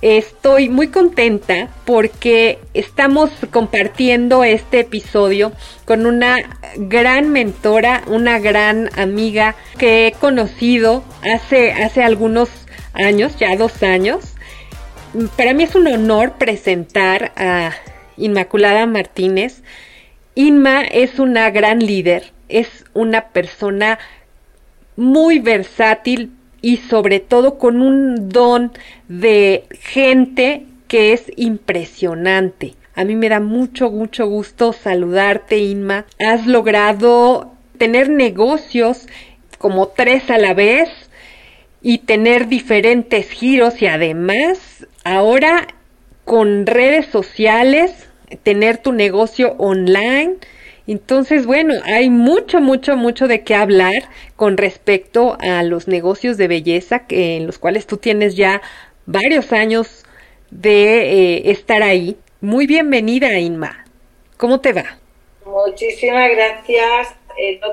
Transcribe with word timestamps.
Estoy 0.00 0.68
muy 0.68 0.88
contenta 0.88 1.70
porque 1.84 2.60
estamos 2.72 3.30
compartiendo 3.50 4.44
este 4.44 4.80
episodio 4.80 5.52
con 5.86 6.06
una 6.06 6.38
gran 6.76 7.30
mentora, 7.30 8.04
una 8.06 8.38
gran 8.38 8.90
amiga 8.96 9.56
que 9.76 10.06
he 10.06 10.12
conocido 10.12 11.02
hace, 11.22 11.72
hace 11.72 12.04
algunos 12.04 12.48
años, 12.92 13.36
ya 13.38 13.56
dos 13.56 13.82
años. 13.82 14.34
Para 15.36 15.52
mí 15.52 15.64
es 15.64 15.74
un 15.74 15.88
honor 15.88 16.34
presentar 16.38 17.32
a 17.36 17.72
Inmaculada 18.16 18.86
Martínez. 18.86 19.62
Inma 20.36 20.82
es 20.82 21.18
una 21.18 21.50
gran 21.50 21.80
líder, 21.80 22.32
es 22.48 22.84
una 22.94 23.30
persona 23.30 23.98
muy 24.94 25.40
versátil, 25.40 26.37
y 26.60 26.78
sobre 26.78 27.20
todo 27.20 27.58
con 27.58 27.82
un 27.82 28.28
don 28.28 28.72
de 29.08 29.64
gente 29.80 30.66
que 30.88 31.12
es 31.12 31.30
impresionante. 31.36 32.74
A 32.94 33.04
mí 33.04 33.14
me 33.14 33.28
da 33.28 33.40
mucho, 33.40 33.90
mucho 33.90 34.26
gusto 34.26 34.72
saludarte, 34.72 35.58
Inma. 35.58 36.06
Has 36.18 36.46
logrado 36.46 37.52
tener 37.76 38.08
negocios 38.08 39.06
como 39.58 39.88
tres 39.88 40.30
a 40.30 40.38
la 40.38 40.54
vez 40.54 40.88
y 41.80 41.98
tener 41.98 42.48
diferentes 42.48 43.30
giros 43.30 43.80
y 43.80 43.86
además 43.86 44.86
ahora 45.04 45.68
con 46.24 46.66
redes 46.66 47.06
sociales, 47.06 48.08
tener 48.42 48.78
tu 48.78 48.92
negocio 48.92 49.54
online 49.58 50.36
entonces, 50.88 51.44
bueno, 51.46 51.74
hay 51.84 52.08
mucho, 52.08 52.60
mucho, 52.60 52.96
mucho 52.96 53.28
de 53.28 53.44
qué 53.44 53.54
hablar 53.54 53.92
con 54.36 54.56
respecto 54.56 55.36
a 55.40 55.62
los 55.62 55.86
negocios 55.86 56.38
de 56.38 56.48
belleza 56.48 57.06
que, 57.06 57.36
en 57.36 57.46
los 57.46 57.58
cuales 57.58 57.86
tú 57.86 57.98
tienes 57.98 58.36
ya 58.36 58.62
varios 59.04 59.52
años 59.52 60.04
de 60.50 61.36
eh, 61.36 61.50
estar 61.50 61.82
ahí. 61.82 62.16
Muy 62.40 62.66
bienvenida, 62.66 63.38
Inma. 63.38 63.84
¿Cómo 64.38 64.60
te 64.60 64.72
va? 64.72 64.98
Muchísimas 65.44 66.30
gracias 66.30 67.14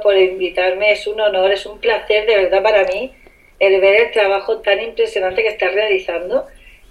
por 0.03 0.18
invitarme. 0.18 0.91
Es 0.91 1.07
un 1.07 1.19
honor, 1.22 1.51
es 1.51 1.66
un 1.66 1.79
placer 1.79 2.25
de 2.25 2.35
verdad 2.35 2.63
para 2.63 2.84
mí 2.84 3.13
el 3.59 3.79
ver 3.79 4.07
el 4.07 4.12
trabajo 4.12 4.59
tan 4.59 4.81
impresionante 4.81 5.41
que 5.41 5.50
estás 5.50 5.73
realizando. 5.73 6.45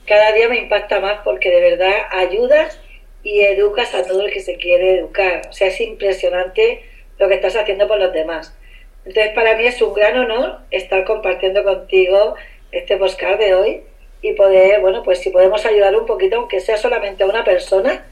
Cada 0.07 0.33
día 0.33 0.49
me 0.49 0.59
impacta 0.59 1.01
más 1.01 1.21
porque 1.25 1.51
de 1.51 1.61
verdad 1.61 1.95
ayudas 2.11 2.81
y 3.25 3.41
educas 3.41 3.95
a 3.95 4.05
todo 4.05 4.25
el 4.25 4.33
que 4.33 4.41
se 4.41 4.57
quiere 4.57 4.99
educar. 4.99 5.49
O 5.49 5.53
sea, 5.53 5.69
es 5.69 5.81
impresionante 5.81 6.85
lo 7.19 7.27
que 7.29 7.35
estás 7.35 7.57
haciendo 7.57 7.89
por 7.89 7.99
los 7.99 8.13
demás. 8.13 8.57
Entonces, 9.05 9.33
para 9.33 9.57
mí 9.57 9.67
es 9.67 9.81
un 9.83 9.95
gran 9.95 10.17
honor 10.19 10.59
estar 10.71 11.05
compartiendo 11.05 11.65
contigo 11.65 12.37
este 12.71 12.97
postcard 12.97 13.39
de 13.39 13.55
hoy 13.55 13.81
y 14.23 14.33
poder, 14.35 14.81
bueno, 14.81 15.03
pues 15.03 15.19
si 15.21 15.31
podemos 15.31 15.65
ayudar 15.67 15.97
un 15.97 16.07
poquito, 16.07 16.37
aunque 16.37 16.61
sea 16.61 16.77
solamente 16.77 17.25
a 17.25 17.27
una 17.27 17.45
persona, 17.45 18.07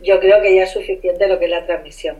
yo 0.00 0.20
creo 0.20 0.40
que 0.40 0.54
ya 0.54 0.62
es 0.64 0.70
suficiente 0.70 1.26
lo 1.26 1.38
que 1.38 1.46
es 1.46 1.50
la 1.50 1.66
transmisión. 1.66 2.16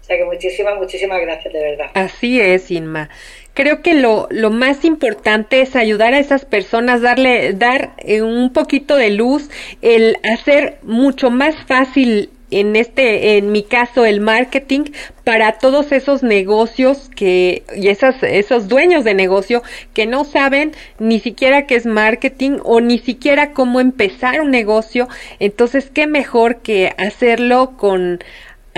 O 0.00 0.04
sea 0.04 0.16
que 0.16 0.24
muchísimas, 0.24 0.76
muchísimas 0.76 1.20
gracias, 1.20 1.52
de 1.52 1.60
verdad. 1.60 1.90
Así 1.94 2.40
es, 2.40 2.70
Inma 2.70 3.10
creo 3.54 3.82
que 3.82 3.94
lo, 3.94 4.28
lo, 4.30 4.50
más 4.50 4.84
importante 4.84 5.60
es 5.60 5.76
ayudar 5.76 6.14
a 6.14 6.18
esas 6.18 6.44
personas, 6.44 7.00
darle, 7.00 7.52
dar 7.52 7.94
eh, 7.98 8.22
un 8.22 8.52
poquito 8.52 8.96
de 8.96 9.10
luz, 9.10 9.50
el 9.82 10.18
hacer 10.22 10.78
mucho 10.82 11.30
más 11.30 11.54
fácil 11.66 12.30
en 12.50 12.74
este, 12.76 13.38
en 13.38 13.52
mi 13.52 13.62
caso, 13.62 14.04
el 14.04 14.20
marketing 14.20 14.84
para 15.24 15.58
todos 15.58 15.92
esos 15.92 16.22
negocios 16.22 17.08
que, 17.14 17.62
y 17.76 17.88
esas, 17.88 18.22
esos 18.22 18.68
dueños 18.68 19.04
de 19.04 19.14
negocio 19.14 19.62
que 19.94 20.06
no 20.06 20.24
saben 20.24 20.72
ni 20.98 21.20
siquiera 21.20 21.66
qué 21.66 21.76
es 21.76 21.86
marketing 21.86 22.58
o 22.64 22.80
ni 22.80 22.98
siquiera 22.98 23.52
cómo 23.52 23.80
empezar 23.80 24.40
un 24.40 24.50
negocio. 24.50 25.08
Entonces, 25.38 25.90
qué 25.90 26.06
mejor 26.06 26.56
que 26.56 26.92
hacerlo 26.98 27.76
con 27.76 28.18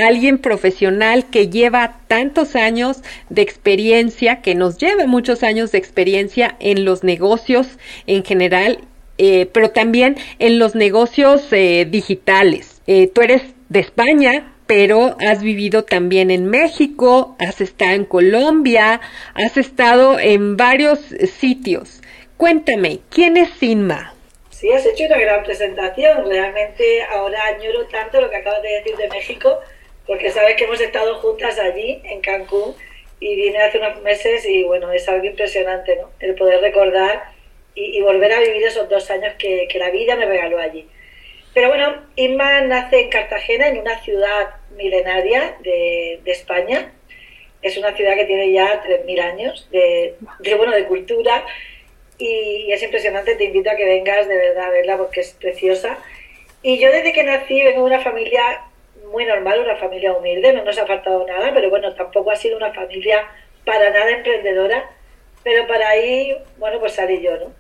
alguien 0.03 0.39
profesional 0.39 1.27
que 1.31 1.49
lleva 1.49 1.99
tantos 2.09 2.57
años 2.57 3.03
de 3.29 3.43
experiencia, 3.43 4.43
que 4.43 4.55
nos 4.55 4.79
lleva 4.79 5.07
muchos 5.07 5.43
años 5.43 5.73
de 5.73 5.79
experiencia 5.79 6.57
en 6.61 6.85
los 6.85 7.05
negocios 7.05 7.67
en 8.07 8.25
general, 8.25 8.79
eh, 9.19 9.47
pero 9.53 9.71
también 9.71 10.17
en 10.39 10.59
los 10.59 10.75
negocios 10.75 11.47
eh, 11.53 11.87
digitales. 11.91 12.83
Eh, 12.87 13.09
tú 13.09 13.21
eres 13.23 13.43
de 13.69 13.81
España, 13.81 14.53
pero 14.67 15.17
has 15.21 15.43
vivido 15.43 15.85
también 15.85 16.31
en 16.31 16.47
México, 16.47 17.37
has 17.39 17.61
estado 17.61 17.93
en 17.93 18.05
Colombia, 18.05 19.01
has 19.35 19.57
estado 19.57 20.19
en 20.19 20.57
varios 20.57 20.99
sitios. 21.39 22.01
Cuéntame, 22.37 23.01
¿quién 23.11 23.37
es 23.37 23.51
Sinma? 23.61 24.15
Sí, 24.51 24.71
has 24.71 24.87
hecho 24.87 25.05
una 25.07 25.19
gran 25.19 25.43
presentación. 25.43 26.25
Realmente 26.25 27.03
ahora 27.11 27.47
añoro 27.47 27.85
tanto 27.87 28.21
lo 28.21 28.31
que 28.31 28.37
acabas 28.37 28.63
de 28.63 28.69
decir 28.69 28.97
de 28.97 29.09
México 29.09 29.59
porque 30.07 30.31
sabes 30.31 30.57
que 30.57 30.65
hemos 30.65 30.81
estado 30.81 31.17
juntas 31.17 31.59
allí, 31.59 32.01
en 32.05 32.21
Cancún, 32.21 32.75
y 33.21 33.37
vine 33.37 33.59
hace 33.59 33.79
unos 33.79 34.03
meses 34.03 34.45
y 34.47 34.65
bueno, 34.65 34.91
es 34.91 35.09
algo 35.09 35.25
impresionante, 35.25 35.97
¿no? 35.97 36.11
El 36.19 36.35
poder 36.35 36.61
recordar 36.61 37.23
y, 37.75 38.01
volver 38.03 38.33
a 38.33 38.41
vivir 38.41 38.65
esos 38.65 38.89
dos 38.89 39.11
años 39.11 39.35
que, 39.39 39.69
la 39.77 39.91
vida 39.91 40.17
me 40.17 40.27
regaló 40.27 40.59
allí. 40.59 40.89
Pero 41.55 41.69
bueno, 41.69 42.03
Inma 42.17 42.63
nace 42.63 43.01
en 43.01 43.11
Cartagena, 43.11 43.69
en 43.69 43.79
una 43.79 43.99
ciudad 44.03 44.51
milenaria 44.77 45.57
de, 45.61 46.21
España. 46.27 46.93
Es 47.63 47.77
una 47.77 47.95
ciudad 47.95 48.17
que 48.17 48.25
tiene 48.25 48.53
ya 48.53 48.83
3.000 48.83 49.21
años 49.21 49.69
de, 49.71 50.17
de, 50.41 50.55
bueno, 50.57 50.73
de 50.73 50.85
cultura 50.87 51.47
y, 52.19 52.65
y 52.67 52.73
es 52.73 52.83
impresionante. 52.83 53.37
Te 53.37 53.45
invito 53.45 53.71
a 53.71 53.77
que 53.77 53.85
vengas 53.85 54.27
de 54.27 54.37
verdad 54.37 54.65
a 54.65 54.71
verla 54.71 54.97
porque 54.99 55.21
es 55.21 55.33
preciosa. 55.35 55.97
Y 56.63 56.79
yo 56.79 56.91
desde 56.91 57.13
que 57.13 57.23
nací 57.23 57.63
vengo 57.63 57.81
de 57.81 57.95
una 57.95 58.01
familia 58.01 58.63
muy 59.13 59.27
normal, 59.27 59.61
una 59.61 59.77
familia 59.77 60.13
humilde, 60.13 60.53
no 60.53 60.65
nos 60.65 60.79
ha 60.79 60.87
faltado 60.87 61.25
nada, 61.27 61.53
pero 61.55 61.71
bueno, 61.71 61.95
tampoco 61.95 62.31
ha 62.31 62.37
sido 62.37 62.57
una 62.57 62.73
familia 62.73 63.29
para 63.65 63.91
nada 63.91 64.11
emprendedora, 64.11 64.91
pero 65.45 65.67
para 65.67 65.91
ahí, 65.91 66.37
bueno, 66.57 66.81
pues 66.81 66.95
salí 66.95 67.21
yo, 67.21 67.37
¿no? 67.37 67.53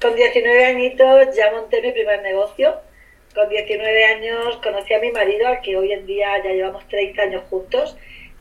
Con 0.00 0.14
19 0.14 0.64
añitos 0.64 1.34
ya 1.34 1.50
monté 1.50 1.82
mi 1.82 1.90
primer 1.90 2.22
negocio, 2.22 2.76
con 3.34 3.48
19 3.48 4.04
años 4.04 4.56
conocí 4.62 4.94
a 4.94 5.00
mi 5.00 5.10
marido, 5.10 5.48
al 5.48 5.60
que 5.60 5.76
hoy 5.76 5.92
en 5.92 6.06
día 6.06 6.42
ya 6.44 6.52
llevamos 6.52 6.86
30 6.88 7.22
años 7.22 7.42
juntos, 7.50 7.96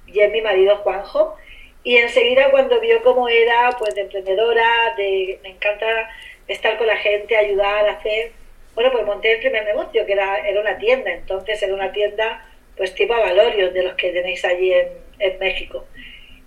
y 0.05 0.19
es 0.19 0.31
mi 0.31 0.41
marido 0.41 0.77
Juanjo, 0.77 1.35
y 1.83 1.97
enseguida 1.97 2.51
cuando 2.51 2.79
vio 2.81 3.01
cómo 3.01 3.29
era, 3.29 3.71
pues 3.79 3.95
de 3.95 4.01
emprendedora, 4.01 4.93
de 4.97 5.39
me 5.41 5.49
encanta 5.49 6.09
estar 6.47 6.77
con 6.77 6.87
la 6.87 6.97
gente, 6.97 7.35
ayudar, 7.35 7.87
hacer, 7.87 8.31
bueno, 8.75 8.91
pues 8.91 9.05
monté 9.05 9.33
el 9.33 9.39
primer 9.39 9.65
negocio, 9.65 10.05
que 10.05 10.13
era, 10.13 10.37
era 10.47 10.61
una 10.61 10.77
tienda, 10.77 11.11
entonces 11.11 11.61
era 11.63 11.73
una 11.73 11.91
tienda 11.91 12.43
pues 12.77 12.93
tipo 12.93 13.13
Valorios 13.13 13.73
de 13.73 13.83
los 13.83 13.95
que 13.95 14.11
tenéis 14.11 14.45
allí 14.45 14.71
en, 14.73 15.39
México. 15.39 15.85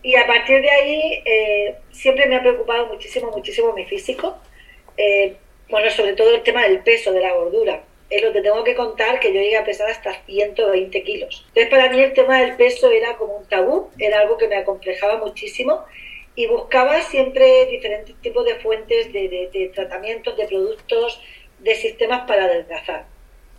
Y 0.02 0.14
a 0.14 0.26
partir 0.26 0.62
de 0.62 0.70
ahí 0.70 1.22
eh, 1.24 1.74
siempre 1.90 2.26
me 2.26 2.36
ha 2.36 2.40
preocupado 2.40 2.86
muchísimo, 2.86 3.30
muchísimo 3.32 3.72
mi 3.72 3.84
físico. 3.84 4.38
Eh, 4.96 5.34
bueno, 5.68 5.90
sobre 5.90 6.14
todo 6.14 6.34
el 6.34 6.42
tema 6.42 6.62
del 6.62 6.80
peso, 6.80 7.12
de 7.12 7.20
la 7.20 7.32
gordura. 7.34 7.82
Es 8.08 8.22
lo 8.22 8.32
que 8.32 8.40
tengo 8.40 8.64
que 8.64 8.74
contar 8.74 9.20
que 9.20 9.32
yo 9.32 9.40
llegué 9.40 9.56
a 9.56 9.64
pesar 9.64 9.90
hasta 9.90 10.14
120 10.24 11.02
kilos. 11.02 11.44
Entonces 11.48 11.68
para 11.68 11.90
mí 11.90 12.00
el 12.00 12.12
tema 12.12 12.40
del 12.40 12.56
peso 12.56 12.90
era 12.90 13.16
como 13.16 13.36
un 13.36 13.48
tabú, 13.48 13.90
era 13.98 14.20
algo 14.20 14.36
que 14.36 14.48
me 14.48 14.56
acomplejaba 14.56 15.18
muchísimo 15.18 15.84
y 16.34 16.46
buscaba 16.46 17.02
siempre 17.02 17.66
diferentes 17.66 18.16
tipos 18.20 18.44
de 18.44 18.56
fuentes 18.56 19.12
de, 19.12 19.48
de 19.52 19.70
tratamientos, 19.74 20.36
de 20.36 20.46
productos, 20.46 21.20
de 21.58 21.74
sistemas 21.74 22.26
para 22.26 22.44
adelgazar. 22.44 23.06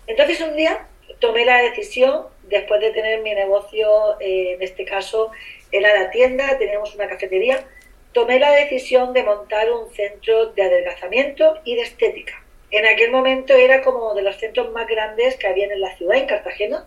Entonces 0.08 0.42
un 0.42 0.56
día 0.56 0.88
tomé 1.20 1.46
la 1.46 1.62
decisión, 1.62 2.26
después 2.52 2.80
de 2.82 2.92
tener 2.92 3.22
mi 3.22 3.34
negocio, 3.34 4.20
eh, 4.20 4.54
en 4.54 4.62
este 4.62 4.86
caso 4.86 5.32
era 5.72 5.94
la 5.94 6.12
tienda, 6.12 6.58
teníamos 6.58 6.94
una 6.94 7.08
cafetería, 7.08 7.66
tomé 8.14 8.40
la 8.40 8.52
decisión 8.52 9.14
de 9.14 9.24
montar 9.24 9.72
un 9.72 9.90
centro 9.92 10.48
de 10.48 10.62
adelgazamiento 10.62 11.60
y 11.64 11.76
de 11.76 11.82
estética. 11.82 12.44
En 12.70 12.86
aquel 12.86 13.12
momento 13.12 13.54
era 13.54 13.82
como 13.82 14.14
de 14.14 14.22
los 14.22 14.38
centros 14.38 14.72
más 14.72 14.88
grandes 14.88 15.38
que 15.38 15.48
había 15.48 15.66
en 15.66 15.82
la 15.82 15.96
ciudad, 15.98 16.18
en 16.18 16.28
Cartagena. 16.28 16.86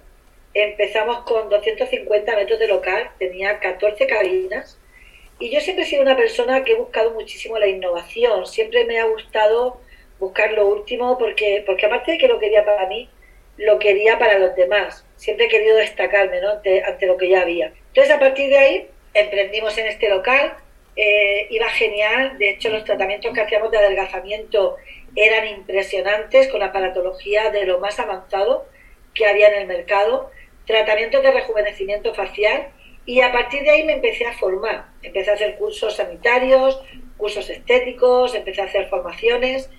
Empezamos 0.54 1.24
con 1.24 1.48
250 1.48 2.36
metros 2.36 2.58
de 2.58 2.68
local, 2.68 3.10
tenía 3.18 3.58
14 3.58 4.06
cabinas 4.06 4.78
y 5.38 5.50
yo 5.50 5.60
siempre 5.60 5.84
he 5.84 5.88
sido 5.88 6.02
una 6.02 6.16
persona 6.16 6.62
que 6.62 6.72
he 6.72 6.76
buscado 6.76 7.10
muchísimo 7.10 7.58
la 7.58 7.66
innovación, 7.66 8.46
siempre 8.46 8.84
me 8.84 9.00
ha 9.00 9.04
gustado 9.06 9.80
buscar 10.20 10.52
lo 10.52 10.68
último 10.68 11.18
porque, 11.18 11.64
porque 11.66 11.86
aparte 11.86 12.12
de 12.12 12.18
que 12.18 12.28
lo 12.28 12.38
quería 12.38 12.64
para 12.64 12.86
mí, 12.86 13.08
lo 13.56 13.78
quería 13.78 14.18
para 14.18 14.38
los 14.38 14.54
demás. 14.56 15.06
Siempre 15.16 15.46
he 15.46 15.48
querido 15.48 15.76
destacarme 15.76 16.40
¿no? 16.40 16.50
ante, 16.50 17.06
lo 17.06 17.16
que 17.16 17.28
ya 17.28 17.42
había. 17.42 17.72
Entonces 17.88 18.12
a 18.12 18.18
partir 18.18 18.50
de 18.50 18.58
ahí 18.58 18.88
emprendimos 19.12 19.76
en 19.78 19.86
este 19.86 20.08
local, 20.08 20.54
eh, 20.96 21.46
iba 21.50 21.68
genial, 21.68 22.38
de 22.38 22.50
hecho 22.50 22.68
los 22.68 22.84
tratamientos 22.84 23.32
que 23.32 23.40
hacíamos 23.40 23.70
de 23.70 23.78
adelgazamiento 23.78 24.76
eran 25.16 25.46
impresionantes 25.46 26.48
con 26.48 26.62
aparatología 26.62 27.50
de 27.50 27.66
lo 27.66 27.78
más 27.78 27.98
avanzado 27.98 28.66
que 29.12 29.26
había 29.26 29.48
en 29.48 29.62
el 29.62 29.66
mercado, 29.66 30.30
tratamientos 30.66 31.22
de 31.22 31.30
rejuvenecimiento 31.30 32.14
facial 32.14 32.68
y 33.06 33.20
a 33.20 33.32
partir 33.32 33.62
de 33.62 33.70
ahí 33.70 33.84
me 33.84 33.94
empecé 33.94 34.26
a 34.26 34.32
formar, 34.32 34.86
empecé 35.02 35.30
a 35.30 35.34
hacer 35.34 35.56
cursos 35.56 35.96
sanitarios, 35.96 36.82
cursos 37.16 37.48
estéticos, 37.50 38.34
empecé 38.34 38.62
a 38.62 38.64
hacer 38.64 38.88
formaciones 38.88 39.70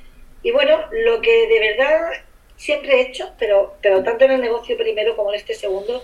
y 0.43 0.51
bueno, 0.51 0.85
lo 0.91 1.21
que 1.21 1.47
de 1.47 1.59
verdad 1.59 2.11
siempre 2.57 2.95
he 2.95 3.01
hecho, 3.01 3.33
pero, 3.37 3.75
pero 3.81 4.03
tanto 4.03 4.25
en 4.25 4.31
el 4.31 4.41
negocio 4.41 4.77
primero 4.77 5.15
como 5.15 5.31
en 5.31 5.39
este 5.39 5.53
segundo, 5.53 6.03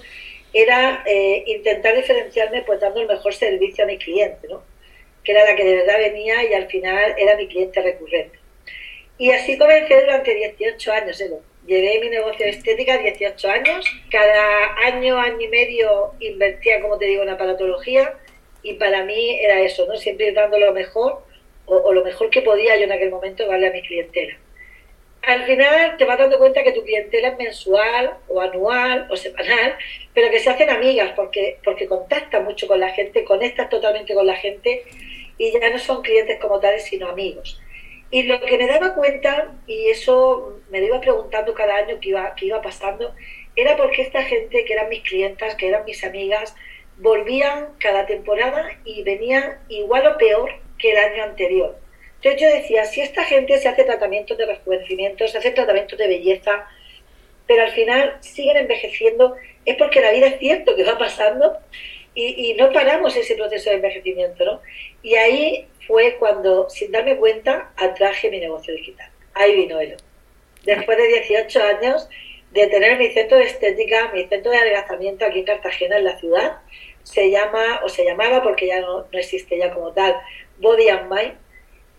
era 0.53 1.03
eh, 1.05 1.43
intentar 1.47 1.95
diferenciarme 1.95 2.63
pues 2.63 2.79
dando 2.79 3.01
el 3.01 3.07
mejor 3.07 3.33
servicio 3.33 3.83
a 3.83 3.87
mi 3.87 3.97
cliente, 3.97 4.47
¿no? 4.49 4.63
que 5.23 5.31
era 5.31 5.45
la 5.45 5.55
que 5.55 5.63
de 5.63 5.75
verdad 5.75 5.97
venía 5.97 6.43
y 6.43 6.53
al 6.53 6.67
final 6.67 7.15
era 7.17 7.35
mi 7.35 7.47
cliente 7.47 7.81
recurrente. 7.81 8.39
Y 9.17 9.31
así 9.31 9.57
comencé 9.57 10.01
durante 10.01 10.33
18 10.33 10.91
años, 10.91 11.21
Edo. 11.21 11.41
Llevé 11.67 11.99
mi 11.99 12.09
negocio 12.09 12.43
de 12.43 12.51
estética 12.51 12.97
18 12.97 13.49
años. 13.49 13.85
Cada 14.09 14.75
año, 14.87 15.17
año 15.17 15.39
y 15.39 15.47
medio 15.47 16.13
invertía, 16.19 16.81
como 16.81 16.97
te 16.97 17.05
digo, 17.05 17.21
en 17.21 17.29
aparatología 17.29 18.15
y 18.63 18.73
para 18.73 19.03
mí 19.03 19.39
era 19.39 19.61
eso, 19.61 19.85
¿no? 19.85 19.95
Siempre 19.95 20.27
ir 20.27 20.33
dando 20.33 20.57
lo 20.57 20.73
mejor 20.73 21.23
o, 21.65 21.93
lo 21.93 22.03
mejor 22.03 22.29
que 22.29 22.41
podía 22.41 22.75
yo 22.77 22.83
en 22.83 22.91
aquel 22.91 23.11
momento 23.11 23.47
darle 23.47 23.67
a 23.67 23.71
mi 23.71 23.81
clientela. 23.81 24.37
Al 25.23 25.43
final 25.45 25.97
te 25.97 26.05
vas 26.05 26.17
dando 26.17 26.39
cuenta 26.39 26.63
que 26.63 26.71
tu 26.71 26.83
clientela 26.83 27.29
es 27.29 27.37
mensual 27.37 28.17
o 28.27 28.41
anual 28.41 29.07
o 29.11 29.15
semanal, 29.15 29.77
pero 30.13 30.31
que 30.31 30.39
se 30.39 30.49
hacen 30.49 30.69
amigas 30.69 31.11
porque, 31.15 31.59
porque 31.63 31.87
contactas 31.87 32.43
mucho 32.43 32.67
con 32.67 32.79
la 32.79 32.89
gente, 32.89 33.23
conectas 33.23 33.69
totalmente 33.69 34.15
con 34.15 34.25
la 34.25 34.35
gente 34.35 34.83
y 35.37 35.51
ya 35.51 35.69
no 35.69 35.77
son 35.77 36.01
clientes 36.01 36.39
como 36.39 36.59
tales, 36.59 36.85
sino 36.85 37.07
amigos. 37.07 37.61
Y 38.09 38.23
lo 38.23 38.41
que 38.41 38.57
me 38.57 38.67
daba 38.67 38.93
cuenta, 38.93 39.53
y 39.67 39.89
eso 39.89 40.59
me 40.69 40.79
lo 40.79 40.87
iba 40.87 41.01
preguntando 41.01 41.53
cada 41.53 41.75
año 41.75 41.99
que 41.99 42.09
iba, 42.09 42.35
que 42.35 42.47
iba 42.47 42.61
pasando, 42.61 43.13
era 43.55 43.77
porque 43.77 44.01
esta 44.01 44.23
gente 44.23 44.65
que 44.65 44.73
eran 44.73 44.89
mis 44.89 45.01
clientas, 45.01 45.55
que 45.55 45.67
eran 45.67 45.85
mis 45.85 46.03
amigas, 46.03 46.55
volvían 46.97 47.69
cada 47.79 48.05
temporada 48.05 48.69
y 48.85 49.03
venían 49.03 49.59
igual 49.69 50.07
o 50.07 50.17
peor 50.17 50.51
que 50.77 50.91
el 50.91 50.97
año 50.97 51.23
anterior. 51.23 51.77
Entonces 52.21 52.39
yo 52.39 52.55
decía, 52.55 52.85
si 52.85 53.01
esta 53.01 53.23
gente 53.23 53.57
se 53.57 53.67
hace 53.67 53.83
tratamientos 53.83 54.37
de 54.37 54.45
rejuvenecimiento, 54.45 55.27
se 55.27 55.39
hace 55.39 55.51
tratamientos 55.51 55.97
de 55.97 56.07
belleza, 56.07 56.67
pero 57.47 57.63
al 57.63 57.71
final 57.71 58.17
siguen 58.19 58.57
envejeciendo, 58.57 59.35
es 59.65 59.75
porque 59.75 60.01
la 60.01 60.11
vida 60.11 60.27
es 60.27 60.37
cierto 60.37 60.75
que 60.75 60.83
va 60.83 60.99
pasando 60.99 61.57
y, 62.13 62.53
no 62.59 62.71
paramos 62.71 63.15
ese 63.15 63.35
proceso 63.35 63.71
de 63.71 63.77
envejecimiento, 63.77 64.45
¿no? 64.45 64.61
Y 65.01 65.15
ahí 65.15 65.67
fue 65.87 66.17
cuando, 66.19 66.69
sin 66.69 66.91
darme 66.91 67.15
cuenta, 67.17 67.71
atraje 67.75 68.29
mi 68.29 68.39
negocio 68.39 68.75
digital. 68.75 69.09
Ahí 69.33 69.55
vino 69.55 69.79
él. 69.79 69.97
Después 70.63 70.97
de 70.97 71.07
18 71.07 71.63
años 71.63 72.07
de 72.51 72.67
tener 72.67 72.99
mi 72.99 73.09
centro 73.11 73.37
de 73.37 73.45
estética, 73.45 74.11
mi 74.13 74.27
centro 74.27 74.51
de 74.51 74.57
adelgazamiento 74.57 75.25
aquí 75.25 75.39
en 75.39 75.45
Cartagena, 75.45 75.97
en 75.97 76.03
la 76.03 76.19
ciudad, 76.19 76.57
se 77.01 77.31
llama, 77.31 77.79
o 77.83 77.89
se 77.89 78.05
llamaba, 78.05 78.43
porque 78.43 78.67
ya 78.67 78.81
no 78.81 79.07
existe 79.13 79.57
ya 79.57 79.73
como 79.73 79.91
tal, 79.93 80.15
Body 80.59 80.89
and 80.89 81.09
Mind, 81.09 81.33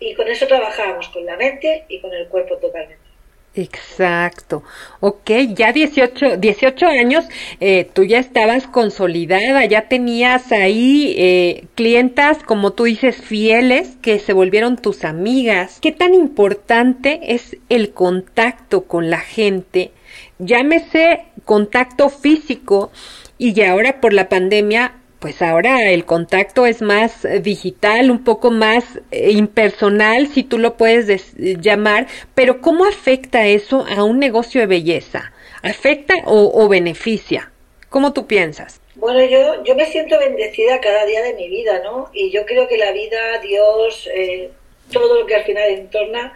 y 0.02 0.14
con 0.14 0.28
eso 0.28 0.46
trabajábamos 0.46 1.08
con 1.08 1.24
la 1.24 1.36
mente 1.36 1.84
y 1.88 2.00
con 2.00 2.12
el 2.12 2.28
cuerpo 2.28 2.56
totalmente. 2.56 3.12
Exacto. 3.54 4.62
Ok, 5.00 5.30
ya 5.54 5.72
18, 5.72 6.38
18 6.38 6.86
años, 6.86 7.26
eh, 7.60 7.86
tú 7.92 8.02
ya 8.04 8.18
estabas 8.18 8.66
consolidada, 8.66 9.66
ya 9.66 9.88
tenías 9.88 10.52
ahí 10.52 11.14
eh, 11.18 11.64
clientas, 11.74 12.42
como 12.44 12.72
tú 12.72 12.84
dices, 12.84 13.16
fieles, 13.16 13.96
que 14.00 14.18
se 14.18 14.32
volvieron 14.32 14.78
tus 14.78 15.04
amigas. 15.04 15.78
¿Qué 15.82 15.92
tan 15.92 16.14
importante 16.14 17.20
es 17.34 17.58
el 17.68 17.92
contacto 17.92 18.84
con 18.84 19.10
la 19.10 19.20
gente? 19.20 19.90
Llámese 20.38 21.24
contacto 21.44 22.08
físico 22.08 22.90
y 23.36 23.60
ahora 23.62 24.00
por 24.00 24.14
la 24.14 24.30
pandemia 24.30 24.94
pues 25.22 25.40
ahora 25.40 25.88
el 25.88 26.04
contacto 26.04 26.66
es 26.66 26.82
más 26.82 27.24
eh, 27.24 27.38
digital, 27.38 28.10
un 28.10 28.24
poco 28.24 28.50
más 28.50 28.84
eh, 29.12 29.30
impersonal, 29.30 30.26
si 30.26 30.42
tú 30.42 30.58
lo 30.58 30.76
puedes 30.76 31.34
llamar, 31.36 32.08
pero 32.34 32.60
¿cómo 32.60 32.84
afecta 32.84 33.46
eso 33.46 33.86
a 33.88 34.02
un 34.02 34.18
negocio 34.18 34.60
de 34.60 34.66
belleza? 34.66 35.32
¿Afecta 35.62 36.14
o, 36.24 36.68
beneficia? 36.68 37.52
¿Cómo 37.88 38.12
tú 38.12 38.26
piensas? 38.26 38.80
Bueno, 38.96 39.24
yo, 39.24 39.62
yo 39.62 39.76
me 39.76 39.86
siento 39.86 40.18
bendecida 40.18 40.80
cada 40.80 41.06
día 41.06 41.22
de 41.22 41.34
mi 41.34 41.48
vida, 41.48 41.80
¿no? 41.84 42.10
Y 42.12 42.32
yo 42.32 42.44
creo 42.44 42.66
que 42.66 42.76
la 42.76 42.90
vida, 42.90 43.38
Dios, 43.40 44.10
eh, 44.12 44.50
todo 44.90 45.20
lo 45.20 45.26
que 45.26 45.36
al 45.36 45.44
final 45.44 45.70
entorna, 45.70 46.32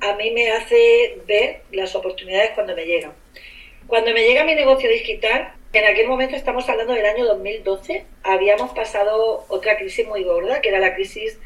a 0.00 0.14
mí 0.14 0.30
me 0.30 0.50
hace 0.52 1.18
ver 1.26 1.60
las 1.72 1.94
oportunidades 1.94 2.52
cuando 2.54 2.74
me 2.74 2.86
llegan. 2.86 3.12
Cuando 3.86 4.12
me 4.12 4.26
llega 4.26 4.44
mi 4.44 4.54
negocio 4.54 4.88
digital, 4.88 5.52
en 5.72 5.84
aquel 5.84 6.08
momento 6.08 6.34
estamos 6.34 6.68
hablando 6.68 6.94
del 6.94 7.06
año 7.06 7.24
2012, 7.26 8.04
habíamos 8.24 8.72
pasado 8.72 9.44
otra 9.48 9.76
crisis 9.76 10.06
muy 10.06 10.24
gorda, 10.24 10.60
que 10.60 10.68
era 10.68 10.80
la 10.80 10.94
crisis 10.94 11.38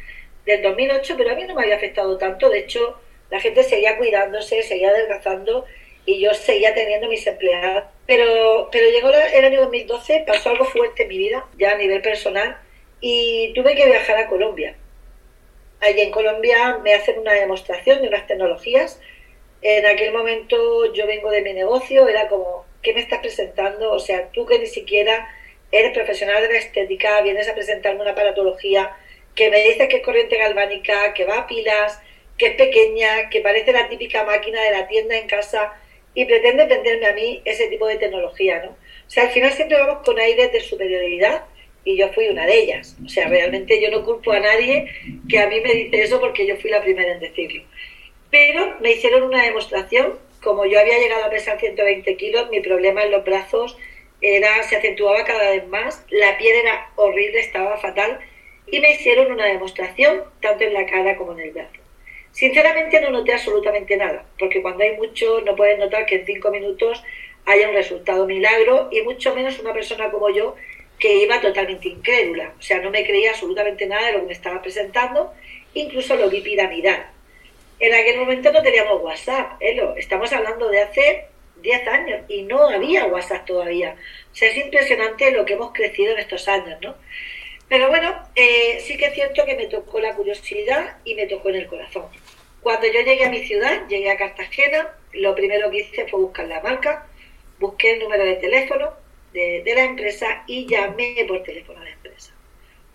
del 0.47 0.63
2008, 0.63 1.15
pero 1.17 1.31
a 1.31 1.35
mí 1.35 1.45
no 1.45 1.55
me 1.55 1.63
había 1.63 1.77
afectado 1.77 2.17
tanto, 2.17 2.49
de 2.49 2.61
hecho 2.61 2.99
la 3.31 3.41
gente 3.41 3.63
seguía 3.63 3.99
cuidándose, 3.99 4.63
seguía 4.63 4.91
adelgazando 4.91 5.67
y 6.07 6.21
yo 6.21 6.33
seguía 6.35 6.75
teniendo 6.75 7.09
mis 7.09 7.27
empleados. 7.27 7.85
Pero, 8.07 8.69
pero 8.71 8.91
llegó 8.91 9.11
el 9.11 9.45
año 9.45 9.63
2012, 9.63 10.25
pasó 10.27 10.51
algo 10.51 10.65
fuerte 10.65 11.03
en 11.03 11.09
mi 11.09 11.19
vida, 11.19 11.47
ya 11.59 11.73
a 11.73 11.77
nivel 11.77 12.01
personal, 12.03 12.59
y 13.01 13.53
tuve 13.55 13.75
que 13.75 13.87
viajar 13.87 14.17
a 14.17 14.29
Colombia. 14.29 14.77
Allí 15.81 16.01
en 16.01 16.11
Colombia 16.11 16.79
me 16.83 16.95
hacen 16.95 17.19
una 17.19 17.33
demostración 17.33 18.01
de 18.01 18.09
unas 18.09 18.27
tecnologías. 18.27 19.01
En 19.61 19.85
aquel 19.87 20.13
momento 20.13 20.93
yo 20.95 21.07
vengo 21.07 21.31
de 21.31 21.43
mi 21.43 21.53
negocio, 21.53 22.09
era 22.09 22.29
como, 22.29 22.65
¿qué 22.85 22.95
me 22.95 23.01
estás 23.01 23.19
presentando? 23.19 23.91
O 23.91 23.99
sea, 23.99 24.29
tú 24.31 24.47
que 24.47 24.61
ni 24.61 24.67
siquiera 24.67 25.29
eres 25.73 25.93
profesional 25.93 26.41
de 26.43 26.53
la 26.53 26.59
estética, 26.59 27.21
vienes 27.23 27.49
a 27.49 27.55
presentarme 27.55 28.03
una 28.03 28.13
aparatología 28.13 28.97
que 29.35 29.51
me 29.51 29.65
dice 29.65 29.89
que 29.89 29.97
es 29.97 30.03
corriente 30.03 30.37
galvánica, 30.37 31.13
que 31.15 31.25
va 31.25 31.39
a 31.39 31.47
pilas, 31.49 32.01
que 32.39 32.47
es 32.47 32.55
pequeña, 32.55 33.29
que 33.31 33.41
parece 33.41 33.73
la 33.73 33.89
típica 33.89 34.23
máquina 34.25 34.63
de 34.63 34.71
la 34.71 34.87
tienda 34.87 35.17
en 35.17 35.27
casa 35.27 35.73
y 36.15 36.25
pretende 36.27 36.67
venderme 36.67 37.07
a 37.07 37.15
mí 37.15 37.43
ese 37.45 37.67
tipo 37.69 37.89
de 37.89 37.97
tecnología, 37.97 38.63
¿no? 38.65 38.71
O 38.71 39.11
sea, 39.11 39.25
al 39.25 39.31
final 39.31 39.53
siempre 39.53 39.79
vamos 39.79 40.05
con 40.05 40.19
aires 40.19 40.53
de 40.53 40.61
superioridad 40.61 41.45
y 41.85 41.97
yo 41.97 42.09
fui 42.13 42.29
una 42.29 42.47
de 42.47 42.57
ellas. 42.57 42.97
O 43.05 43.09
sea, 43.09 43.29
realmente 43.29 43.81
yo 43.81 43.91
no 43.91 44.05
culpo 44.05 44.31
a 44.33 44.41
nadie 44.41 44.87
que 45.29 45.39
a 45.39 45.49
mí 45.49 45.61
me 45.61 45.75
dice 45.75 46.03
eso 46.03 46.21
porque 46.21 46.47
yo 46.47 46.57
fui 46.57 46.71
la 46.71 46.83
primera 46.83 47.13
en 47.13 47.21
decirlo. 47.21 47.65
Pero 48.31 48.77
me 48.81 48.93
hicieron 48.93 49.25
una 49.25 49.43
demostración 49.43 50.19
como 50.45 50.67
yo 50.67 50.79
había 50.79 50.99
llegado 50.99 51.25
a 51.25 51.31
pesar 51.31 51.59
120 51.59 52.17
kilos, 52.17 52.51
mi 52.51 52.61
problema 52.61 53.03
en 53.03 53.11
los 53.11 53.25
brazos 53.25 53.77
era, 54.21 54.63
se 54.63 54.77
acentuaba 54.77 55.25
cada 55.25 55.51
vez 55.51 55.67
más, 55.67 56.05
la 56.11 56.37
piel 56.39 56.57
era 56.57 56.91
horrible, 56.97 57.41
estaba 57.41 57.79
fatal, 57.79 58.21
y 58.67 58.81
me 58.81 58.93
hicieron 58.93 59.33
una 59.33 59.47
demostración, 59.47 60.23
tanto 60.41 60.65
en 60.65 60.75
la 60.75 60.87
cara 60.87 61.17
como 61.17 61.33
en 61.33 61.41
el 61.41 61.51
brazo. 61.51 61.81
Sinceramente 62.31 63.01
no 63.01 63.11
noté 63.11 63.33
absolutamente 63.33 63.97
nada, 63.97 64.25
porque 64.39 64.63
cuando 64.63 64.85
hay 64.85 64.97
mucho 64.97 65.41
no 65.41 65.57
puedes 65.57 65.79
notar 65.79 66.07
que 66.07 66.17
en 66.17 66.27
cinco 66.27 66.51
minutos 66.51 67.03
haya 67.47 67.69
un 67.69 67.75
resultado 67.75 68.27
milagro, 68.27 68.89
y 68.93 69.03
mucho 69.03 69.35
menos 69.35 69.59
una 69.59 69.73
persona 69.73 70.11
como 70.11 70.31
yo 70.31 70.55
que 70.99 71.17
iba 71.23 71.41
totalmente 71.41 71.89
incrédula, 71.89 72.55
o 72.59 72.63
sea, 72.63 72.79
no 72.79 72.91
me 72.91 73.05
creía 73.05 73.31
absolutamente 73.31 73.87
nada 73.87 74.07
de 74.07 74.13
lo 74.13 74.21
que 74.21 74.27
me 74.27 74.33
estaba 74.33 74.63
presentando, 74.63 75.33
incluso 75.75 76.17
lo 76.17 76.31
vi 76.31 76.41
piramidal. 76.41 77.14
En 77.81 77.93
aquel 77.93 78.19
momento 78.19 78.53
no 78.53 78.63
teníamos 78.63 79.03
WhatsApp, 79.03 79.61
Elo. 79.61 79.97
Estamos 79.97 80.33
hablando 80.33 80.69
de 80.69 80.81
hace 80.81 81.27
10 81.57 81.89
años 81.89 82.25
y 82.29 82.43
no 82.43 82.69
había 82.69 83.07
WhatsApp 83.07 83.47
todavía. 83.47 83.97
O 84.33 84.35
sea, 84.35 84.51
es 84.51 84.57
impresionante 84.57 85.31
lo 85.33 85.45
que 85.45 85.55
hemos 85.55 85.73
crecido 85.73 86.13
en 86.13 86.21
estos 86.21 86.47
años, 86.47 86.79
¿no? 86.81 86.95
Pero 87.69 87.89
bueno, 87.89 88.15
eh, 88.37 88.79
sí 88.81 88.97
que 88.97 89.07
es 89.07 89.15
cierto 89.15 89.45
que 89.45 89.57
me 89.57 89.67
tocó 89.67 89.99
la 89.99 90.15
curiosidad 90.15 90.99
y 91.05 91.15
me 91.15 91.27
tocó 91.27 91.49
en 91.49 91.57
el 91.57 91.67
corazón. 91.67 92.07
Cuando 92.61 92.87
yo 92.87 93.01
llegué 93.01 93.25
a 93.25 93.31
mi 93.31 93.45
ciudad, 93.45 93.89
llegué 93.89 94.11
a 94.11 94.17
Cartagena, 94.17 94.95
lo 95.13 95.35
primero 95.35 95.71
que 95.71 95.79
hice 95.79 96.07
fue 96.07 96.21
buscar 96.21 96.47
la 96.47 96.61
marca, 96.61 97.07
busqué 97.59 97.95
el 97.95 98.01
número 98.01 98.25
de 98.25 98.37
teléfono 98.37 98.93
de, 99.33 99.63
de 99.65 99.75
la 99.75 99.85
empresa 99.85 100.45
y 100.47 100.67
llamé 100.67 101.25
por 101.27 101.43
teléfono 101.43 101.81
a 101.81 101.85
la 101.85 101.91
empresa. 101.91 102.33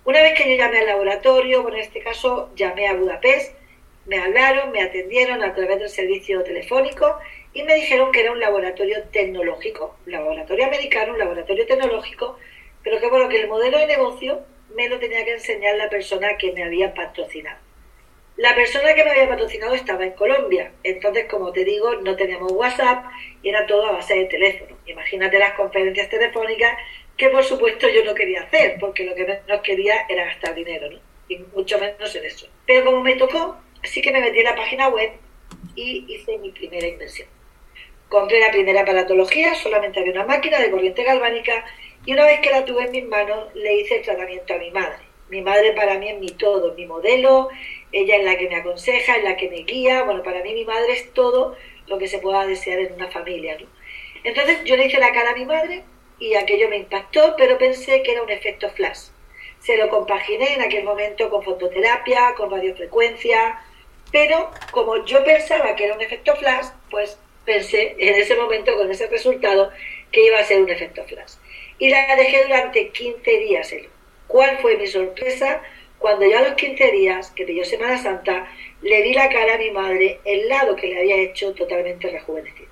Una 0.05 0.21
vez 0.21 0.37
que 0.37 0.49
yo 0.49 0.55
llamé 0.55 0.79
al 0.79 0.87
laboratorio, 0.87 1.61
bueno, 1.63 1.77
en 1.77 1.83
este 1.83 2.01
caso 2.01 2.51
llamé 2.55 2.87
a 2.87 2.93
Budapest, 2.93 3.58
me 4.09 4.17
hablaron, 4.17 4.71
me 4.71 4.81
atendieron 4.81 5.43
a 5.43 5.53
través 5.53 5.77
del 5.77 5.89
servicio 5.89 6.43
telefónico 6.43 7.19
y 7.53 7.61
me 7.61 7.75
dijeron 7.75 8.11
que 8.11 8.21
era 8.21 8.31
un 8.31 8.39
laboratorio 8.39 9.03
tecnológico, 9.11 9.97
un 10.07 10.11
laboratorio 10.11 10.65
americano, 10.65 11.13
un 11.13 11.19
laboratorio 11.19 11.67
tecnológico, 11.67 12.39
pero 12.83 12.99
que 12.99 13.07
bueno, 13.07 13.29
que 13.29 13.39
el 13.39 13.47
modelo 13.47 13.77
de 13.77 13.85
negocio 13.85 14.41
me 14.75 14.89
lo 14.89 14.97
tenía 14.97 15.23
que 15.25 15.33
enseñar 15.33 15.75
la 15.75 15.89
persona 15.89 16.37
que 16.37 16.51
me 16.53 16.63
había 16.63 16.91
patrocinado. 16.95 17.59
La 18.35 18.55
persona 18.55 18.95
que 18.95 19.03
me 19.03 19.11
había 19.11 19.29
patrocinado 19.29 19.75
estaba 19.75 20.03
en 20.03 20.13
Colombia, 20.13 20.71
entonces 20.83 21.25
como 21.29 21.51
te 21.51 21.63
digo, 21.63 21.93
no 21.97 22.15
teníamos 22.15 22.51
WhatsApp 22.53 23.05
y 23.43 23.49
era 23.49 23.67
todo 23.67 23.85
a 23.85 23.91
base 23.91 24.15
de 24.15 24.25
teléfono. 24.25 24.75
Imagínate 24.87 25.37
las 25.37 25.53
conferencias 25.53 26.09
telefónicas 26.09 26.77
que 27.15 27.29
por 27.29 27.43
supuesto 27.43 27.87
yo 27.87 28.03
no 28.05 28.15
quería 28.15 28.41
hacer, 28.41 28.77
porque 28.79 29.03
lo 29.03 29.13
que 29.13 29.25
menos 29.25 29.61
quería 29.61 30.05
era 30.09 30.25
gastar 30.25 30.55
dinero, 30.55 30.89
¿no? 30.89 30.99
Y 31.27 31.37
mucho 31.53 31.77
menos 31.77 32.15
en 32.15 32.25
eso. 32.25 32.47
Pero 32.65 32.85
como 32.85 33.01
me 33.01 33.15
tocó, 33.15 33.57
sí 33.83 34.01
que 34.01 34.11
me 34.11 34.21
metí 34.21 34.39
en 34.39 34.45
la 34.45 34.55
página 34.55 34.89
web 34.89 35.11
y 35.75 36.05
hice 36.07 36.37
mi 36.37 36.51
primera 36.51 36.87
inversión. 36.87 37.27
Compré 38.09 38.39
la 38.39 38.51
primera 38.51 38.81
aparatología, 38.81 39.53
solamente 39.55 39.99
había 39.99 40.13
una 40.13 40.25
máquina 40.25 40.59
de 40.59 40.71
corriente 40.71 41.03
galvánica 41.03 41.65
y 42.05 42.13
una 42.13 42.25
vez 42.25 42.39
que 42.39 42.49
la 42.49 42.65
tuve 42.65 42.85
en 42.85 42.91
mis 42.91 43.05
manos 43.05 43.53
le 43.53 43.75
hice 43.75 43.97
el 43.97 44.01
tratamiento 44.01 44.53
a 44.53 44.57
mi 44.57 44.71
madre. 44.71 44.99
Mi 45.29 45.41
madre 45.41 45.73
para 45.73 45.99
mí 45.99 46.09
es 46.09 46.19
mi 46.19 46.29
todo, 46.29 46.73
mi 46.73 46.87
modelo, 46.87 47.49
ella 47.91 48.15
es 48.17 48.23
la 48.23 48.35
que 48.35 48.49
me 48.49 48.55
aconseja, 48.55 49.17
es 49.17 49.23
la 49.23 49.37
que 49.37 49.49
me 49.49 49.57
guía, 49.57 50.03
bueno, 50.03 50.23
para 50.23 50.41
mí 50.41 50.53
mi 50.53 50.65
madre 50.65 50.93
es 50.93 51.13
todo 51.13 51.55
lo 51.85 51.99
que 51.99 52.07
se 52.07 52.17
pueda 52.17 52.47
desear 52.47 52.79
en 52.79 52.93
una 52.93 53.09
familia. 53.09 53.57
Entonces 54.23 54.63
yo 54.63 54.75
le 54.75 54.87
hice 54.87 54.99
la 54.99 55.11
cara 55.11 55.31
a 55.31 55.35
mi 55.35 55.45
madre 55.45 55.83
y 56.17 56.33
aquello 56.33 56.67
me 56.69 56.77
impactó, 56.77 57.35
pero 57.37 57.59
pensé 57.59 58.01
que 58.01 58.13
era 58.13 58.23
un 58.23 58.29
efecto 58.29 58.69
flash. 58.71 59.09
Se 59.59 59.77
lo 59.77 59.89
compaginé 59.89 60.55
en 60.55 60.61
aquel 60.61 60.83
momento 60.83 61.29
con 61.29 61.43
fototerapia, 61.43 62.33
con 62.35 62.49
radiofrecuencia, 62.49 63.59
pero 64.11 64.51
como 64.71 65.05
yo 65.05 65.23
pensaba 65.23 65.75
que 65.75 65.85
era 65.85 65.95
un 65.95 66.01
efecto 66.01 66.35
flash, 66.35 66.67
pues 66.89 67.17
pensé 67.45 67.95
en 67.97 68.15
ese 68.15 68.35
momento 68.35 68.75
con 68.75 68.89
ese 68.91 69.07
resultado 69.07 69.71
que 70.11 70.25
iba 70.25 70.39
a 70.39 70.43
ser 70.43 70.61
un 70.61 70.69
efecto 70.69 71.03
flash. 71.05 71.33
Y 71.77 71.89
la 71.89 72.15
dejé 72.15 72.43
durante 72.43 72.89
15 72.89 73.31
días. 73.39 73.73
¿Cuál 74.27 74.57
fue 74.59 74.77
mi 74.77 74.87
sorpresa? 74.87 75.61
Cuando 75.97 76.25
ya 76.25 76.39
a 76.39 76.43
los 76.43 76.53
15 76.53 76.91
días, 76.91 77.31
que 77.31 77.45
pilló 77.45 77.65
Semana 77.65 77.97
Santa, 77.97 78.47
le 78.81 79.01
di 79.01 79.13
la 79.13 79.29
cara 79.29 79.55
a 79.55 79.57
mi 79.57 79.71
madre 79.71 80.19
el 80.25 80.47
lado 80.47 80.75
que 80.75 80.87
le 80.87 80.99
había 80.99 81.17
hecho 81.17 81.53
totalmente 81.53 82.09
rejuvenecido. 82.09 82.69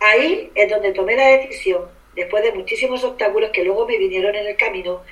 Ahí 0.00 0.50
es 0.54 0.70
donde 0.70 0.92
tomé 0.92 1.16
la 1.16 1.26
decisión, 1.36 1.88
después 2.14 2.42
de 2.42 2.52
muchísimos 2.52 3.04
obstáculos 3.04 3.50
que 3.50 3.64
luego 3.64 3.86
me 3.86 3.98
vinieron 3.98 4.34
en 4.34 4.46
el 4.46 4.56
camino, 4.56 5.02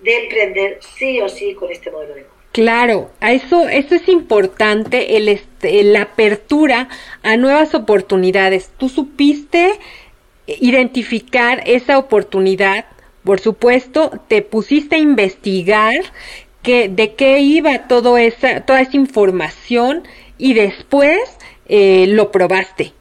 de 0.00 0.16
emprender 0.24 0.78
sí 0.80 1.20
o 1.20 1.28
sí 1.28 1.54
con 1.54 1.70
este 1.70 1.90
modelo 1.90 2.14
de 2.14 2.20
negocio. 2.22 2.37
Claro, 2.58 3.12
a 3.20 3.30
eso, 3.30 3.68
eso 3.68 3.94
es 3.94 4.08
importante, 4.08 5.16
el, 5.16 5.28
este, 5.28 5.84
la 5.84 6.02
apertura 6.02 6.88
a 7.22 7.36
nuevas 7.36 7.72
oportunidades. 7.72 8.72
Tú 8.78 8.88
supiste 8.88 9.78
identificar 10.44 11.62
esa 11.66 11.98
oportunidad, 11.98 12.86
por 13.22 13.38
supuesto, 13.38 14.10
te 14.26 14.42
pusiste 14.42 14.96
a 14.96 14.98
investigar 14.98 15.94
que, 16.60 16.88
de 16.88 17.14
qué 17.14 17.38
iba 17.38 17.86
todo 17.86 18.18
esa, 18.18 18.62
toda 18.62 18.80
esa 18.80 18.96
información 18.96 20.02
y 20.36 20.54
después 20.54 21.20
eh, 21.68 22.06
lo 22.08 22.32
probaste 22.32 22.92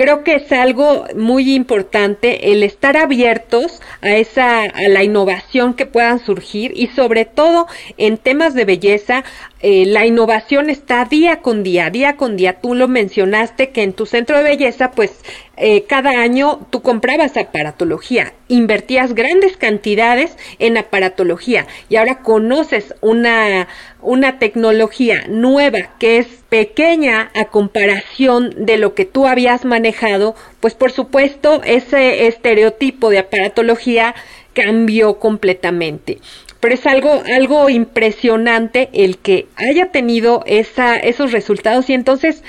creo 0.00 0.24
que 0.24 0.36
es 0.36 0.50
algo 0.50 1.04
muy 1.14 1.54
importante 1.54 2.52
el 2.52 2.62
estar 2.62 2.96
abiertos 2.96 3.82
a 4.00 4.16
esa 4.16 4.62
a 4.62 4.88
la 4.88 5.04
innovación 5.04 5.74
que 5.74 5.84
puedan 5.84 6.20
surgir 6.20 6.72
y 6.74 6.86
sobre 6.86 7.26
todo 7.26 7.66
en 7.98 8.16
temas 8.16 8.54
de 8.54 8.64
belleza 8.64 9.24
eh, 9.60 9.84
la 9.84 10.06
innovación 10.06 10.70
está 10.70 11.04
día 11.04 11.42
con 11.42 11.62
día 11.62 11.90
día 11.90 12.16
con 12.16 12.38
día. 12.38 12.60
Tú 12.62 12.74
lo 12.74 12.88
mencionaste 12.88 13.72
que 13.72 13.82
en 13.82 13.92
tu 13.92 14.06
centro 14.06 14.38
de 14.38 14.44
belleza 14.44 14.92
pues 14.92 15.20
eh, 15.60 15.84
cada 15.84 16.20
año 16.20 16.66
tú 16.70 16.82
comprabas 16.82 17.36
aparatología 17.36 18.32
invertías 18.48 19.14
grandes 19.14 19.56
cantidades 19.56 20.36
en 20.58 20.76
aparatología 20.76 21.66
y 21.88 21.96
ahora 21.96 22.22
conoces 22.22 22.94
una 23.00 23.68
una 24.02 24.38
tecnología 24.38 25.24
nueva 25.28 25.90
que 25.98 26.18
es 26.18 26.26
pequeña 26.48 27.30
a 27.34 27.46
comparación 27.46 28.66
de 28.66 28.78
lo 28.78 28.94
que 28.94 29.04
tú 29.04 29.26
habías 29.26 29.64
manejado, 29.64 30.34
pues 30.60 30.74
por 30.74 30.90
supuesto 30.90 31.60
ese 31.64 32.26
estereotipo 32.26 33.10
de 33.10 33.18
aparatología 33.18 34.14
cambió 34.52 35.18
completamente. 35.18 36.18
Pero 36.60 36.74
es 36.74 36.86
algo, 36.86 37.22
algo 37.34 37.70
impresionante 37.70 38.90
el 38.92 39.16
que 39.16 39.46
haya 39.56 39.90
tenido 39.92 40.42
esa, 40.46 40.96
esos 40.96 41.32
resultados 41.32 41.88
y 41.88 41.94
entonces 41.94 42.42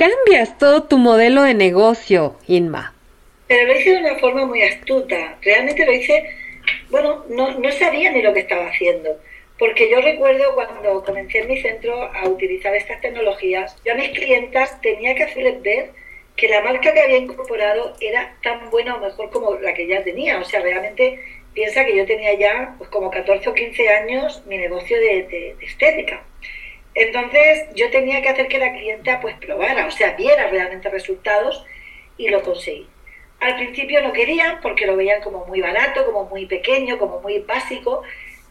cambias 0.00 0.56
todo 0.58 0.84
tu 0.84 0.96
modelo 0.96 1.42
de 1.42 1.54
negocio, 1.54 2.36
Inma. 2.46 2.94
Pero 3.46 3.66
lo 3.66 3.78
hice 3.78 3.90
de 3.90 3.98
una 3.98 4.14
forma 4.16 4.46
muy 4.46 4.62
astuta. 4.62 5.36
Realmente 5.42 5.84
lo 5.84 5.92
hice, 5.92 6.24
bueno, 6.88 7.24
no, 7.28 7.58
no 7.58 7.70
sabía 7.72 8.10
ni 8.12 8.22
lo 8.22 8.32
que 8.32 8.40
estaba 8.40 8.68
haciendo 8.68 9.18
porque 9.60 9.90
yo 9.90 10.00
recuerdo 10.00 10.54
cuando 10.54 11.04
comencé 11.04 11.40
en 11.40 11.48
mi 11.48 11.60
centro 11.60 11.94
a 12.02 12.26
utilizar 12.26 12.74
estas 12.74 12.98
tecnologías, 13.02 13.76
yo 13.84 13.92
a 13.92 13.94
mis 13.94 14.08
clientas 14.08 14.80
tenía 14.80 15.14
que 15.14 15.24
hacerles 15.24 15.60
ver 15.60 15.90
que 16.34 16.48
la 16.48 16.62
marca 16.62 16.94
que 16.94 17.00
había 17.00 17.18
incorporado 17.18 17.94
era 18.00 18.34
tan 18.42 18.70
buena 18.70 18.96
o 18.96 19.00
mejor 19.00 19.28
como 19.28 19.56
la 19.56 19.74
que 19.74 19.86
ya 19.86 20.02
tenía. 20.02 20.40
O 20.40 20.44
sea, 20.44 20.60
realmente 20.60 21.20
piensa 21.52 21.84
que 21.84 21.94
yo 21.94 22.06
tenía 22.06 22.32
ya 22.38 22.74
pues, 22.78 22.88
como 22.88 23.10
14 23.10 23.50
o 23.50 23.52
15 23.52 23.88
años 23.90 24.42
mi 24.46 24.56
negocio 24.56 24.98
de, 24.98 25.54
estética. 25.60 26.24
Entonces 26.94 27.68
yo 27.74 27.90
tenía 27.90 28.20
que 28.22 28.28
hacer 28.28 28.48
que 28.48 28.58
la 28.58 28.72
clienta 28.72 29.20
pues 29.20 29.36
probara, 29.36 29.86
o 29.86 29.90
sea, 29.90 30.12
viera 30.12 30.48
realmente 30.48 30.88
resultados 30.88 31.64
y 32.16 32.28
lo 32.28 32.42
conseguí. 32.42 32.88
Al 33.40 33.56
principio 33.56 34.02
no 34.02 34.12
querían 34.12 34.60
porque 34.60 34.86
lo 34.86 34.96
veían 34.96 35.22
como 35.22 35.46
muy 35.46 35.60
barato, 35.60 36.04
como 36.04 36.24
muy 36.24 36.46
pequeño, 36.46 36.98
como 36.98 37.20
muy 37.20 37.38
básico, 37.38 38.02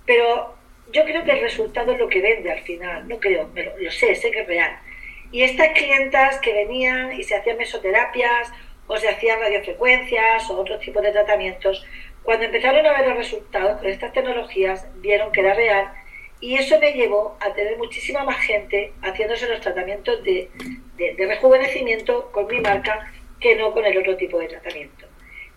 pero 0.05 0.55
yo 0.91 1.03
creo 1.03 1.23
que 1.23 1.31
el 1.31 1.41
resultado 1.41 1.91
es 1.91 1.99
lo 1.99 2.07
que 2.07 2.21
vende 2.21 2.51
al 2.51 2.61
final, 2.61 3.07
no 3.07 3.19
creo, 3.19 3.49
pero 3.53 3.77
lo 3.77 3.91
sé, 3.91 4.15
sé 4.15 4.31
que 4.31 4.41
es 4.41 4.47
real. 4.47 4.79
Y 5.31 5.43
estas 5.43 5.69
clientas 5.69 6.39
que 6.39 6.53
venían 6.53 7.13
y 7.13 7.23
se 7.23 7.35
hacían 7.35 7.57
mesoterapias 7.57 8.51
o 8.87 8.97
se 8.97 9.07
hacían 9.07 9.39
radiofrecuencias 9.39 10.49
o 10.49 10.59
otros 10.59 10.79
tipos 10.79 11.03
de 11.03 11.11
tratamientos, 11.11 11.85
cuando 12.23 12.45
empezaron 12.45 12.83
a 12.85 12.93
ver 12.93 13.07
los 13.09 13.17
resultados 13.17 13.79
con 13.79 13.87
estas 13.87 14.11
tecnologías, 14.13 14.87
vieron 14.95 15.31
que 15.31 15.41
era 15.41 15.53
real 15.53 15.91
y 16.41 16.55
eso 16.55 16.79
me 16.79 16.93
llevó 16.93 17.37
a 17.39 17.53
tener 17.53 17.77
muchísima 17.77 18.23
más 18.23 18.37
gente 18.37 18.93
haciéndose 19.01 19.47
los 19.47 19.61
tratamientos 19.61 20.23
de, 20.23 20.49
de 20.97 21.25
rejuvenecimiento 21.27 22.31
con 22.31 22.47
mi 22.47 22.59
marca 22.59 23.11
que 23.39 23.55
no 23.55 23.73
con 23.73 23.85
el 23.85 23.97
otro 23.97 24.15
tipo 24.17 24.39
de 24.39 24.47
tratamiento. 24.47 25.09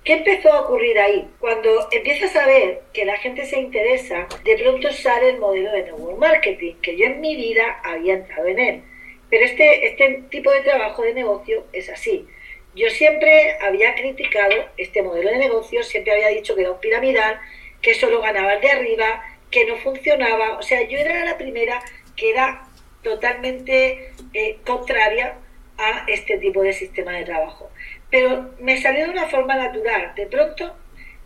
¿Qué 0.05 0.15
empezó 0.15 0.53
a 0.53 0.63
ocurrir 0.63 0.99
ahí? 0.99 1.29
Cuando 1.39 1.89
empiezas 1.93 2.35
a 2.35 2.45
ver 2.45 2.83
que 2.93 3.05
la 3.05 3.17
gente 3.19 3.47
se 3.47 3.61
interesa, 3.61 4.27
de 4.43 4.59
pronto 4.59 4.91
sale 4.91 5.31
el 5.31 5.39
modelo 5.39 5.71
de 5.71 5.83
network 5.85 6.19
marketing, 6.19 6.75
que 6.83 6.97
yo 6.97 7.07
en 7.07 7.21
mi 7.21 7.37
vida 7.37 7.81
había 7.85 8.15
entrado 8.15 8.49
en 8.49 8.59
él. 8.59 8.83
Pero 9.31 9.45
este, 9.45 9.87
este 9.87 10.25
tipo 10.29 10.51
de 10.51 10.63
trabajo 10.63 11.03
de 11.03 11.15
negocio 11.15 11.65
es 11.73 11.89
así. 11.89 12.27
Yo 12.75 12.91
siempre 12.91 13.57
había 13.61 13.95
criticado 13.95 14.55
este 14.77 15.03
modelo 15.03 15.31
de 15.31 15.39
negocio, 15.39 15.85
siempre 15.85 16.15
había 16.15 16.29
dicho 16.29 16.57
que 16.57 16.63
era 16.63 16.73
un 16.73 16.81
piramidal, 16.81 17.39
que 17.81 17.95
solo 17.95 18.21
ganaba 18.21 18.55
el 18.55 18.61
de 18.61 18.71
arriba, 18.71 19.23
que 19.53 19.65
no 19.67 19.77
funcionaba. 19.77 20.59
O 20.59 20.63
sea, 20.63 20.83
yo 20.89 20.99
era 20.99 21.25
la 21.25 21.39
primera 21.39 21.81
que 22.17 22.31
era 22.31 22.67
totalmente 23.05 24.13
eh, 24.35 24.59
contraria 24.67 25.37
a 25.79 26.05
este 26.09 26.39
tipo 26.39 26.63
de 26.63 26.73
sistema 26.73 27.13
de 27.13 27.25
trabajo 27.25 27.71
pero 28.13 28.51
me 28.61 28.81
salió 28.81 29.07
de 29.07 29.11
una 29.11 29.27
forma 29.27 29.57
natural. 29.57 30.13
De 30.15 30.27
pronto 30.27 30.77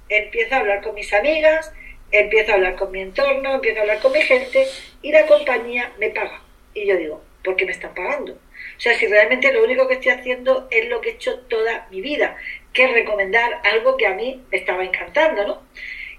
empiezo 0.08 0.54
a 0.54 0.58
hablar 0.58 0.82
con 0.82 0.94
mis 0.94 1.12
amigas, 1.12 1.74
empiezo 2.12 2.52
a 2.52 2.54
hablar 2.54 2.76
con 2.76 2.92
mi 2.92 3.00
entorno, 3.00 3.54
empiezo 3.54 3.80
a 3.80 3.82
hablar 3.82 3.98
con 3.98 4.12
mi 4.12 4.22
gente 4.22 4.64
y 5.02 5.10
la 5.10 5.26
compañía 5.26 5.92
me 5.98 6.10
paga. 6.10 6.40
Y 6.74 6.86
yo 6.86 6.96
digo, 6.96 7.24
¿por 7.42 7.56
qué 7.56 7.66
me 7.66 7.72
están 7.72 7.92
pagando? 7.92 8.34
O 8.34 8.80
sea, 8.80 8.96
si 8.96 9.08
realmente 9.08 9.52
lo 9.52 9.64
único 9.64 9.88
que 9.88 9.94
estoy 9.94 10.12
haciendo 10.12 10.68
es 10.70 10.88
lo 10.88 11.00
que 11.00 11.10
he 11.10 11.12
hecho 11.14 11.40
toda 11.48 11.88
mi 11.90 12.00
vida, 12.00 12.36
que 12.72 12.84
es 12.84 12.92
recomendar 12.92 13.60
algo 13.64 13.96
que 13.96 14.06
a 14.06 14.14
mí 14.14 14.44
me 14.52 14.58
estaba 14.58 14.84
encantando, 14.84 15.44
¿no? 15.44 15.62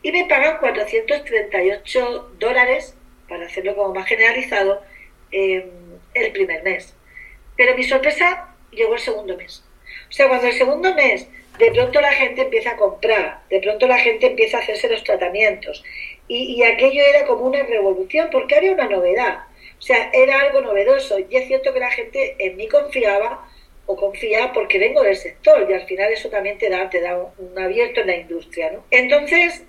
Y 0.07 0.11
me 0.13 0.23
pagan 0.23 0.59
438 0.59 2.31
dólares, 2.39 2.95
para 3.27 3.45
hacerlo 3.45 3.75
como 3.75 3.93
más 3.93 4.07
generalizado, 4.07 4.81
eh, 5.33 5.69
el 6.13 6.31
primer 6.31 6.63
mes. 6.63 6.95
Pero 7.57 7.75
mi 7.75 7.83
sorpresa 7.83 8.55
llegó 8.71 8.93
el 8.93 9.01
segundo 9.01 9.35
mes. 9.35 9.65
O 10.09 10.13
sea, 10.13 10.29
cuando 10.29 10.47
el 10.47 10.53
segundo 10.53 10.95
mes 10.95 11.27
de 11.59 11.71
pronto 11.71 11.99
la 11.99 12.13
gente 12.13 12.43
empieza 12.43 12.71
a 12.71 12.75
comprar, 12.77 13.41
de 13.49 13.59
pronto 13.59 13.85
la 13.85 13.97
gente 13.97 14.27
empieza 14.27 14.59
a 14.59 14.61
hacerse 14.61 14.87
los 14.87 15.03
tratamientos 15.03 15.83
y, 16.29 16.63
aquello 16.63 17.03
era 17.03 17.27
como 17.27 17.41
una 17.41 17.63
revolución 17.63 18.29
porque 18.31 18.55
había 18.55 18.71
una 18.71 18.87
novedad. 18.87 19.39
O 19.77 19.81
sea, 19.81 20.09
era 20.13 20.39
algo 20.39 20.61
novedoso 20.61 21.19
y 21.19 21.35
es 21.35 21.47
cierto 21.47 21.73
que 21.73 21.81
la 21.81 21.91
gente 21.91 22.37
en 22.39 22.55
mí 22.55 22.69
confiaba 22.69 23.45
o 23.85 23.97
confía 23.97 24.53
porque 24.53 24.79
vengo 24.79 25.03
del 25.03 25.17
sector 25.17 25.69
y 25.69 25.73
al 25.73 25.85
final 25.85 26.13
eso 26.13 26.29
también 26.29 26.57
te 26.57 26.69
da, 26.69 26.89
te 26.89 27.01
da 27.01 27.17
un, 27.17 27.59
abierto 27.59 27.99
en 27.99 28.07
la 28.07 28.15
industria. 28.15 28.71
¿no? 28.71 28.85
Entonces, 28.89 29.63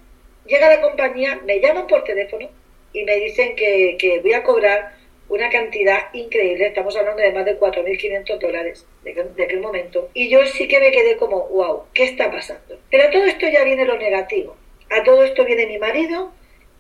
llega 0.49 0.69
la 0.69 0.81
compañía, 0.81 1.41
me 1.45 1.61
llaman 1.61 1.87
por 1.87 2.05
teléfono 2.05 2.49
y 2.93 3.05
me 3.05 3.17
dicen 3.17 3.55
que, 3.55 3.97
que 3.99 4.21
voy 4.21 4.33
a 4.33 4.43
cobrar 4.43 4.99
una 5.29 5.51
cantidad 5.51 6.13
increíble, 6.15 6.67
estamos 6.67 6.97
hablando 6.97 7.23
de 7.23 7.33
más 7.33 7.45
de 7.45 7.59
4.500 7.59 8.39
dólares 8.39 8.87
de, 9.05 9.43
aquel 9.43 9.61
momento. 9.61 10.09
Y 10.15 10.29
yo 10.31 10.45
sí 10.47 10.67
que 10.69 10.81
me 10.81 10.91
quedé 10.91 11.17
como, 11.17 11.49
wow, 11.49 11.85
¿qué 11.93 12.05
está 12.05 12.31
pasando? 12.31 12.79
Pero 12.91 13.05
a 13.05 13.11
todo 13.11 13.25
esto 13.25 13.47
ya 13.47 13.63
viene 13.63 13.85
lo 13.85 13.99
negativo. 13.99 14.57
A 14.91 15.03
todo 15.05 15.23
esto 15.23 15.45
viene 15.45 15.67
mi 15.67 15.79
marido, 15.79 16.33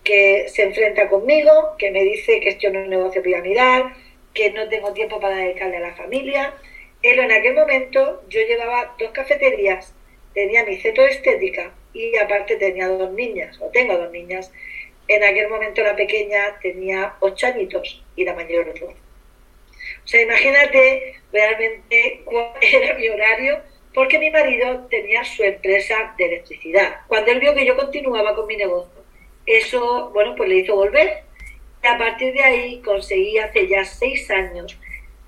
que 0.03 0.49
se 0.49 0.63
enfrenta 0.63 1.09
conmigo, 1.11 1.75
que 1.79 1.91
me 1.91 2.03
dice 2.05 2.41
que 2.41 2.49
esto 2.49 2.71
no 2.71 2.79
es 2.79 2.85
un 2.87 2.91
negocio 2.91 3.23
piramidal, 3.23 3.93
que 4.33 4.51
no 4.51 4.67
tengo 4.69 4.95
tiempo 4.95 5.21
para 5.21 5.37
dedicarle 5.37 5.77
a 5.77 5.81
la 5.81 5.95
familia, 5.95 6.55
él 7.03 7.19
en 7.19 7.31
aquel 7.31 7.55
momento 7.55 8.23
yo 8.29 8.41
llevaba 8.41 8.95
dos 8.99 9.11
cafeterías, 9.11 9.95
tenía 10.35 10.65
mi 10.65 10.77
centro 10.79 11.05
estética 11.05 11.73
y 11.99 12.17
aparte 12.17 12.57
tenía 12.57 12.87
dos 12.88 13.12
niñas, 13.12 13.59
o 13.61 13.69
tengo 13.71 13.99
dos 13.99 14.11
niñas. 14.12 14.52
En 15.09 15.25
aquel 15.25 15.49
momento 15.49 15.83
la 15.83 15.97
pequeña 15.97 16.59
tenía 16.62 17.14
ocho 17.21 17.49
añitos 17.49 18.05
y 18.14 18.25
la 18.25 18.35
mayor 18.35 18.73
dos. 18.78 18.95
O 18.95 20.09
sea, 20.09 20.23
imagínate 20.23 21.17
realmente 21.33 22.23
cuál 22.25 22.52
era 22.61 22.95
mi 22.95 23.09
horario, 23.09 23.61
porque 23.95 24.19
mi 24.19 24.31
marido 24.31 24.87
tenía 24.88 25.25
su 25.25 25.43
empresa 25.43 26.14
de 26.17 26.26
electricidad. 26.26 27.00
Cuando 27.09 27.33
él 27.33 27.40
vio 27.40 27.55
que 27.55 27.67
yo 27.67 27.76
continuaba 27.76 28.37
con 28.37 28.47
mi 28.47 28.57
negocio, 28.57 29.02
eso, 29.45 30.11
bueno, 30.11 30.35
pues 30.37 30.49
le 30.49 30.57
hizo 30.57 30.76
volver. 30.76 31.25
Y 31.83 31.87
a 31.87 31.99
partir 31.99 32.33
de 32.35 32.43
ahí 32.43 32.83
conseguí 32.83 33.38
hace 33.38 33.67
ya 33.67 33.85
seis 33.85 34.31
años 34.31 34.78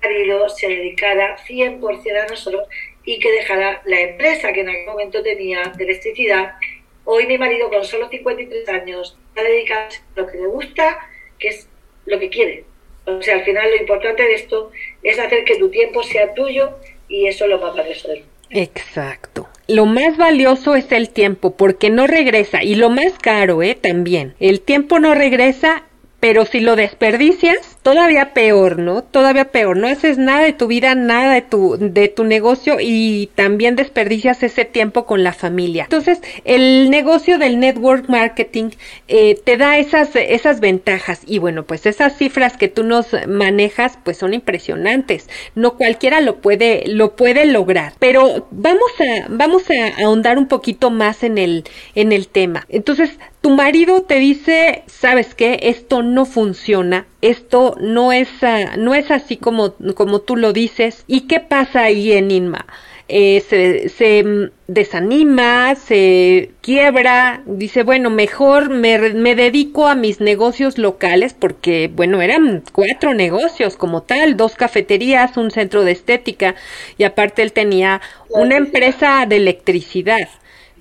marido 0.01 0.49
se 0.49 0.67
dedicara 0.67 1.37
100% 1.47 2.23
a 2.23 2.27
nosotros 2.27 2.67
y 3.03 3.19
que 3.19 3.31
dejara 3.31 3.81
la 3.85 3.99
empresa 3.99 4.51
que 4.53 4.61
en 4.61 4.69
aquel 4.69 4.85
momento 4.85 5.23
tenía 5.23 5.71
de 5.75 5.83
electricidad. 5.83 6.55
Hoy 7.05 7.27
mi 7.27 7.37
marido 7.37 7.69
con 7.69 7.83
solo 7.83 8.09
53 8.09 8.69
años 8.69 9.17
está 9.29 9.43
dedicado 9.43 9.89
a 10.15 10.19
lo 10.19 10.27
que 10.27 10.37
le 10.37 10.47
gusta, 10.47 10.99
que 11.39 11.49
es 11.49 11.67
lo 12.05 12.19
que 12.19 12.29
quiere. 12.29 12.63
O 13.05 13.21
sea, 13.21 13.35
al 13.35 13.43
final 13.43 13.69
lo 13.69 13.77
importante 13.77 14.23
de 14.23 14.33
esto 14.35 14.71
es 15.01 15.19
hacer 15.19 15.43
que 15.43 15.57
tu 15.57 15.69
tiempo 15.69 16.03
sea 16.03 16.33
tuyo 16.33 16.77
y 17.07 17.27
eso 17.27 17.45
es 17.45 17.49
lo 17.49 17.59
más 17.59 17.75
valioso 17.75 18.07
del 18.09 18.23
Exacto. 18.51 19.47
Lo 19.67 19.85
más 19.85 20.17
valioso 20.17 20.75
es 20.75 20.91
el 20.91 21.09
tiempo 21.09 21.55
porque 21.55 21.89
no 21.89 22.05
regresa 22.05 22.63
y 22.63 22.75
lo 22.75 22.89
más 22.89 23.13
caro, 23.19 23.63
¿eh? 23.63 23.75
También. 23.75 24.35
El 24.39 24.61
tiempo 24.61 24.99
no 24.99 25.15
regresa 25.15 25.83
pero 26.21 26.45
si 26.45 26.59
lo 26.59 26.75
desperdicias, 26.75 27.79
todavía 27.81 28.33
peor, 28.33 28.77
¿no? 28.77 29.03
Todavía 29.03 29.45
peor. 29.45 29.75
No 29.75 29.87
haces 29.87 30.19
nada 30.19 30.43
de 30.43 30.53
tu 30.53 30.67
vida, 30.67 30.93
nada 30.93 31.33
de 31.33 31.41
tu, 31.41 31.77
de 31.79 32.09
tu 32.09 32.23
negocio 32.23 32.77
y 32.79 33.31
también 33.33 33.75
desperdicias 33.75 34.43
ese 34.43 34.63
tiempo 34.63 35.07
con 35.07 35.23
la 35.23 35.33
familia. 35.33 35.85
Entonces, 35.85 36.21
el 36.45 36.91
negocio 36.91 37.39
del 37.39 37.59
network 37.59 38.07
marketing 38.07 38.69
eh, 39.07 39.35
te 39.43 39.57
da 39.57 39.79
esas, 39.79 40.15
esas 40.15 40.59
ventajas. 40.59 41.21
Y 41.25 41.39
bueno, 41.39 41.63
pues 41.63 41.87
esas 41.87 42.15
cifras 42.15 42.55
que 42.55 42.67
tú 42.67 42.83
nos 42.83 43.07
manejas, 43.27 43.97
pues 44.03 44.17
son 44.17 44.35
impresionantes. 44.35 45.27
No 45.55 45.75
cualquiera 45.75 46.21
lo 46.21 46.39
puede, 46.39 46.83
lo 46.85 47.15
puede 47.15 47.45
lograr. 47.45 47.93
Pero 47.97 48.47
vamos 48.51 48.91
a, 48.99 49.25
vamos 49.27 49.63
a 49.71 50.03
ahondar 50.03 50.37
un 50.37 50.47
poquito 50.47 50.91
más 50.91 51.23
en 51.23 51.39
el, 51.39 51.63
en 51.95 52.11
el 52.11 52.27
tema. 52.27 52.67
Entonces, 52.69 53.17
tu 53.41 53.49
marido 53.49 54.03
te 54.03 54.19
dice, 54.19 54.83
¿sabes 54.85 55.33
qué? 55.33 55.59
Esto 55.63 56.03
no 56.03 56.25
funciona, 56.25 57.07
esto 57.21 57.75
no 57.81 58.11
es, 58.11 58.29
ah, 58.43 58.75
no 58.77 58.93
es 58.93 59.09
así 59.09 59.37
como, 59.37 59.73
como 59.95 60.21
tú 60.21 60.35
lo 60.35 60.53
dices. 60.53 61.03
¿Y 61.07 61.21
qué 61.21 61.39
pasa 61.39 61.81
ahí 61.81 62.11
en 62.11 62.29
Inma? 62.29 62.67
Eh, 63.13 63.43
se, 63.49 63.89
se, 63.89 64.23
mm, 64.23 64.51
desanima, 64.67 65.75
se 65.75 66.51
quiebra, 66.61 67.43
dice, 67.45 67.83
bueno, 67.83 68.09
mejor 68.09 68.69
me, 68.69 68.97
me, 69.13 69.35
dedico 69.35 69.87
a 69.87 69.95
mis 69.95 70.21
negocios 70.21 70.77
locales, 70.77 71.33
porque, 71.33 71.91
bueno, 71.93 72.21
eran 72.21 72.63
cuatro 72.71 73.13
negocios 73.13 73.75
como 73.75 74.03
tal, 74.03 74.37
dos 74.37 74.55
cafeterías, 74.55 75.35
un 75.35 75.51
centro 75.51 75.83
de 75.83 75.91
estética, 75.91 76.55
y 76.97 77.03
aparte 77.03 77.41
él 77.41 77.51
tenía 77.51 78.01
una 78.29 78.55
empresa 78.55 79.25
de 79.27 79.37
electricidad. 79.37 80.29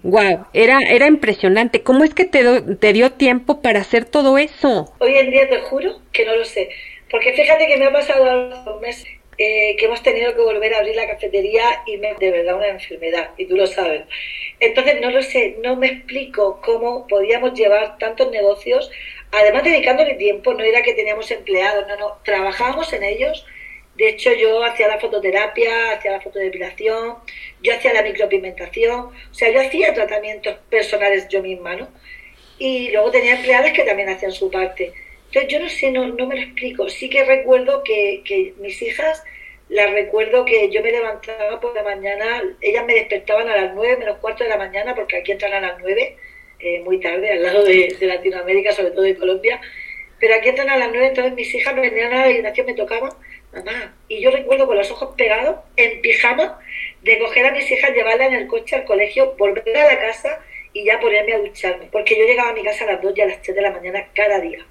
Wow, 0.03 0.47
era, 0.53 0.79
era 0.89 1.07
impresionante. 1.07 1.83
¿Cómo 1.83 2.05
es 2.05 2.15
que 2.15 2.25
te, 2.25 2.43
te 2.77 2.93
dio 2.93 3.13
tiempo 3.13 3.61
para 3.61 3.81
hacer 3.81 4.05
todo 4.05 4.39
eso? 4.39 4.93
Hoy 4.99 5.17
en 5.17 5.31
día 5.31 5.49
te 5.49 5.61
juro 5.61 6.01
que 6.13 6.25
no 6.25 6.37
lo 6.37 6.45
sé. 6.45 6.71
Porque 7.11 7.33
fíjate 7.33 7.67
que 7.67 7.77
me 7.77 7.87
ha 7.87 7.93
pasado 7.93 8.75
un 8.75 8.81
mes 8.81 9.05
eh, 9.43 9.75
que 9.79 9.87
hemos 9.87 10.03
tenido 10.03 10.35
que 10.35 10.43
volver 10.43 10.75
a 10.75 10.81
abrir 10.81 10.95
la 10.97 11.07
cafetería 11.07 11.65
y 11.87 11.97
me 11.97 12.15
de 12.15 12.31
verdad 12.31 12.57
una 12.57 12.69
enfermedad, 12.69 13.31
y 13.39 13.47
tú 13.47 13.57
lo 13.57 13.67
sabes. 13.67 14.03
Entonces 14.61 15.01
no 15.01 15.11
lo 15.11 15.23
sé, 15.23 15.57
no 15.63 15.77
me 15.77 15.87
explico 15.87 16.61
cómo 16.63 17.07
podíamos 17.07 17.55
llevar 17.55 17.97
tantos 17.97 18.31
negocios, 18.31 18.91
además 19.33 19.65
dedicándole 19.65 20.17
tiempo, 20.17 20.53
no 20.53 20.63
era 20.63 20.83
que 20.83 20.93
teníamos 20.93 21.31
empleados, 21.31 21.87
no, 21.89 21.97
no, 21.97 22.19
trabajábamos 22.23 22.93
en 22.93 23.03
ellos 23.03 23.47
de 23.97 24.09
hecho, 24.09 24.33
yo 24.33 24.65
hacía 24.65 24.89
la 24.89 24.99
fototerapia, 24.99 25.93
hacía 25.93 26.13
la 26.13 26.21
fotodepilación, 26.21 27.17
yo 27.63 27.75
hacía 27.75 27.93
la 27.93 28.03
micropigmentación, 28.03 29.01
o 29.01 29.35
sea, 29.35 29.51
yo 29.51 29.61
hacía 29.61 29.93
tratamientos 29.93 30.57
personales 30.71 31.29
yo 31.29 31.43
misma, 31.43 31.77
¿no? 31.77 31.89
Y 32.59 32.91
luego 32.91 33.11
tenía 33.11 33.37
empleadas 33.37 33.73
que 33.73 33.85
también 33.85 34.09
hacían 34.09 34.33
su 34.33 34.51
parte. 34.51 34.93
Entonces, 35.27 35.53
yo 35.53 35.61
no 35.61 35.69
sé, 35.69 35.91
no, 35.91 36.07
no 36.09 36.27
me 36.27 36.37
lo 36.37 36.43
explico. 36.43 36.89
Sí 36.89 37.09
que 37.11 37.25
recuerdo 37.25 37.83
que, 37.85 38.23
que 38.25 38.55
mis 38.59 38.81
hijas, 38.83 39.23
las 39.69 39.91
recuerdo 39.93 40.45
que 40.45 40.71
yo 40.71 40.83
me 40.83 40.93
levantaba 40.93 41.61
por 41.61 41.75
la 41.75 41.83
mañana, 41.83 42.43
ellas 42.61 42.85
me 42.87 42.95
despertaban 42.95 43.49
a 43.49 43.57
las 43.57 43.75
nueve 43.75 43.99
menos 43.99 44.19
cuarto 44.19 44.45
de 44.45 44.51
la 44.51 44.57
mañana, 44.57 44.95
porque 44.95 45.19
aquí 45.19 45.33
entran 45.33 45.53
a 45.53 45.61
las 45.61 45.79
nueve, 45.81 46.17
eh, 46.59 46.81
muy 46.81 47.01
tarde, 47.01 47.31
al 47.31 47.43
lado 47.43 47.65
de, 47.65 47.97
Latinoamérica, 48.01 48.73
sobre 48.73 48.91
todo 48.91 49.03
de 49.03 49.17
Colombia, 49.17 49.61
pero 50.19 50.35
aquí 50.35 50.49
entran 50.49 50.71
a 50.71 50.77
las 50.77 50.89
nueve, 50.91 51.09
entonces 51.09 51.35
mis 51.35 51.55
hijas 51.55 51.75
me 51.75 51.83
venían 51.83 52.13
a 52.13 52.17
la 52.17 52.25
habitación, 52.25 52.67
me 52.67 52.75
tocaban 52.75 53.13
mamá. 53.53 53.97
Y 54.09 54.21
yo 54.21 54.31
recuerdo 54.31 54.67
con 54.67 54.77
los 54.77 54.91
ojos 54.91 55.15
pegados, 55.17 55.57
en 55.77 56.01
pijama, 56.01 56.61
de 57.03 57.19
coger 57.19 57.47
a 57.47 57.53
mis 57.53 57.71
hijas, 57.71 57.93
llevarla 57.93 58.27
en 58.27 58.35
el 58.35 58.47
coche 58.47 58.77
al 58.77 58.85
colegio, 58.85 59.35
volver 59.37 59.77
a 59.77 59.87
la 59.87 59.99
casa 59.99 60.41
y 60.73 60.85
ya 60.85 61.01
ponerme 61.01 61.35
a 61.35 61.39
ducharme. 61.39 61.89
Porque 61.91 62.19
yo 62.19 62.25
llegaba 62.27 62.51
a 62.51 62.55
mi 62.55 62.63
casa 62.63 62.85
a 62.85 62.93
las 62.93 63.03
2 63.03 63.13
y 63.17 63.21
a 63.21 63.27
las 63.27 63.43
3 63.43 63.57
de 63.57 63.63
la 63.63 63.71
mañana 63.71 64.09
cada 64.15 64.41
día. 64.41 64.65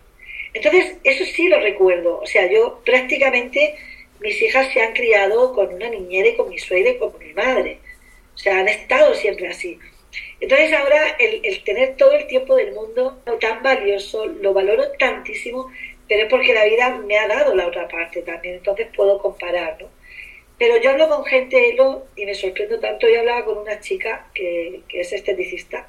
Entonces, 0.54 0.98
eso 1.04 1.26
sí 1.26 1.48
lo 1.48 1.60
recuerdo. 1.60 2.20
O 2.20 2.26
sea, 2.26 2.50
yo 2.50 2.82
prácticamente, 2.86 3.76
mis 4.20 4.42
hijas 4.42 4.72
se 4.74 4.82
han 4.82 4.94
criado 4.94 5.54
con 5.54 5.74
una 5.74 5.90
niñera 5.90 6.30
y 6.30 6.36
con 6.36 6.50
mi 6.50 6.58
suegra 6.58 6.92
y 6.92 6.98
con 6.98 7.18
mi 7.20 7.34
madre. 7.34 7.80
O 8.36 8.38
sea, 8.38 8.60
han 8.60 8.68
estado 8.68 9.14
siempre 9.14 9.48
así. 9.48 9.78
Entonces 10.40 10.72
ahora 10.74 11.18
el 11.20 11.64
tener 11.64 11.98
todo 11.98 12.14
el 12.14 12.26
tiempo 12.28 12.56
del 12.56 12.74
mundo 12.74 13.22
tan 13.40 13.62
valioso, 13.62 14.26
lo 14.26 14.54
valoro 14.54 14.92
tantísimo 14.98 15.70
pero 16.10 16.24
es 16.24 16.30
porque 16.30 16.54
la 16.56 16.66
vida 16.66 16.90
me 17.06 17.18
ha 17.18 17.28
dado 17.28 17.56
la 17.56 17.68
otra 17.68 17.88
parte 17.88 18.24
también, 18.24 18.56
entonces 18.56 18.88
puedo 18.96 19.20
comparar, 19.20 19.78
¿no? 19.80 19.88
Pero 20.58 20.76
yo 20.82 20.90
hablo 20.90 21.08
con 21.08 21.24
gente 21.24 21.70
Elo 21.70 22.08
y 22.18 22.26
me 22.26 22.34
sorprendo 22.34 22.80
tanto, 22.80 23.08
yo 23.08 23.20
hablaba 23.20 23.46
con 23.46 23.60
una 23.60 23.80
chica 23.80 24.28
que, 24.34 24.82
que 24.90 25.02
es 25.02 25.14
esteticista 25.14 25.88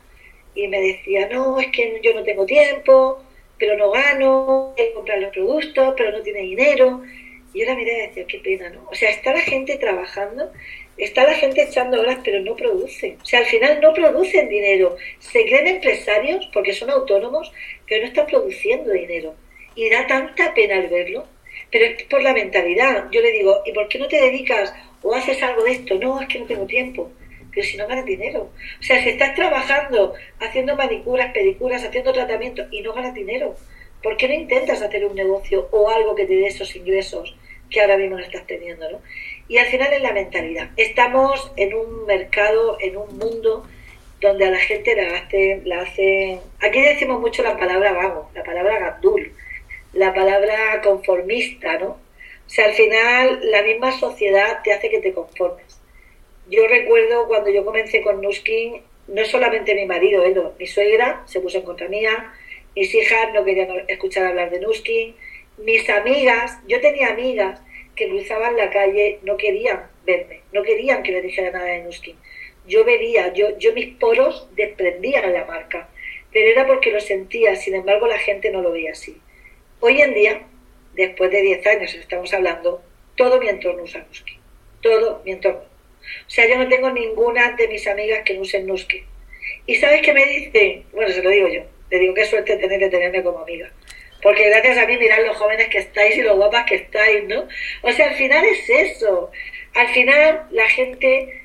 y 0.54 0.68
me 0.68 0.80
decía, 0.80 1.28
no, 1.28 1.58
es 1.58 1.68
que 1.68 1.98
yo 2.02 2.14
no 2.14 2.22
tengo 2.22 2.44
tiempo, 2.44 3.24
pero 3.58 3.76
no 3.76 3.90
gano, 3.90 4.74
que 4.76 4.92
comprar 4.92 5.20
los 5.20 5.32
productos, 5.32 5.94
pero 5.96 6.12
no 6.12 6.22
tiene 6.22 6.40
dinero. 6.40 7.02
Y 7.52 7.60
yo 7.60 7.66
la 7.66 7.74
miré 7.74 7.92
y 7.92 8.06
decía, 8.08 8.26
qué 8.26 8.38
pena, 8.38 8.68
¿no? 8.70 8.86
O 8.90 8.94
sea, 8.94 9.10
está 9.10 9.32
la 9.32 9.40
gente 9.40 9.76
trabajando, 9.78 10.52
está 10.96 11.24
la 11.24 11.34
gente 11.34 11.62
echando 11.62 12.00
horas, 12.00 12.18
pero 12.24 12.40
no 12.40 12.54
producen. 12.54 13.18
O 13.20 13.24
sea, 13.24 13.40
al 13.40 13.46
final 13.46 13.80
no 13.80 13.92
producen 13.92 14.48
dinero. 14.48 14.96
Se 15.18 15.44
creen 15.44 15.66
empresarios 15.66 16.48
porque 16.52 16.72
son 16.72 16.90
autónomos, 16.90 17.52
pero 17.88 18.02
no 18.02 18.08
están 18.08 18.26
produciendo 18.26 18.92
dinero 18.92 19.34
y 19.80 19.88
da 19.88 20.06
tanta 20.06 20.52
pena 20.52 20.76
al 20.76 20.88
verlo, 20.88 21.26
pero 21.72 21.86
es 21.86 22.02
por 22.02 22.22
la 22.22 22.34
mentalidad. 22.34 23.06
Yo 23.10 23.22
le 23.22 23.32
digo, 23.32 23.62
¿y 23.64 23.72
por 23.72 23.88
qué 23.88 23.98
no 23.98 24.08
te 24.08 24.20
dedicas 24.20 24.74
o 25.02 25.14
haces 25.14 25.42
algo 25.42 25.64
de 25.64 25.72
esto? 25.72 25.94
No, 25.94 26.20
es 26.20 26.28
que 26.28 26.38
no 26.38 26.44
tengo 26.44 26.66
tiempo. 26.66 27.10
Pero 27.50 27.66
si 27.66 27.78
no 27.78 27.86
ganas 27.86 28.04
dinero. 28.04 28.50
O 28.78 28.82
sea, 28.82 29.02
si 29.02 29.08
estás 29.08 29.34
trabajando, 29.34 30.12
haciendo 30.38 30.76
manicuras, 30.76 31.32
pedicuras, 31.32 31.82
haciendo 31.82 32.12
tratamientos 32.12 32.66
y 32.70 32.82
no 32.82 32.92
ganas 32.92 33.14
dinero, 33.14 33.56
¿por 34.02 34.18
qué 34.18 34.28
no 34.28 34.34
intentas 34.34 34.82
hacer 34.82 35.02
un 35.06 35.14
negocio 35.14 35.66
o 35.70 35.88
algo 35.88 36.14
que 36.14 36.26
te 36.26 36.34
dé 36.34 36.46
esos 36.46 36.76
ingresos 36.76 37.34
que 37.70 37.80
ahora 37.80 37.96
mismo 37.96 38.18
no 38.18 38.22
estás 38.22 38.46
teniendo? 38.46 38.90
¿no? 38.90 39.00
Y 39.48 39.56
al 39.56 39.66
final 39.66 39.94
es 39.94 40.02
la 40.02 40.12
mentalidad. 40.12 40.68
Estamos 40.76 41.52
en 41.56 41.72
un 41.72 42.04
mercado, 42.04 42.76
en 42.80 42.98
un 42.98 43.16
mundo 43.16 43.66
donde 44.20 44.44
a 44.44 44.50
la 44.50 44.58
gente 44.58 44.94
la 44.94 45.16
hace, 45.16 45.62
la 45.64 45.80
hace... 45.80 46.38
Aquí 46.60 46.82
decimos 46.82 47.18
mucho 47.18 47.42
la 47.42 47.56
palabra 47.56 47.92
vago, 47.92 48.30
la 48.34 48.44
palabra 48.44 48.78
gandul 48.78 49.32
la 49.92 50.14
palabra 50.14 50.80
conformista, 50.82 51.78
¿no? 51.78 51.88
O 51.88 52.52
sea, 52.52 52.66
al 52.66 52.72
final 52.72 53.40
la 53.44 53.62
misma 53.62 53.92
sociedad 53.98 54.60
te 54.62 54.72
hace 54.72 54.90
que 54.90 55.00
te 55.00 55.12
conformes. 55.12 55.80
Yo 56.48 56.66
recuerdo 56.66 57.28
cuando 57.28 57.50
yo 57.50 57.64
comencé 57.64 58.02
con 58.02 58.20
Nuskin, 58.20 58.82
no 59.08 59.24
solamente 59.24 59.74
mi 59.74 59.86
marido, 59.86 60.24
mi 60.58 60.66
suegra 60.66 61.22
se 61.26 61.40
puso 61.40 61.58
en 61.58 61.64
contra 61.64 61.88
mía, 61.88 62.32
mis 62.74 62.94
hijas 62.94 63.32
no 63.34 63.44
querían 63.44 63.68
escuchar 63.88 64.26
hablar 64.26 64.50
de 64.50 64.60
Nuskin, 64.60 65.14
mis 65.58 65.88
amigas, 65.90 66.58
yo 66.66 66.80
tenía 66.80 67.08
amigas 67.08 67.60
que 67.94 68.08
cruzaban 68.08 68.56
la 68.56 68.70
calle, 68.70 69.18
no 69.22 69.36
querían 69.36 69.88
verme, 70.04 70.40
no 70.52 70.62
querían 70.62 71.02
que 71.02 71.12
les 71.12 71.22
dijera 71.22 71.50
nada 71.50 71.66
de 71.66 71.82
Nuskin. 71.82 72.16
Yo 72.66 72.84
veía, 72.84 73.32
yo, 73.32 73.58
yo 73.58 73.72
mis 73.72 73.94
poros 73.96 74.48
desprendían 74.54 75.32
la 75.32 75.44
marca, 75.44 75.88
pero 76.32 76.48
era 76.48 76.66
porque 76.66 76.92
lo 76.92 77.00
sentía, 77.00 77.56
sin 77.56 77.74
embargo 77.74 78.06
la 78.06 78.18
gente 78.18 78.50
no 78.50 78.62
lo 78.62 78.72
veía 78.72 78.92
así. 78.92 79.20
Hoy 79.82 79.98
en 80.02 80.12
día, 80.12 80.42
después 80.92 81.30
de 81.30 81.40
10 81.40 81.66
años 81.66 81.94
estamos 81.94 82.30
hablando, 82.34 82.82
todo 83.16 83.40
mi 83.40 83.48
entorno 83.48 83.82
usa 83.82 84.04
Nuskin, 84.06 84.38
todo 84.82 85.22
mi 85.24 85.32
entorno. 85.32 85.60
O 85.60 86.30
sea, 86.30 86.46
yo 86.46 86.58
no 86.58 86.68
tengo 86.68 86.90
ninguna 86.90 87.52
de 87.52 87.66
mis 87.66 87.86
amigas 87.86 88.20
que 88.22 88.34
no 88.34 88.42
usen. 88.42 88.68
¿Y 89.64 89.74
sabes 89.76 90.02
qué 90.02 90.12
me 90.12 90.26
dice? 90.26 90.82
Bueno, 90.92 91.10
se 91.10 91.22
lo 91.22 91.30
digo 91.30 91.48
yo. 91.48 91.62
Le 91.90 91.98
digo, 91.98 92.12
qué 92.12 92.26
suerte 92.26 92.58
tener 92.58 92.78
de 92.78 92.90
tenerme 92.90 93.22
como 93.22 93.38
amiga. 93.38 93.72
Porque 94.22 94.50
gracias 94.50 94.76
a 94.76 94.86
mí 94.86 94.98
mirad 94.98 95.24
los 95.24 95.38
jóvenes 95.38 95.68
que 95.68 95.78
estáis 95.78 96.14
y 96.14 96.22
lo 96.22 96.36
guapas 96.36 96.66
que 96.66 96.74
estáis, 96.74 97.24
¿no? 97.24 97.48
O 97.80 97.90
sea, 97.90 98.10
al 98.10 98.16
final 98.16 98.44
es 98.44 98.68
eso. 98.68 99.30
Al 99.74 99.88
final 99.88 100.46
la 100.50 100.68
gente 100.68 101.40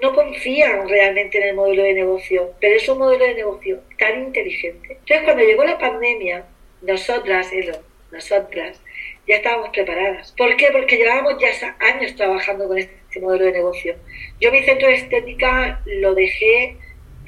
no 0.00 0.14
confía 0.14 0.84
realmente 0.86 1.38
en 1.38 1.48
el 1.48 1.54
modelo 1.56 1.82
de 1.82 1.94
negocio, 1.94 2.54
pero 2.60 2.76
es 2.76 2.88
un 2.88 2.98
modelo 2.98 3.24
de 3.24 3.34
negocio 3.34 3.80
tan 3.98 4.22
inteligente. 4.22 4.92
Entonces, 5.00 5.24
cuando 5.24 5.42
llegó 5.42 5.64
la 5.64 5.78
pandemia, 5.78 6.44
nosotras, 6.86 7.52
Elo, 7.52 7.78
nosotras, 8.12 8.80
ya 9.26 9.36
estábamos 9.36 9.70
preparadas. 9.70 10.32
¿Por 10.32 10.54
qué? 10.56 10.68
Porque 10.72 10.96
llevábamos 10.96 11.36
ya 11.40 11.48
años 11.80 12.14
trabajando 12.14 12.68
con 12.68 12.76
este 12.78 13.20
modelo 13.20 13.46
de 13.46 13.52
negocio. 13.52 13.96
Yo 14.40 14.52
mi 14.52 14.62
centro 14.62 14.86
de 14.88 14.94
estética 14.94 15.80
lo 15.86 16.14
dejé, 16.14 16.76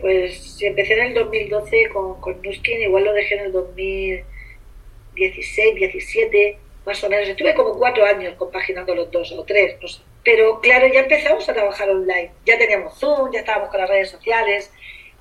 pues 0.00 0.58
empecé 0.60 0.94
en 0.94 1.06
el 1.06 1.14
2012 1.14 1.88
con, 1.92 2.20
con 2.20 2.40
Nuskin, 2.42 2.82
igual 2.82 3.04
lo 3.04 3.12
dejé 3.12 3.36
en 3.36 3.44
el 3.46 3.52
2016, 3.52 5.74
17, 5.74 6.58
más 6.84 7.02
o 7.02 7.08
menos. 7.08 7.28
Estuve 7.28 7.54
como 7.54 7.78
cuatro 7.78 8.04
años 8.04 8.34
compaginando 8.34 8.94
los 8.94 9.10
dos, 9.10 9.32
o 9.32 9.44
tres, 9.44 9.76
no 9.80 9.88
sé. 9.88 10.02
Pero 10.22 10.60
claro, 10.60 10.86
ya 10.88 11.00
empezamos 11.00 11.48
a 11.48 11.54
trabajar 11.54 11.88
online. 11.88 12.32
Ya 12.44 12.58
teníamos 12.58 12.98
Zoom, 12.98 13.32
ya 13.32 13.38
estábamos 13.40 13.70
con 13.70 13.80
las 13.80 13.88
redes 13.88 14.10
sociales. 14.10 14.70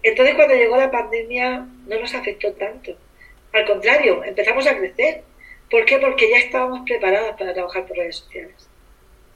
Entonces 0.02 0.36
cuando 0.36 0.56
llegó 0.56 0.76
la 0.78 0.92
pandemia 0.92 1.68
no 1.88 2.00
nos 2.00 2.14
afectó 2.14 2.52
tanto. 2.54 2.98
Al 3.56 3.66
contrario, 3.66 4.24
empezamos 4.24 4.68
a 4.68 4.78
crecer 4.78 5.24
¿Por 5.70 5.86
qué? 5.86 5.98
Porque 5.98 6.30
ya 6.30 6.38
estábamos 6.38 6.82
preparadas 6.86 7.36
para 7.38 7.54
trabajar 7.54 7.86
por 7.86 7.98
redes 7.98 8.18
sociales. 8.18 8.70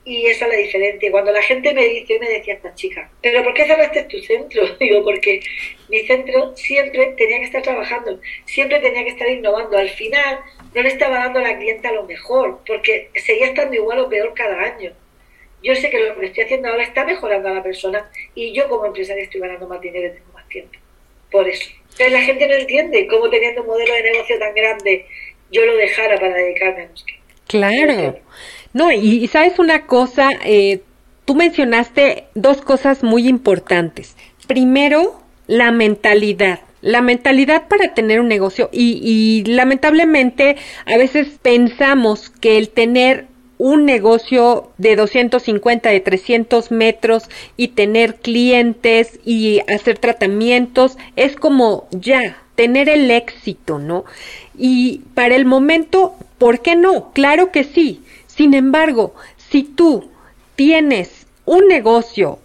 Y 0.05 0.27
esa 0.27 0.45
es 0.45 0.51
la 0.51 0.57
diferencia. 0.57 1.11
Cuando 1.11 1.31
la 1.31 1.41
gente 1.41 1.73
me 1.73 1.85
dice, 1.85 2.19
me 2.19 2.29
decía 2.29 2.53
esta 2.53 2.73
chica, 2.73 3.11
¿pero 3.21 3.43
por 3.43 3.53
qué 3.53 3.65
cerraste 3.65 4.03
tu 4.03 4.19
centro? 4.19 4.63
Digo, 4.79 5.03
porque 5.03 5.41
mi 5.89 5.99
centro 6.05 6.55
siempre 6.55 7.13
tenía 7.17 7.39
que 7.39 7.45
estar 7.45 7.61
trabajando, 7.61 8.19
siempre 8.45 8.79
tenía 8.79 9.03
que 9.03 9.09
estar 9.09 9.27
innovando. 9.27 9.77
Al 9.77 9.89
final 9.89 10.39
no 10.73 10.81
le 10.81 10.89
estaba 10.89 11.17
dando 11.17 11.39
a 11.39 11.43
la 11.43 11.57
clienta 11.57 11.91
lo 11.91 12.03
mejor, 12.03 12.61
porque 12.65 13.09
seguía 13.15 13.47
estando 13.47 13.75
igual 13.75 13.99
o 13.99 14.09
peor 14.09 14.33
cada 14.33 14.61
año. 14.61 14.93
Yo 15.61 15.75
sé 15.75 15.89
que 15.89 15.99
lo 15.99 16.17
que 16.17 16.27
estoy 16.27 16.45
haciendo 16.45 16.69
ahora 16.69 16.83
está 16.83 17.03
mejorando 17.03 17.49
a 17.49 17.53
la 17.53 17.63
persona 17.63 18.09
y 18.33 18.53
yo 18.53 18.69
como 18.69 18.85
empresaria 18.85 19.23
estoy 19.23 19.41
ganando 19.41 19.67
más 19.67 19.81
dinero 19.81 20.07
y 20.07 20.11
tengo 20.11 20.31
más 20.33 20.47
tiempo. 20.47 20.79
Por 21.29 21.49
eso. 21.49 21.69
Entonces 21.99 22.13
la 22.13 22.25
gente 22.25 22.47
no 22.47 22.53
entiende 22.53 23.07
cómo 23.07 23.29
teniendo 23.29 23.61
un 23.61 23.67
modelo 23.67 23.93
de 23.93 24.03
negocio 24.03 24.39
tan 24.39 24.53
grande 24.55 25.05
yo 25.51 25.65
lo 25.65 25.75
dejara 25.75 26.17
para 26.17 26.33
dedicarme 26.33 26.83
a 26.83 26.87
Nuskin. 26.87 27.15
Claro. 27.47 28.19
No, 28.71 28.89
y, 28.89 29.27
sabes 29.27 29.59
una 29.59 29.85
cosa, 29.85 30.29
eh, 30.45 30.79
tú 31.25 31.35
mencionaste 31.35 32.25
dos 32.35 32.61
cosas 32.61 33.03
muy 33.03 33.27
importantes. 33.27 34.15
Primero, 34.47 35.21
la 35.47 35.71
mentalidad. 35.71 36.61
La 36.81 37.01
mentalidad 37.01 37.67
para 37.67 37.93
tener 37.93 38.21
un 38.21 38.29
negocio 38.29 38.69
y, 38.71 39.01
y 39.03 39.51
lamentablemente 39.51 40.55
a 40.85 40.97
veces 40.97 41.37
pensamos 41.41 42.29
que 42.29 42.57
el 42.57 42.69
tener 42.69 43.25
un 43.59 43.85
negocio 43.85 44.71
de 44.77 44.95
250, 44.95 45.89
de 45.89 45.99
300 45.99 46.71
metros 46.71 47.29
y 47.57 47.67
tener 47.67 48.15
clientes 48.15 49.19
y 49.25 49.59
hacer 49.67 49.99
tratamientos 49.99 50.97
es 51.17 51.35
como 51.35 51.87
ya, 51.91 52.41
tener 52.55 52.87
el 52.87 53.11
éxito, 53.11 53.77
¿no? 53.77 54.05
Y 54.57 55.01
para 55.13 55.35
el 55.35 55.45
momento, 55.45 56.15
¿por 56.37 56.61
qué 56.61 56.77
no? 56.77 57.11
Claro 57.11 57.51
que 57.51 57.65
sí. 57.65 58.01
Sin 58.27 58.53
embargo, 58.53 59.13
si 59.37 59.63
tú 59.63 60.09
tienes 60.55 61.27
un 61.45 61.67
negocio 61.67 62.39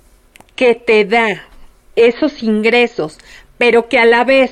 que 0.57 0.75
te 0.75 1.05
da 1.05 1.47
esos 1.95 2.43
ingresos, 2.43 3.19
pero 3.57 3.89
que 3.89 3.99
a 3.99 4.05
la 4.05 4.25
vez 4.25 4.51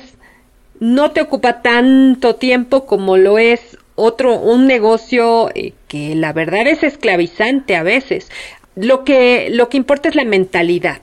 no 0.79 1.11
te 1.11 1.21
ocupa 1.21 1.61
tanto 1.61 2.35
tiempo 2.35 2.85
como 2.85 3.17
lo 3.17 3.37
es 3.37 3.77
otro, 3.95 4.35
un 4.35 4.67
negocio 4.67 5.49
eh, 5.55 5.73
que 5.87 6.15
la 6.15 6.33
verdad 6.33 6.67
es 6.67 6.83
esclavizante 6.83 7.75
a 7.75 7.83
veces. 7.83 8.31
Lo 8.75 9.03
que, 9.03 9.49
lo 9.51 9.69
que 9.69 9.77
importa 9.77 10.09
es 10.09 10.15
la 10.15 10.25
mentalidad. 10.25 11.01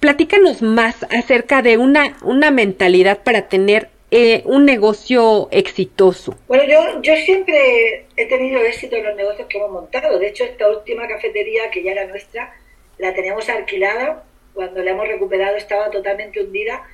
Platícanos 0.00 0.60
más 0.60 1.04
acerca 1.10 1.62
de 1.62 1.78
una, 1.78 2.16
una 2.22 2.50
mentalidad 2.50 3.22
para 3.22 3.48
tener 3.48 3.88
eh, 4.16 4.42
un 4.44 4.64
negocio 4.64 5.48
exitoso? 5.50 6.38
Bueno, 6.46 6.62
yo, 6.64 7.02
yo 7.02 7.16
siempre 7.16 8.06
he 8.16 8.26
tenido 8.26 8.60
éxito 8.60 8.94
en 8.94 9.02
los 9.02 9.16
negocios 9.16 9.48
que 9.48 9.58
hemos 9.58 9.72
montado. 9.72 10.20
De 10.20 10.28
hecho, 10.28 10.44
esta 10.44 10.68
última 10.68 11.08
cafetería, 11.08 11.68
que 11.72 11.82
ya 11.82 11.90
era 11.90 12.06
nuestra, 12.06 12.54
la 12.98 13.12
teníamos 13.12 13.48
alquilada. 13.48 14.22
Cuando 14.52 14.84
la 14.84 14.92
hemos 14.92 15.08
recuperado 15.08 15.56
estaba 15.56 15.90
totalmente 15.90 16.40
hundida 16.40 16.86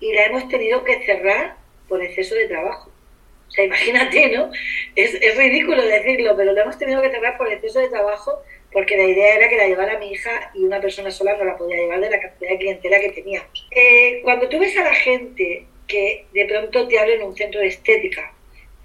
y 0.00 0.12
la 0.12 0.26
hemos 0.26 0.48
tenido 0.48 0.84
que 0.84 1.02
cerrar 1.06 1.56
por 1.88 2.02
exceso 2.02 2.34
de 2.34 2.46
trabajo. 2.46 2.90
Sea, 3.56 3.64
imagínate, 3.64 4.28
¿no? 4.28 4.52
Es, 4.94 5.14
es 5.14 5.36
ridículo 5.36 5.82
decirlo, 5.82 6.36
pero 6.36 6.52
la 6.52 6.62
hemos 6.62 6.78
tenido 6.78 7.02
que 7.02 7.10
cerrar 7.10 7.36
por 7.36 7.52
exceso 7.52 7.80
de 7.80 7.88
trabajo 7.88 8.42
porque 8.72 8.96
la 8.96 9.04
idea 9.04 9.36
era 9.36 9.48
que 9.48 9.56
la 9.56 9.68
llevara 9.68 9.98
mi 9.98 10.12
hija 10.12 10.50
y 10.54 10.62
una 10.62 10.80
persona 10.82 11.10
sola 11.10 11.34
no 11.36 11.44
la 11.44 11.56
podía 11.56 11.76
llevar 11.76 11.98
de 11.98 12.10
la 12.10 12.20
cantidad 12.20 12.50
de 12.50 12.58
clientela 12.58 13.00
que 13.00 13.08
teníamos. 13.10 13.66
Eh, 13.70 14.20
cuando 14.22 14.50
tú 14.50 14.58
ves 14.58 14.76
a 14.76 14.84
la 14.84 14.94
gente 14.94 15.66
que 15.86 16.26
de 16.34 16.44
pronto 16.44 16.86
te 16.86 16.98
abren 16.98 17.22
un 17.22 17.34
centro 17.34 17.60
de 17.60 17.68
estética, 17.68 18.34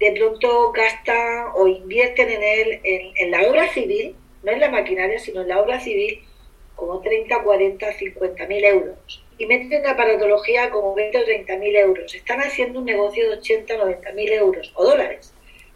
de 0.00 0.12
pronto 0.12 0.72
gastan 0.72 1.48
o 1.54 1.68
invierten 1.68 2.30
en 2.30 2.42
él, 2.42 2.80
en, 2.82 3.30
la 3.30 3.42
obra 3.42 3.68
civil, 3.68 4.16
no 4.42 4.52
en 4.52 4.60
la 4.60 4.70
maquinaria, 4.70 5.18
sino 5.18 5.42
en 5.42 5.48
la 5.48 5.60
obra 5.60 5.78
civil, 5.78 6.22
como 6.74 7.00
30, 7.00 7.42
40, 7.42 7.92
50 7.92 8.46
mil 8.46 8.64
euros. 8.64 9.24
Y 9.42 9.46
meten 9.46 9.84
aparatología 9.84 10.70
como 10.70 10.94
20 10.94 11.18
o 11.18 11.24
30 11.24 11.56
mil 11.56 11.74
euros. 11.74 12.14
Están 12.14 12.38
haciendo 12.38 12.78
un 12.78 12.84
negocio 12.84 13.28
de 13.28 13.38
80, 13.38 13.76
90 13.76 14.12
mil 14.12 14.32
euros 14.32 14.72
o 14.76 14.84
dólares. 14.84 15.34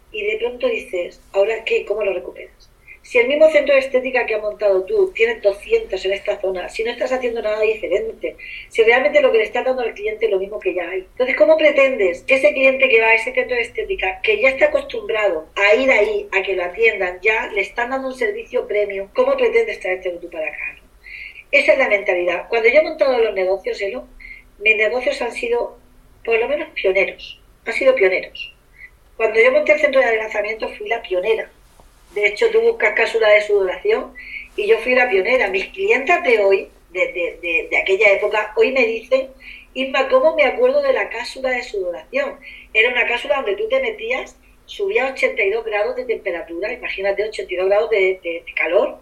Y 0.09 0.25
de 0.25 0.37
pronto 0.37 0.69
dices, 0.69 1.19
¿ahora 1.33 1.65
qué? 1.65 1.83
¿Cómo 1.83 2.01
lo 2.01 2.13
recuperas? 2.13 2.69
Si 3.01 3.17
el 3.17 3.27
mismo 3.27 3.49
centro 3.49 3.73
de 3.73 3.81
estética 3.81 4.25
que 4.25 4.35
has 4.35 4.41
montado 4.41 4.85
tú 4.85 5.11
tienes 5.13 5.41
200 5.41 6.05
en 6.05 6.13
esta 6.13 6.39
zona, 6.39 6.69
si 6.69 6.85
no 6.85 6.91
estás 6.91 7.11
haciendo 7.11 7.41
nada 7.41 7.59
diferente, 7.59 8.37
si 8.69 8.83
realmente 8.83 9.19
lo 9.19 9.33
que 9.33 9.39
le 9.39 9.43
está 9.43 9.63
dando 9.63 9.81
al 9.81 9.93
cliente 9.93 10.27
es 10.27 10.31
lo 10.31 10.39
mismo 10.39 10.61
que 10.61 10.73
ya 10.73 10.89
hay. 10.89 10.99
Entonces, 10.99 11.35
¿cómo 11.35 11.57
pretendes 11.57 12.23
que 12.23 12.35
ese 12.35 12.53
cliente 12.53 12.87
que 12.87 13.01
va 13.01 13.07
a 13.07 13.15
ese 13.15 13.33
centro 13.33 13.57
de 13.57 13.63
estética, 13.63 14.21
que 14.23 14.39
ya 14.39 14.47
está 14.47 14.67
acostumbrado 14.67 15.45
a 15.55 15.75
ir 15.75 15.91
ahí, 15.91 16.29
a 16.31 16.41
que 16.41 16.55
lo 16.55 16.63
atiendan, 16.63 17.19
ya 17.21 17.51
le 17.51 17.59
están 17.59 17.89
dando 17.89 18.07
un 18.07 18.15
servicio 18.15 18.65
premium, 18.65 19.09
¿cómo 19.13 19.35
pretendes 19.35 19.81
traerte 19.81 20.09
tú 20.21 20.29
para 20.29 20.47
acá? 20.47 20.76
Esa 21.51 21.73
es 21.73 21.79
la 21.79 21.89
mentalidad. 21.89 22.47
Cuando 22.49 22.69
yo 22.69 22.79
he 22.79 22.83
montado 22.83 23.17
los 23.19 23.33
negocios, 23.33 23.81
Elo, 23.81 24.07
mis 24.59 24.75
negocios 24.75 25.21
han 25.21 25.31
sido, 25.31 25.77
por 26.23 26.37
lo 26.39 26.47
menos, 26.47 26.69
pioneros. 26.69 27.39
Han 27.65 27.73
sido 27.73 27.95
pioneros. 27.95 28.53
Cuando 29.15 29.39
yo 29.39 29.51
monté 29.51 29.73
el 29.73 29.79
centro 29.79 30.01
de 30.01 30.07
adelgazamiento 30.07 30.69
fui 30.69 30.87
la 30.87 31.01
pionera 31.01 31.49
de 32.17 32.25
hecho, 32.25 32.49
tú 32.51 32.61
buscas 32.61 32.93
cápsulas 32.93 33.33
de 33.33 33.41
sudoración 33.41 34.13
y 34.55 34.67
yo 34.67 34.79
fui 34.79 34.95
la 34.95 35.09
pionera. 35.09 35.49
Mis 35.49 35.67
clientas 35.67 36.23
de 36.23 36.39
hoy, 36.39 36.69
de, 36.89 37.69
aquella 37.81 38.11
época, 38.13 38.53
hoy 38.55 38.71
me 38.71 38.85
dicen, 38.85 39.29
Isma, 39.73 40.09
¿cómo 40.09 40.35
me 40.35 40.43
acuerdo 40.43 40.81
de 40.81 40.93
la 40.93 41.09
cápsula 41.09 41.51
de 41.51 41.61
sudoración? 41.61 42.39
Era 42.73 42.89
una 42.89 43.05
cápsula 43.07 43.35
donde 43.37 43.55
tú 43.55 43.67
te 43.69 43.79
metías, 43.81 44.35
subía 44.65 45.05
a 45.05 45.11
82 45.11 45.63
grados 45.63 45.95
de 45.95 46.05
temperatura, 46.05 46.73
imagínate 46.73 47.23
82 47.23 47.67
grados 47.67 47.89
de, 47.91 48.43
calor, 48.55 48.97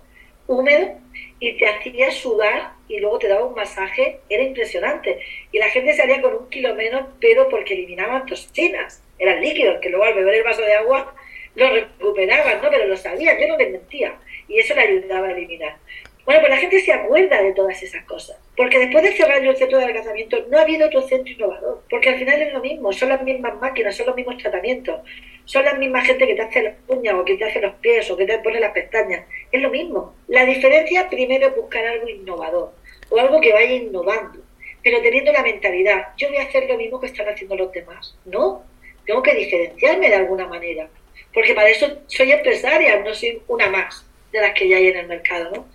húmedo, 0.48 1.00
y 1.46 1.54
te 1.60 1.68
hacía 1.68 2.10
sudar 2.10 2.72
y 2.88 3.00
luego 3.00 3.20
te 3.20 3.28
daba 3.28 3.46
un 3.46 3.54
masaje, 3.54 4.20
era 4.30 4.42
impresionante. 4.42 5.20
Y 5.52 5.60
la 5.60 5.70
gente 5.70 5.94
salía 5.94 6.20
con 6.20 6.34
un 6.36 6.50
kilo 6.50 6.74
menos, 6.74 7.06
pero 7.22 7.50
porque 7.50 7.76
eliminaban 7.76 8.26
toxinas, 8.26 9.04
eran 9.20 9.42
líquidos, 9.42 9.80
que 9.80 9.90
luego 9.90 10.06
al 10.06 10.16
beber 10.16 10.34
el 10.34 10.44
vaso 10.44 10.64
de 10.64 10.74
agua 10.74 11.14
lo 11.54 11.70
recuperaban, 11.70 12.64
¿no? 12.64 12.70
Pero 12.72 12.88
lo 12.88 12.98
sabían, 12.98 13.40
yo 13.40 13.48
no 13.48 13.58
les 13.58 13.72
mentía. 13.72 14.16
Y 14.48 14.58
eso 14.58 14.74
le 14.74 14.82
ayudaba 14.82 15.28
a 15.28 15.32
eliminar. 15.34 15.78
Bueno, 16.26 16.42
pues 16.42 16.50
la 16.50 16.58
gente 16.58 16.80
se 16.80 16.92
acuerda 16.92 17.42
de 17.42 17.54
todas 17.54 17.82
esas 17.84 18.04
cosas. 18.06 18.38
Porque 18.58 18.80
después 18.80 19.04
de 19.04 19.14
cerrar 19.14 19.46
el 19.46 19.56
centro 19.56 19.78
de 19.78 19.84
adelgazamiento, 19.84 20.38
no 20.50 20.58
ha 20.58 20.62
habido 20.62 20.88
otro 20.88 21.02
centro 21.04 21.32
innovador. 21.32 21.84
Porque 21.88 22.10
al 22.10 22.18
final 22.18 22.42
es 22.42 22.52
lo 22.52 22.62
mismo, 22.62 22.92
son 22.92 23.10
las 23.10 23.22
mismas 23.22 23.60
máquinas, 23.62 23.96
son 23.96 24.08
los 24.08 24.16
mismos 24.16 24.38
tratamientos. 24.38 25.02
Son 25.46 25.64
las 25.64 25.78
mismas 25.78 26.08
gente 26.08 26.26
que 26.26 26.34
te 26.34 26.42
hace 26.42 26.64
las 26.64 26.74
uñas 26.88 27.14
o 27.14 27.24
que 27.24 27.38
te 27.38 27.46
hace 27.46 27.62
los 27.62 27.76
pies 27.76 28.10
o 28.10 28.18
que 28.18 28.26
te 28.26 28.40
pone 28.40 28.60
las 28.60 28.72
pestañas. 28.72 29.26
Es 29.52 29.62
lo 29.62 29.70
mismo. 29.70 30.16
La 30.28 30.46
diferencia 30.46 31.08
primero 31.10 31.48
es 31.48 31.56
buscar 31.56 31.86
algo 31.86 32.10
innovador 32.10 32.74
o 33.10 33.20
algo 33.20 33.40
que 33.40 33.54
vaya 33.54 33.72
innovando. 33.72 34.40
Pero 34.82 35.02
teniendo 35.02 35.32
la 35.32 35.44
mentalidad, 35.44 36.08
yo 36.18 36.30
voy 36.30 36.38
a 36.38 36.44
hacer 36.44 36.68
lo 36.68 36.78
mismo 36.78 37.00
que 37.00 37.08
están 37.08 37.30
haciendo 37.30 37.56
los 37.56 37.72
demás. 37.72 38.18
No, 38.26 38.64
tengo 39.06 39.22
que 39.22 39.36
diferenciarme 39.36 40.10
de 40.10 40.16
alguna 40.16 40.48
manera. 40.48 40.90
porque 41.34 41.54
para 41.54 41.70
eso 41.70 42.02
soy 42.08 42.32
empresaria, 42.32 43.00
no 43.02 43.14
soy 43.14 43.42
una 43.48 43.70
más 43.70 44.06
de 44.32 44.42
las 44.42 44.54
que 44.54 44.68
ya 44.68 44.78
hay 44.78 44.88
en 44.88 44.98
el 44.98 45.08
mercado, 45.08 45.52
¿no? 45.52 45.68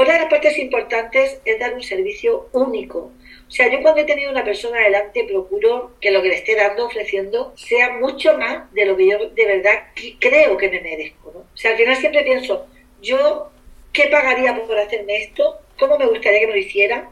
Otra 0.00 0.12
de 0.12 0.20
las 0.20 0.30
partes 0.30 0.56
importantes 0.58 1.40
es 1.44 1.58
dar 1.58 1.74
un 1.74 1.82
servicio 1.82 2.48
único. 2.52 3.10
O 3.48 3.50
sea, 3.50 3.68
yo 3.68 3.82
cuando 3.82 4.00
he 4.00 4.04
tenido 4.04 4.30
una 4.30 4.44
persona 4.44 4.78
delante 4.78 5.24
procuro 5.24 5.96
que 6.00 6.12
lo 6.12 6.22
que 6.22 6.28
le 6.28 6.36
esté 6.36 6.54
dando, 6.54 6.86
ofreciendo, 6.86 7.52
sea 7.56 7.94
mucho 7.94 8.38
más 8.38 8.72
de 8.74 8.86
lo 8.86 8.96
que 8.96 9.08
yo 9.08 9.18
de 9.30 9.44
verdad 9.44 9.88
creo 10.20 10.56
que 10.56 10.70
me 10.70 10.80
merezco. 10.82 11.32
¿no? 11.34 11.40
O 11.40 11.56
sea, 11.56 11.72
al 11.72 11.78
final 11.78 11.96
siempre 11.96 12.22
pienso, 12.22 12.68
yo, 13.02 13.50
¿qué 13.92 14.04
pagaría 14.04 14.54
por 14.64 14.78
hacerme 14.78 15.16
esto? 15.16 15.56
¿Cómo 15.80 15.98
me 15.98 16.06
gustaría 16.06 16.38
que 16.38 16.46
me 16.46 16.52
lo 16.52 16.58
hicieran? 16.60 17.08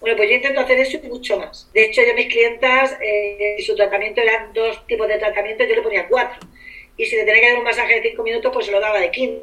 Bueno, 0.00 0.16
pues 0.16 0.30
yo 0.30 0.36
intento 0.36 0.62
hacer 0.62 0.78
eso 0.80 1.00
y 1.04 1.08
mucho 1.08 1.36
más. 1.38 1.70
De 1.74 1.84
hecho, 1.84 2.00
yo 2.00 2.14
mis 2.14 2.28
clientas, 2.28 2.96
eh, 3.02 3.56
su 3.62 3.76
tratamiento 3.76 4.22
eran 4.22 4.54
dos 4.54 4.86
tipos 4.86 5.06
de 5.06 5.18
tratamiento, 5.18 5.64
yo 5.64 5.74
le 5.74 5.82
ponía 5.82 6.08
cuatro. 6.08 6.40
Y 6.96 7.06
si 7.06 7.16
le 7.16 7.24
tenía 7.24 7.40
que 7.40 7.48
dar 7.48 7.58
un 7.58 7.64
masaje 7.64 7.94
de 7.94 8.10
cinco 8.10 8.22
minutos, 8.22 8.52
pues 8.52 8.66
se 8.66 8.72
lo 8.72 8.80
daba 8.80 9.00
de 9.00 9.10
15. 9.10 9.42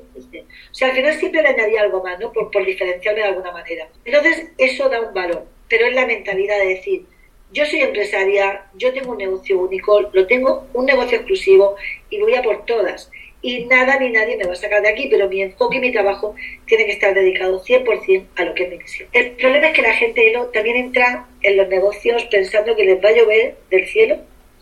O 0.72 0.74
sea, 0.74 0.90
al 0.90 0.96
final 0.96 1.14
siempre 1.14 1.42
le 1.42 1.50
añadía 1.50 1.82
algo 1.82 2.04
más, 2.04 2.20
¿no? 2.20 2.32
Por, 2.32 2.52
por 2.52 2.66
diferenciarme 2.66 3.22
de 3.22 3.28
alguna 3.28 3.52
manera. 3.52 3.90
Entonces, 4.06 4.48
eso 4.58 4.88
da 4.90 5.02
un 5.02 5.14
valor. 5.14 5.46
Pero 5.68 5.86
es 5.86 5.94
la 5.94 6.06
mentalidad 6.06 6.60
de 6.60 6.68
decir, 6.68 7.06
yo 7.52 7.66
soy 7.66 7.82
empresaria, 7.82 8.66
yo 8.76 8.94
tengo 8.94 9.12
un 9.12 9.18
negocio 9.18 9.60
único, 9.60 10.02
lo 10.02 10.28
tengo 10.28 10.68
un 10.74 10.86
negocio 10.86 11.18
exclusivo 11.18 11.76
y 12.10 12.20
voy 12.20 12.36
a 12.36 12.44
por 12.44 12.66
todas 12.66 13.10
y 13.42 13.66
nada 13.66 13.98
ni 14.00 14.12
nadie 14.12 14.38
me 14.38 14.46
va 14.46 14.54
a 14.54 14.56
sacar 14.56 14.82
de 14.82 14.90
aquí, 14.90 15.08
pero 15.10 15.30
mi 15.30 15.42
enfoque 15.42 15.78
y 15.78 15.82
mi 15.82 15.92
trabajo 15.92 16.36
tiene 16.66 16.86
que 16.86 16.92
estar 16.92 17.14
dedicado 17.14 17.64
100% 17.64 18.26
a 18.36 18.44
lo 18.44 18.54
que 18.54 18.64
es 18.64 18.70
mi 18.70 18.78
misión. 18.78 19.10
El 19.14 19.32
problema 19.32 19.68
es 19.68 19.74
que 19.74 19.82
la 19.82 19.94
gente 19.94 20.34
también 20.54 20.76
entra 20.76 21.28
en 21.42 21.58
los 21.58 21.68
negocios 21.70 22.26
pensando 22.26 22.76
que 22.76 22.84
les 22.84 23.04
va 23.04 23.10
a 23.10 23.14
llover 23.14 23.56
del 23.70 23.88
cielo 23.88 24.18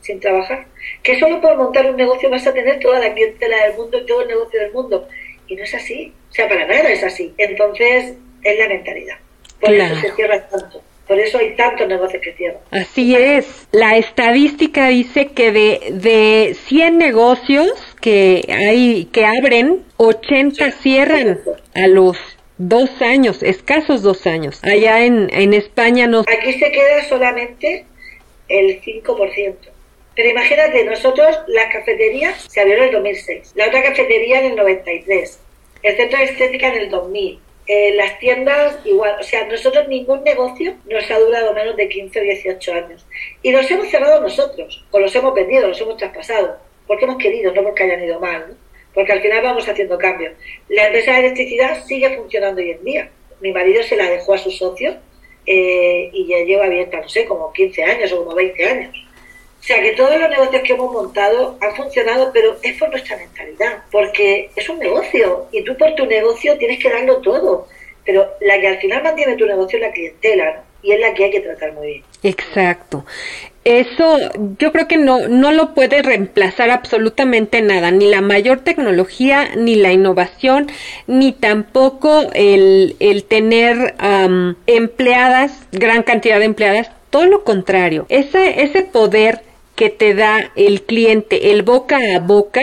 sin 0.08 0.20
trabajar, 0.20 0.66
que 1.04 1.20
solo 1.20 1.42
por 1.42 1.58
montar 1.58 1.90
un 1.90 1.98
negocio 1.98 2.30
vas 2.30 2.48
a 2.48 2.54
tener 2.54 2.80
toda 2.80 3.00
la 3.00 3.14
clientela 3.14 3.66
del 3.66 3.76
mundo 3.76 4.00
y 4.00 4.06
todo 4.06 4.22
el 4.22 4.30
negocio 4.30 4.60
del 4.60 4.72
mundo. 4.72 5.08
Y 5.48 5.56
no 5.56 5.64
es 5.64 5.74
así, 5.76 6.14
o 6.30 6.34
sea, 6.34 6.48
para 6.48 6.66
nada 6.66 6.90
es 6.90 7.04
así. 7.04 7.34
Entonces, 7.38 8.16
es 8.44 8.60
la 8.60 8.68
mentalidad. 8.68 9.18
Por 9.60 9.74
eso 9.74 9.96
se 9.96 10.12
cierra 10.14 10.48
tanto. 10.48 10.82
Por 11.08 11.20
eso 11.20 11.38
hay 11.38 11.56
tantos 11.56 11.88
negocios 11.88 12.22
que 12.22 12.34
cierran. 12.34 12.62
Así 12.72 13.16
es. 13.16 13.68
La 13.72 13.96
estadística 13.96 14.90
dice 14.90 15.28
que 15.28 15.52
de, 15.54 15.80
de 15.92 16.54
100 16.68 16.98
negocios 16.98 17.72
que 18.02 18.44
hay 18.50 19.06
que 19.06 19.26
abren, 19.26 19.86
80 19.98 20.72
cierran 20.72 21.40
a 21.76 21.88
los 21.88 22.18
dos 22.58 23.02
años, 23.02 23.42
escasos 23.42 24.02
dos 24.02 24.28
años. 24.28 24.60
Allá 24.64 25.06
en, 25.06 25.30
en 25.32 25.54
España 25.54 26.08
no. 26.08 26.22
Aquí 26.22 26.54
se 26.54 26.72
queda 26.72 27.06
solamente 27.08 27.86
el 28.50 28.82
5%. 28.82 29.56
Pero 30.18 30.30
imagínate, 30.30 30.84
nosotros 30.84 31.38
las 31.46 31.72
cafeterías 31.72 32.48
se 32.50 32.60
abrieron 32.60 32.86
en 32.86 32.90
el 32.90 32.96
2006, 32.96 33.54
la 33.54 33.68
otra 33.68 33.84
cafetería 33.84 34.40
en 34.40 34.46
el 34.48 34.56
93, 34.56 35.40
el 35.84 35.96
centro 35.96 36.18
de 36.18 36.26
estética 36.26 36.70
en 36.70 36.82
el 36.82 36.90
2000, 36.90 37.40
eh, 37.68 37.94
las 37.94 38.18
tiendas 38.18 38.80
igual, 38.84 39.16
o 39.20 39.24
sea, 39.24 39.46
nosotros 39.46 39.88
ningún 39.88 40.24
negocio 40.24 40.76
nos 40.90 41.12
ha 41.12 41.20
durado 41.20 41.54
menos 41.54 41.78
de 41.78 41.88
15 41.88 42.20
o 42.20 42.24
18 42.24 42.74
años. 42.74 43.06
Y 43.44 43.52
los 43.52 43.70
hemos 43.70 43.90
cerrado 43.90 44.20
nosotros, 44.20 44.84
o 44.90 45.00
los 45.00 45.16
hemos 45.16 45.36
vendido, 45.36 45.68
los 45.68 45.80
hemos 45.80 45.98
traspasado, 45.98 46.58
porque 46.88 47.06
hemos 47.06 47.18
querido, 47.18 47.54
no 47.54 47.62
porque 47.62 47.84
hayan 47.84 48.04
ido 48.04 48.20
mal, 48.20 48.46
¿no? 48.50 48.56
porque 48.96 49.12
al 49.12 49.22
final 49.22 49.44
vamos 49.44 49.70
haciendo 49.70 50.00
cambios. 50.00 50.34
La 50.68 50.88
empresa 50.88 51.12
de 51.12 51.20
electricidad 51.20 51.86
sigue 51.86 52.18
funcionando 52.18 52.60
hoy 52.60 52.72
en 52.72 52.84
día. 52.84 53.12
Mi 53.40 53.52
marido 53.52 53.84
se 53.84 53.96
la 53.96 54.10
dejó 54.10 54.34
a 54.34 54.40
su 54.40 54.50
socio 54.50 54.98
eh, 55.46 56.10
y 56.12 56.26
ya 56.26 56.40
lleva 56.40 56.66
abierta, 56.66 57.02
no 57.02 57.08
sé, 57.08 57.26
como 57.26 57.54
15 57.54 57.84
años 57.84 58.12
o 58.14 58.24
como 58.24 58.36
20 58.36 58.66
años. 58.68 59.07
O 59.60 59.64
sea 59.68 59.82
que 59.82 59.92
todos 59.92 60.20
los 60.20 60.30
negocios 60.30 60.62
que 60.64 60.74
hemos 60.74 60.92
montado 60.92 61.58
han 61.62 61.76
funcionado, 61.76 62.32
pero 62.34 62.58
es 62.62 62.78
por 62.78 62.90
nuestra 62.90 63.18
mentalidad, 63.18 63.84
porque 63.92 64.50
es 64.56 64.70
un 64.70 64.80
negocio 64.80 65.48
y 65.52 65.64
tú 65.64 65.76
por 65.78 65.94
tu 65.96 66.06
negocio 66.06 66.58
tienes 66.58 66.80
que 66.80 66.90
darlo 66.90 67.18
todo, 67.18 67.68
pero 68.06 68.30
la 68.40 68.60
que 68.62 68.68
al 68.68 68.80
final 68.80 69.04
mantiene 69.04 69.36
tu 69.36 69.46
negocio 69.46 69.78
es 69.78 69.84
la 69.84 69.92
clientela 69.92 70.64
y 70.82 70.94
es 70.94 71.00
la 71.00 71.14
que 71.14 71.26
hay 71.26 71.32
que 71.32 71.42
tratar 71.42 71.74
muy 71.74 71.88
bien. 71.88 72.04
Exacto. 72.24 73.04
Eso 73.66 74.18
yo 74.58 74.72
creo 74.72 74.88
que 74.88 74.96
no, 74.96 75.28
no 75.28 75.52
lo 75.52 75.74
puede 75.74 76.02
reemplazar 76.02 76.70
absolutamente 76.70 77.62
nada, 77.62 77.92
ni 77.92 78.08
la 78.08 78.22
mayor 78.22 78.62
tecnología, 78.62 79.50
ni 79.58 79.76
la 79.76 79.92
innovación, 79.92 80.72
ni 81.06 81.34
tampoco 81.34 82.30
el, 82.34 82.96
el 83.02 83.26
tener 83.26 83.96
empleadas, 84.68 85.52
gran 85.74 86.04
cantidad 86.04 86.40
de 86.40 86.46
empleadas, 86.46 86.90
todo 87.10 87.26
lo 87.26 87.44
contrario. 87.44 88.06
Ese, 88.08 88.62
ese 88.62 88.84
poder 88.84 89.42
que 89.78 89.90
te 89.90 90.16
da 90.16 90.52
el 90.56 90.82
cliente, 90.82 91.52
el 91.52 91.62
boca 91.62 91.98
a 92.16 92.20
boca, 92.20 92.62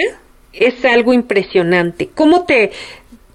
es 0.52 0.84
algo 0.84 1.12
impresionante. 1.12 2.08
¿Cómo 2.12 2.44
te, 2.44 2.72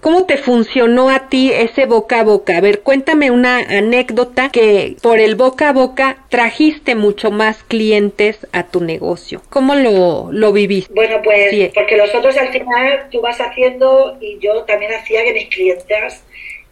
cómo 0.00 0.26
te 0.26 0.36
funcionó 0.36 1.08
a 1.08 1.30
ti 1.30 1.50
ese 1.50 1.86
boca 1.86 2.20
a 2.20 2.24
boca? 2.24 2.58
A 2.58 2.60
ver, 2.60 2.80
cuéntame 2.80 3.30
una 3.30 3.56
anécdota 3.58 4.50
que 4.50 4.96
por 5.02 5.18
el 5.18 5.34
boca 5.34 5.70
a 5.70 5.72
boca 5.72 6.18
trajiste 6.28 6.94
mucho 6.94 7.30
más 7.30 7.62
clientes 7.64 8.46
a 8.52 8.66
tu 8.66 8.82
negocio. 8.82 9.40
¿Cómo 9.48 9.74
lo, 9.74 10.30
lo 10.30 10.52
viviste? 10.52 10.92
Bueno, 10.92 11.22
pues 11.24 11.72
porque 11.74 11.96
nosotros 11.96 12.36
al 12.36 12.52
final 12.52 13.08
tú 13.10 13.22
vas 13.22 13.40
haciendo 13.40 14.18
y 14.20 14.38
yo 14.40 14.64
también 14.64 14.92
hacía 14.92 15.24
que 15.24 15.32
mis 15.32 15.48
clientes, 15.48 16.22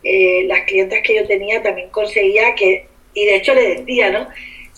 eh, 0.04 0.44
las 0.46 0.60
clientas 0.66 1.00
que 1.02 1.16
yo 1.16 1.26
tenía 1.26 1.62
también 1.62 1.88
conseguía 1.88 2.54
que, 2.54 2.86
y 3.14 3.24
de 3.24 3.36
hecho 3.36 3.54
le 3.54 3.76
decía, 3.76 4.10
¿no? 4.10 4.28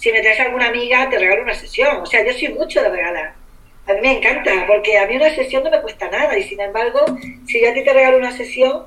Si 0.01 0.11
me 0.13 0.23
traes 0.23 0.41
alguna 0.41 0.69
amiga, 0.69 1.09
te 1.11 1.19
regalo 1.19 1.43
una 1.43 1.55
sesión. 1.55 1.99
O 2.01 2.07
sea, 2.07 2.25
yo 2.25 2.33
soy 2.33 2.49
mucho 2.49 2.83
de 2.83 2.89
regalar. 2.89 3.35
A 3.87 3.93
mí 3.93 4.01
me 4.01 4.17
encanta, 4.17 4.65
porque 4.67 4.97
a 4.97 5.07
mí 5.07 5.17
una 5.17 5.35
sesión 5.35 5.63
no 5.63 5.71
me 5.71 5.83
cuesta 5.83 6.09
nada. 6.09 6.39
Y 6.39 6.43
sin 6.45 6.59
embargo, 6.59 7.05
si 7.47 7.61
yo 7.61 7.71
a 7.71 7.75
ti 7.75 7.85
te 7.85 7.93
regalo 7.93 8.17
una 8.17 8.35
sesión, 8.35 8.87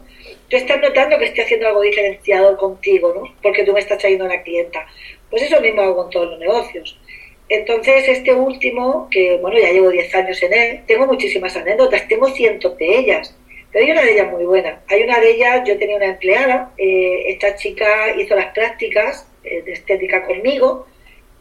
tú 0.50 0.58
estás 0.58 0.82
notando 0.82 1.20
que 1.20 1.26
estoy 1.26 1.44
haciendo 1.44 1.68
algo 1.68 1.82
diferenciado 1.82 2.58
contigo, 2.58 3.14
¿no? 3.16 3.36
Porque 3.44 3.64
tú 3.64 3.74
me 3.74 3.80
estás 3.80 4.00
trayendo 4.00 4.26
una 4.26 4.42
clienta. 4.42 4.88
Pues 5.30 5.44
eso 5.44 5.62
mismo 5.62 5.82
hago 5.82 5.98
con 5.98 6.10
todos 6.10 6.32
los 6.32 6.40
negocios. 6.40 7.00
Entonces, 7.48 8.08
este 8.08 8.34
último, 8.34 9.08
que 9.12 9.38
bueno, 9.38 9.60
ya 9.60 9.72
llevo 9.72 9.90
10 9.90 10.16
años 10.16 10.42
en 10.42 10.54
él, 10.54 10.82
tengo 10.88 11.06
muchísimas 11.06 11.56
anécdotas, 11.56 12.08
tengo 12.08 12.28
cientos 12.30 12.76
de 12.80 12.98
ellas. 12.98 13.38
Pero 13.72 13.86
hay 13.86 13.92
una 13.92 14.02
de 14.02 14.14
ellas 14.14 14.32
muy 14.32 14.46
buena. 14.46 14.82
Hay 14.88 15.04
una 15.04 15.20
de 15.20 15.32
ellas, 15.32 15.62
yo 15.68 15.78
tenía 15.78 15.98
una 15.98 16.06
empleada, 16.08 16.72
eh, 16.78 17.26
esta 17.28 17.56
chica 17.56 18.16
hizo 18.18 18.36
las 18.36 18.52
prácticas 18.54 19.28
eh, 19.44 19.62
de 19.62 19.74
estética 19.74 20.26
conmigo, 20.26 20.88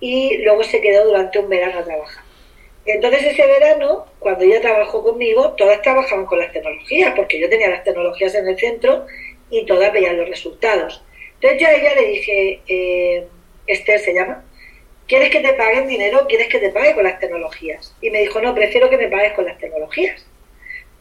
y 0.02 0.38
luego 0.38 0.64
se 0.64 0.80
quedó 0.80 1.06
durante 1.06 1.38
un 1.38 1.48
verano 1.48 1.78
a 1.78 1.84
trabajar. 1.84 2.24
Entonces 2.84 3.22
ese 3.22 3.46
verano, 3.46 4.06
cuando 4.18 4.44
ella 4.44 4.60
trabajó 4.60 5.04
conmigo, 5.04 5.52
todas 5.52 5.80
trabajaban 5.80 6.26
con 6.26 6.40
las 6.40 6.52
tecnologías, 6.52 7.14
porque 7.14 7.38
yo 7.38 7.48
tenía 7.48 7.70
las 7.70 7.84
tecnologías 7.84 8.34
en 8.34 8.48
el 8.48 8.58
centro 8.58 9.06
y 9.48 9.64
todas 9.64 9.92
veían 9.92 10.16
los 10.16 10.28
resultados. 10.28 11.04
Entonces 11.34 11.60
yo 11.60 11.68
a 11.68 11.72
ella 11.72 11.94
le 11.94 12.06
dije, 12.08 12.60
eh, 12.66 13.28
Esther 13.68 14.00
se 14.00 14.12
llama, 14.12 14.44
¿quieres 15.06 15.30
que 15.30 15.38
te 15.38 15.54
paguen 15.54 15.86
dinero? 15.86 16.26
¿Quieres 16.28 16.48
que 16.48 16.58
te 16.58 16.70
pague 16.70 16.94
con 16.94 17.04
las 17.04 17.20
tecnologías? 17.20 17.94
Y 18.02 18.10
me 18.10 18.22
dijo, 18.22 18.40
no, 18.40 18.56
prefiero 18.56 18.90
que 18.90 18.98
me 18.98 19.06
pagues 19.06 19.34
con 19.34 19.44
las 19.44 19.58
tecnologías. 19.58 20.26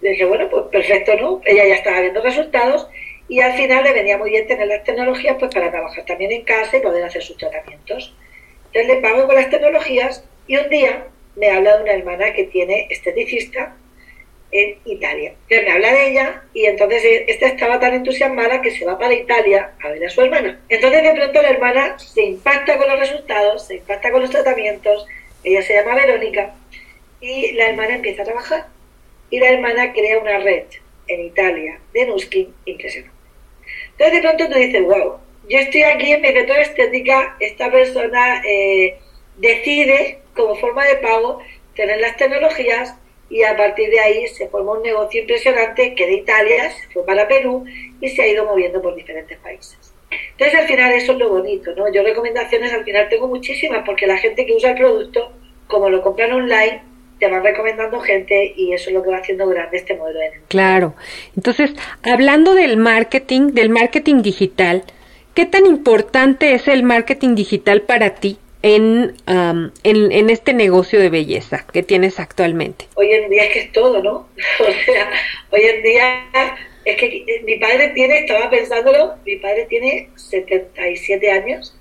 Le 0.02 0.12
dije, 0.12 0.26
bueno, 0.26 0.48
pues 0.48 0.66
perfecto, 0.72 1.16
¿no? 1.16 1.42
Ella 1.46 1.66
ya 1.66 1.76
estaba 1.76 2.02
viendo 2.02 2.22
resultados 2.22 2.88
y 3.28 3.42
al 3.42 3.54
final 3.54 3.84
le 3.84 3.94
venía 3.94 4.20
muy 4.20 4.30
bien 4.30 4.46
tener 4.46 4.68
las 4.68 4.84
tecnologías 4.84 5.38
pues 5.40 5.52
para 5.52 5.72
trabajar 5.72 6.06
también 6.06 6.32
en 6.32 6.44
casa 6.44 6.78
y 6.78 6.82
poder 6.82 7.04
hacer 7.04 7.24
sus 7.24 7.38
tratamientos. 7.38 8.16
Entonces 8.74 8.96
le 8.96 9.02
pago 9.02 9.28
con 9.28 9.36
las 9.36 9.50
tecnologías 9.50 10.24
y 10.48 10.58
un 10.58 10.70
día 10.70 11.08
me 11.36 11.50
habla 11.50 11.78
de 11.78 11.84
una 11.84 11.94
hermana 11.94 12.34
que 12.34 12.46
tiene 12.46 12.88
esteticista 12.90 13.76
en 14.52 14.78
Italia. 14.86 15.34
Entonces 15.44 15.66
me 15.66 15.72
habla 15.72 15.92
de 15.92 16.10
ella 16.10 16.44
y 16.54 16.66
entonces 16.66 17.04
esta 17.28 17.48
estaba 17.48 17.80
tan 17.80 17.94
entusiasmada 17.94 18.62
que 18.62 18.72
se 18.72 18.86
va 18.86 18.98
para 18.98 19.14
Italia 19.14 19.72
a 19.84 19.90
ver 19.90 20.06
a 20.06 20.10
su 20.10 20.22
hermana. 20.22 20.60
Entonces 20.70 21.04
de 21.04 21.12
pronto 21.14 21.42
la 21.42 21.50
hermana 21.50 22.00
se 22.00 22.24
impacta 22.24 22.78
con 22.78 22.90
los 22.90 23.00
resultados, 23.00 23.68
se 23.68 23.76
impacta 23.76 24.12
con 24.12 24.22
los 24.22 24.30
tratamientos, 24.30 25.06
ella 25.44 25.62
se 25.62 25.74
llama 25.74 25.96
Verónica 25.96 26.54
y 27.20 27.54
la 27.54 27.70
hermana 27.70 27.96
empieza 27.96 28.22
a 28.22 28.26
trabajar. 28.26 28.68
Y 29.30 29.40
la 29.40 29.50
hermana 29.50 29.94
crea 29.94 30.20
una 30.20 30.40
red 30.40 30.66
en 31.08 31.22
Italia 31.22 31.80
de 31.94 32.06
Nuskin 32.06 32.54
impresionante. 32.66 33.16
Entonces 33.92 34.14
de 34.16 34.22
pronto 34.22 34.50
tú 34.50 34.60
dices, 34.60 34.84
wow, 34.84 35.20
yo 35.52 35.60
estoy 35.60 35.84
aquí 35.84 36.14
en 36.14 36.22
método 36.22 36.58
estética, 36.60 37.36
esta 37.42 37.70
persona 37.70 38.42
eh, 38.48 38.98
decide 39.38 40.20
como 40.34 40.56
forma 40.56 40.86
de 40.86 40.96
pago 40.96 41.40
tener 41.76 42.00
las 42.00 42.16
tecnologías 42.16 42.96
y 43.30 43.44
a 43.44 43.58
partir 43.58 43.90
de 43.90 44.00
ahí 44.00 44.28
se 44.30 44.48
forma 44.48 44.74
un 44.74 44.84
negocio 44.84 45.20
impresionante 45.20 45.94
que 45.94 46.08
de 46.08 46.14
Italia 46.14 46.72
se 46.72 46.88
fue 46.94 47.06
para 47.06 47.28
Perú 47.28 47.66
y 48.00 48.08
se 48.08 48.22
ha 48.22 48.28
ido 48.28 48.46
moviendo 48.46 48.82
por 48.82 48.96
diferentes 48.96 49.38
países. 49.40 49.94
Entonces 50.32 50.58
al 50.58 50.68
final 50.68 50.94
eso 50.94 51.12
es 51.12 51.18
lo 51.18 51.30
bonito, 51.30 51.76
¿no? 51.76 51.92
Yo 51.92 52.02
recomendaciones 52.02 52.72
al 52.72 52.86
final 52.86 53.10
tengo 53.10 53.28
muchísimas 53.28 53.84
porque 53.86 54.08
la 54.08 54.18
gente 54.18 54.46
que 54.46 54.54
usa 54.54 54.72
el 54.72 54.78
producto, 54.78 55.34
como 55.68 55.90
lo 55.90 56.02
compran 56.02 56.32
online, 56.32 56.82
te 57.20 57.30
va 57.30 57.42
recomendando 57.42 58.00
gente 58.00 58.54
y 58.56 58.72
eso 58.72 58.90
es 58.90 58.96
lo 58.96 59.04
que 59.04 59.10
va 59.10 59.18
haciendo 59.18 59.48
grande 59.48 59.78
este 59.78 59.96
modelo 59.96 60.20
de 60.20 60.26
negocio. 60.26 60.46
Claro. 60.48 60.96
Entonces, 61.36 61.72
hablando 62.04 62.56
del 62.56 62.78
marketing, 62.78 63.52
del 63.52 63.70
marketing 63.70 64.22
digital, 64.22 64.84
¿Qué 65.34 65.46
tan 65.46 65.66
importante 65.66 66.54
es 66.54 66.68
el 66.68 66.84
marketing 66.84 67.36
digital 67.36 67.84
para 67.84 68.16
ti 68.16 68.38
en, 68.64 69.16
en, 69.28 69.72
en, 70.12 70.30
este 70.30 70.54
negocio 70.54 71.00
de 71.00 71.10
belleza 71.10 71.66
que 71.72 71.84
tienes 71.84 72.20
actualmente? 72.20 72.86
Hoy 72.96 73.14
en 73.14 73.30
día 73.30 73.46
es 73.46 73.54
que 73.54 73.60
es 73.60 73.72
todo, 73.72 74.04
¿no? 74.04 74.28
O 74.60 74.86
sea, 74.86 75.10
hoy 75.52 75.62
en 75.62 75.84
día 75.84 76.26
es 76.84 76.96
que 76.98 77.42
mi 77.46 77.56
padre 77.58 77.90
tiene, 77.90 78.20
estaba 78.20 78.50
pensándolo, 78.50 79.16
mi 79.26 79.38
padre 79.38 79.66
tiene 79.70 80.10
77 80.16 81.32
años, 81.32 81.78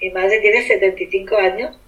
mi 0.00 0.10
madre 0.10 0.40
tiene 0.40 0.62
75 0.62 1.36
años 1.36 1.78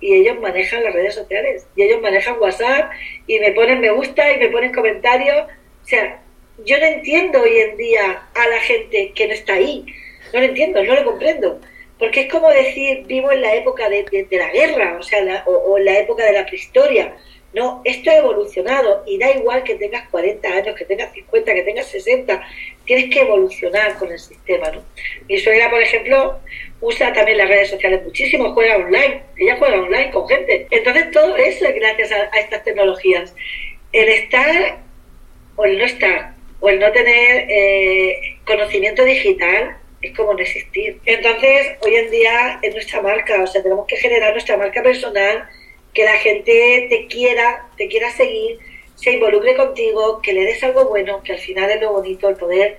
y 0.00 0.14
ellos 0.14 0.40
manejan 0.40 0.82
las 0.84 0.94
redes 0.94 1.14
sociales 1.14 1.66
y 1.76 1.82
ellos 1.82 2.00
manejan 2.00 2.38
WhatsApp 2.40 2.92
y 3.26 3.38
me 3.38 3.52
ponen 3.52 3.80
me 3.80 3.90
gusta 3.90 4.32
y 4.32 4.38
me 4.38 4.48
ponen 4.48 4.72
comentarios. 4.72 5.46
O 5.82 5.86
sea, 5.86 6.22
yo 6.64 6.78
no 6.78 6.86
entiendo 6.86 7.40
hoy 7.42 7.56
en 7.58 7.76
día 7.76 8.22
a 8.34 8.48
la 8.48 8.60
gente 8.60 9.12
que 9.14 9.26
no 9.26 9.32
está 9.32 9.54
ahí. 9.54 9.84
No 10.32 10.40
lo 10.40 10.46
entiendo, 10.46 10.82
no 10.82 10.94
lo 10.94 11.04
comprendo. 11.04 11.60
Porque 11.98 12.22
es 12.22 12.32
como 12.32 12.48
decir, 12.48 13.04
vivo 13.06 13.30
en 13.30 13.42
la 13.42 13.54
época 13.54 13.88
de, 13.88 14.26
la 14.30 14.50
guerra, 14.50 14.96
o 14.98 15.02
sea, 15.02 15.44
o, 15.46 15.78
en 15.78 15.84
la 15.84 15.98
época 16.00 16.24
de 16.24 16.32
la 16.32 16.46
prehistoria. 16.46 17.16
No, 17.52 17.82
esto 17.84 18.10
ha 18.10 18.16
evolucionado 18.16 19.04
y 19.06 19.18
da 19.18 19.30
igual 19.30 19.62
que 19.62 19.74
tengas 19.74 20.08
40 20.08 20.48
años, 20.48 20.74
que 20.74 20.86
tengas 20.86 21.12
50, 21.12 21.52
que 21.52 21.62
tengas 21.62 21.86
60, 21.86 22.42
tienes 22.86 23.14
que 23.14 23.20
evolucionar 23.20 23.98
con 23.98 24.10
el 24.10 24.18
sistema, 24.18 24.70
¿no? 24.70 24.82
Mi 25.28 25.38
suegra, 25.38 25.68
por 25.68 25.82
ejemplo, 25.82 26.40
usa 26.80 27.12
también 27.12 27.36
las 27.36 27.48
redes 27.48 27.68
sociales 27.68 28.02
muchísimo, 28.04 28.54
juega 28.54 28.76
online, 28.76 29.22
ella 29.36 29.56
juega 29.58 29.80
online 29.80 30.10
con 30.10 30.26
gente. 30.28 30.66
Entonces 30.70 31.10
todo 31.10 31.36
eso 31.36 31.66
es 31.66 31.74
gracias 31.74 32.10
a, 32.10 32.38
estas 32.38 32.64
tecnologías. 32.64 33.34
El 33.92 34.08
estar 34.08 34.78
o 35.56 35.64
el 35.66 35.78
no 35.78 35.84
estar, 35.84 36.34
o 36.58 36.70
el 36.70 36.80
no 36.80 36.90
tener 36.90 37.46
eh, 37.50 38.38
conocimiento 38.46 39.04
digital, 39.04 39.76
es 40.02 40.16
como 40.16 40.34
no 40.34 40.40
existir. 40.40 41.00
Entonces, 41.06 41.76
hoy 41.80 41.94
en 41.94 42.10
día 42.10 42.58
es 42.60 42.74
nuestra 42.74 43.00
marca, 43.00 43.42
o 43.42 43.46
sea, 43.46 43.62
tenemos 43.62 43.86
que 43.86 43.96
generar 43.96 44.32
nuestra 44.32 44.56
marca 44.56 44.82
personal, 44.82 45.48
que 45.94 46.04
la 46.04 46.14
gente 46.14 46.86
te 46.90 47.06
quiera, 47.06 47.68
te 47.76 47.88
quiera 47.88 48.10
seguir, 48.10 48.58
se 48.96 49.12
involucre 49.12 49.54
contigo, 49.56 50.20
que 50.20 50.32
le 50.32 50.44
des 50.44 50.62
algo 50.64 50.86
bueno, 50.86 51.22
que 51.22 51.32
al 51.32 51.38
final 51.38 51.70
es 51.70 51.80
lo 51.80 51.92
bonito, 51.92 52.28
el 52.28 52.36
poder 52.36 52.78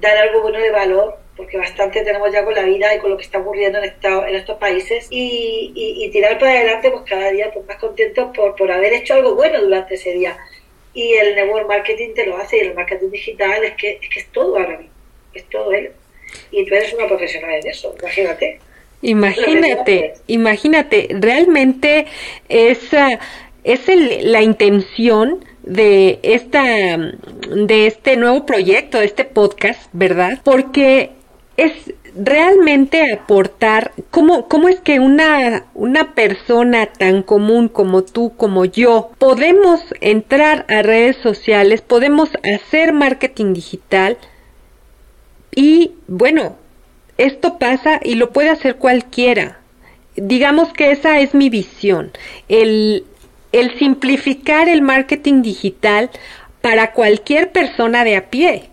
dar 0.00 0.16
algo 0.16 0.42
bueno 0.42 0.58
de 0.58 0.70
valor, 0.70 1.16
porque 1.36 1.56
bastante 1.56 2.02
tenemos 2.02 2.32
ya 2.32 2.44
con 2.44 2.54
la 2.54 2.62
vida 2.62 2.94
y 2.94 2.98
con 2.98 3.10
lo 3.10 3.16
que 3.16 3.24
está 3.24 3.38
ocurriendo 3.38 3.78
en, 3.78 3.84
estos 4.34 4.58
países, 4.58 5.06
y, 5.10 6.10
tirar 6.12 6.38
para 6.38 6.52
adelante 6.52 6.90
pues 6.90 7.02
cada 7.08 7.30
día 7.30 7.50
pues, 7.52 7.66
más 7.66 7.76
contentos 7.76 8.30
por, 8.36 8.56
por 8.56 8.70
haber 8.70 8.92
hecho 8.92 9.14
algo 9.14 9.34
bueno 9.34 9.60
durante 9.60 9.94
ese 9.94 10.12
día. 10.12 10.36
Y 10.92 11.14
el 11.14 11.34
network 11.34 11.68
marketing 11.68 12.14
te 12.14 12.26
lo 12.26 12.36
hace, 12.36 12.58
y 12.58 12.60
el 12.60 12.74
marketing 12.74 13.10
digital 13.10 13.64
es 13.64 13.74
que 13.74 13.98
es, 14.00 14.08
que 14.08 14.20
es 14.20 14.26
todo 14.32 14.56
ahora 14.56 14.78
mismo, 14.78 14.94
es 15.34 15.44
todo 15.48 15.72
él 15.72 15.92
y 16.50 16.64
tú 16.66 16.74
eres 16.74 16.92
una 16.94 17.08
profesional 17.08 17.52
en 17.62 17.68
eso, 17.68 17.94
imagínate. 18.00 18.60
Imagínate, 19.02 20.14
imagínate, 20.28 21.08
realmente 21.10 22.06
esa 22.48 23.20
es 23.62 23.80
la 24.22 24.40
intención 24.40 25.44
de 25.62 26.20
esta 26.22 26.96
de 26.96 27.86
este 27.86 28.16
nuevo 28.16 28.46
proyecto, 28.46 28.98
de 28.98 29.06
este 29.06 29.24
podcast, 29.24 29.88
¿verdad? 29.92 30.40
Porque 30.42 31.10
es 31.56 31.72
realmente 32.16 33.12
aportar 33.12 33.92
cómo, 34.10 34.48
cómo 34.48 34.68
es 34.68 34.80
que 34.80 35.00
una, 35.00 35.66
una 35.74 36.14
persona 36.14 36.86
tan 36.86 37.22
común 37.22 37.68
como 37.68 38.04
tú, 38.04 38.32
como 38.36 38.64
yo, 38.64 39.10
podemos 39.18 39.80
entrar 40.00 40.64
a 40.68 40.82
redes 40.82 41.16
sociales, 41.16 41.82
podemos 41.82 42.30
hacer 42.42 42.92
marketing 42.92 43.52
digital, 43.52 44.16
y 45.54 45.92
bueno, 46.08 46.56
esto 47.18 47.58
pasa 47.58 48.00
y 48.02 48.16
lo 48.16 48.32
puede 48.32 48.50
hacer 48.50 48.76
cualquiera. 48.76 49.58
Digamos 50.16 50.72
que 50.72 50.90
esa 50.90 51.20
es 51.20 51.34
mi 51.34 51.50
visión, 51.50 52.12
el, 52.48 53.04
el 53.52 53.76
simplificar 53.78 54.68
el 54.68 54.82
marketing 54.82 55.42
digital 55.42 56.10
para 56.60 56.92
cualquier 56.92 57.50
persona 57.50 58.04
de 58.04 58.16
a 58.16 58.30
pie. 58.30 58.70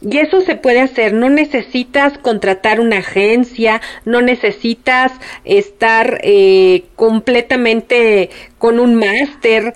Y 0.00 0.18
eso 0.18 0.42
se 0.42 0.56
puede 0.56 0.80
hacer, 0.80 1.14
no 1.14 1.30
necesitas 1.30 2.18
contratar 2.18 2.78
una 2.78 2.98
agencia, 2.98 3.80
no 4.04 4.20
necesitas 4.20 5.12
estar 5.44 6.20
eh, 6.22 6.84
completamente 6.94 8.28
con 8.58 8.80
un 8.80 8.96
máster. 8.96 9.72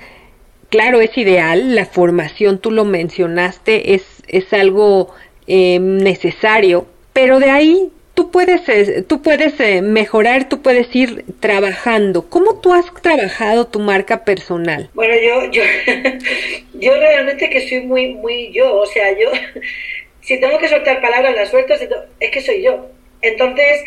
Claro, 0.68 1.00
es 1.00 1.16
ideal, 1.16 1.74
la 1.74 1.86
formación, 1.86 2.58
tú 2.58 2.70
lo 2.70 2.84
mencionaste, 2.84 3.94
es, 3.94 4.04
es 4.26 4.52
algo 4.52 5.14
eh, 5.48 5.78
necesario, 5.80 6.86
pero 7.14 7.40
de 7.40 7.50
ahí 7.50 7.90
tú 8.12 8.30
puedes, 8.30 8.68
eh, 8.68 9.02
tú 9.02 9.22
puedes 9.22 9.58
eh, 9.60 9.80
mejorar, 9.80 10.48
tú 10.48 10.60
puedes 10.60 10.94
ir 10.94 11.24
trabajando. 11.40 12.28
¿Cómo 12.28 12.60
tú 12.60 12.74
has 12.74 12.92
trabajado 13.00 13.66
tu 13.66 13.80
marca 13.80 14.24
personal? 14.24 14.90
Bueno, 14.92 15.14
yo, 15.14 15.50
yo, 15.50 15.62
yo 16.74 16.96
realmente 16.98 17.48
que 17.48 17.66
soy 17.66 17.80
muy, 17.80 18.14
muy 18.14 18.52
yo, 18.52 18.76
o 18.76 18.84
sea, 18.84 19.10
yo, 19.18 19.30
si 20.20 20.38
tengo 20.38 20.58
que 20.58 20.68
soltar 20.68 21.00
palabras, 21.00 21.34
las 21.34 21.48
suelto, 21.48 21.72
es 22.20 22.30
que 22.30 22.40
soy 22.42 22.62
yo. 22.62 22.86
Entonces, 23.22 23.82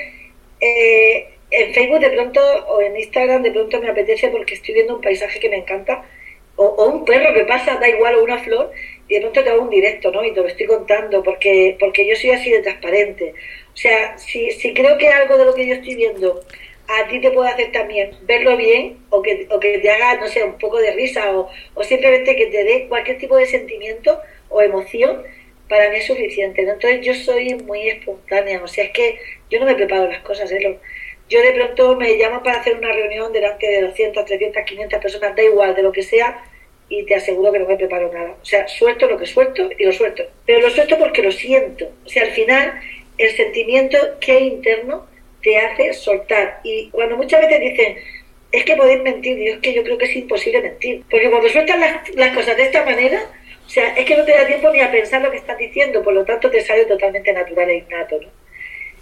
en 0.59 1.73
Facebook 1.73 1.99
de 1.99 2.09
pronto 2.09 2.41
o 2.69 2.81
en 2.81 2.97
Instagram 2.97 3.43
de 3.43 3.51
pronto 3.51 3.79
me 3.79 3.89
apetece 3.89 4.29
porque 4.29 4.55
estoy 4.55 4.73
viendo 4.73 4.95
un 4.95 5.01
paisaje 5.01 5.39
que 5.39 5.49
me 5.49 5.57
encanta, 5.57 6.03
o, 6.55 6.85
un 6.85 7.05
perro 7.05 7.33
que 7.33 7.45
pasa, 7.45 7.75
da 7.75 7.87
igual, 7.87 8.15
o 8.15 8.23
una 8.23 8.39
flor, 8.39 8.71
de 9.15 9.21
pronto 9.21 9.43
te 9.43 9.49
hago 9.49 9.63
un 9.63 9.69
directo, 9.69 10.11
¿no? 10.11 10.23
Y 10.23 10.33
te 10.33 10.41
lo 10.41 10.47
estoy 10.47 10.67
contando 10.67 11.23
porque, 11.23 11.77
porque 11.79 12.07
yo 12.07 12.15
soy 12.15 12.31
así 12.31 12.49
de 12.49 12.61
transparente. 12.61 13.33
O 13.73 13.77
sea, 13.77 14.17
si, 14.17 14.51
si 14.51 14.73
creo 14.73 14.97
que 14.97 15.07
algo 15.07 15.37
de 15.37 15.45
lo 15.45 15.53
que 15.53 15.67
yo 15.67 15.75
estoy 15.75 15.95
viendo 15.95 16.41
a 16.87 17.07
ti 17.07 17.21
te 17.21 17.31
puede 17.31 17.49
hacer 17.49 17.71
también 17.71 18.11
verlo 18.23 18.57
bien 18.57 18.97
o 19.09 19.21
que, 19.21 19.47
o 19.49 19.59
que 19.59 19.79
te 19.79 19.89
haga, 19.89 20.19
no 20.19 20.27
sé, 20.27 20.43
un 20.43 20.57
poco 20.57 20.77
de 20.77 20.91
risa 20.91 21.31
o, 21.37 21.49
o 21.73 21.83
simplemente 21.83 22.35
que 22.35 22.47
te 22.47 22.63
dé 22.63 22.87
cualquier 22.87 23.17
tipo 23.17 23.37
de 23.37 23.45
sentimiento 23.45 24.19
o 24.49 24.61
emoción, 24.61 25.23
para 25.69 25.89
mí 25.89 25.97
es 25.97 26.05
suficiente. 26.05 26.61
Entonces 26.61 26.99
yo 27.01 27.13
soy 27.13 27.55
muy 27.55 27.87
espontánea, 27.89 28.61
o 28.61 28.67
sea, 28.67 28.85
es 28.85 28.91
que 28.91 29.17
yo 29.49 29.59
no 29.59 29.65
me 29.65 29.75
preparo 29.75 30.07
las 30.07 30.21
cosas, 30.21 30.51
¿eh? 30.51 30.77
Yo 31.29 31.41
de 31.41 31.53
pronto 31.53 31.95
me 31.95 32.17
llamo 32.17 32.43
para 32.43 32.59
hacer 32.59 32.75
una 32.75 32.91
reunión 32.91 33.31
delante 33.31 33.65
de 33.65 33.81
200, 33.83 34.25
300, 34.25 34.63
500 34.65 34.99
personas, 34.99 35.33
da 35.33 35.43
igual, 35.43 35.73
de 35.73 35.83
lo 35.83 35.93
que 35.93 36.03
sea, 36.03 36.43
y 36.91 37.05
te 37.05 37.15
aseguro 37.15 37.53
que 37.53 37.59
no 37.59 37.65
me 37.65 37.77
preparo 37.77 38.11
nada. 38.11 38.35
O 38.41 38.45
sea, 38.45 38.67
suelto 38.67 39.07
lo 39.07 39.17
que 39.17 39.25
suelto 39.25 39.69
y 39.77 39.85
lo 39.85 39.93
suelto. 39.93 40.23
Pero 40.45 40.59
lo 40.59 40.69
suelto 40.69 40.97
porque 40.99 41.21
lo 41.23 41.31
siento. 41.31 41.89
O 42.05 42.09
sea, 42.09 42.23
al 42.23 42.31
final, 42.31 42.81
el 43.17 43.31
sentimiento 43.37 43.97
que 44.19 44.33
hay 44.33 44.47
interno 44.47 45.07
te 45.41 45.57
hace 45.57 45.93
soltar. 45.93 46.59
Y 46.65 46.89
cuando 46.89 47.15
muchas 47.15 47.39
veces 47.41 47.61
dicen, 47.61 47.95
es 48.51 48.65
que 48.65 48.75
podéis 48.75 49.01
mentir, 49.01 49.37
Dios, 49.37 49.55
es 49.55 49.61
que 49.61 49.73
yo 49.73 49.83
creo 49.83 49.97
que 49.97 50.05
es 50.05 50.15
imposible 50.17 50.61
mentir. 50.61 51.03
Porque 51.09 51.29
cuando 51.29 51.47
sueltas 51.47 51.79
las, 51.79 52.15
las 52.15 52.35
cosas 52.35 52.57
de 52.57 52.63
esta 52.63 52.83
manera, 52.83 53.21
o 53.65 53.69
sea, 53.69 53.93
es 53.95 54.05
que 54.05 54.17
no 54.17 54.25
te 54.25 54.33
da 54.33 54.45
tiempo 54.45 54.69
ni 54.71 54.81
a 54.81 54.91
pensar 54.91 55.21
lo 55.21 55.31
que 55.31 55.37
estás 55.37 55.57
diciendo, 55.57 56.03
por 56.03 56.13
lo 56.13 56.25
tanto 56.25 56.51
te 56.51 56.59
sale 56.59 56.83
totalmente 56.83 57.31
natural 57.31 57.69
e 57.69 57.77
innato. 57.77 58.19
¿no? 58.19 58.27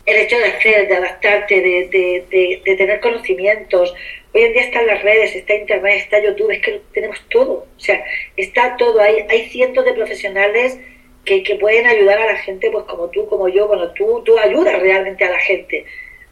El 0.05 0.15
hecho 0.15 0.37
de 0.37 0.45
hacer, 0.45 0.87
de 0.87 0.95
adaptarte, 0.95 1.55
de, 1.59 1.87
de, 1.87 2.25
de, 2.29 2.61
de 2.63 2.75
tener 2.75 2.99
conocimientos, 2.99 3.95
Hoy 4.31 4.43
en 4.43 4.53
día 4.53 4.61
están 4.61 4.85
las 4.85 5.01
redes, 5.01 5.35
está 5.35 5.55
Internet, 5.55 5.95
está 5.97 6.23
YouTube, 6.23 6.51
es 6.51 6.61
que 6.61 6.81
tenemos 6.93 7.19
todo. 7.29 7.65
O 7.75 7.79
sea, 7.79 8.03
está 8.37 8.77
todo 8.77 8.99
ahí. 9.01 9.25
Hay 9.27 9.49
cientos 9.49 9.83
de 9.85 9.93
profesionales 9.93 10.79
que, 11.25 11.41
que 11.41 11.55
pueden 11.55 11.87
ayudar 11.87 12.19
a 12.19 12.33
la 12.33 12.35
gente, 12.37 12.69
pues 12.69 12.85
como 12.85 13.09
tú, 13.09 13.27
como 13.27 13.47
yo, 13.49 13.67
bueno, 13.67 13.91
tú, 13.93 14.21
tú 14.23 14.37
ayudas 14.37 14.79
realmente 14.79 15.25
a 15.25 15.31
la 15.31 15.39
gente. 15.39 15.85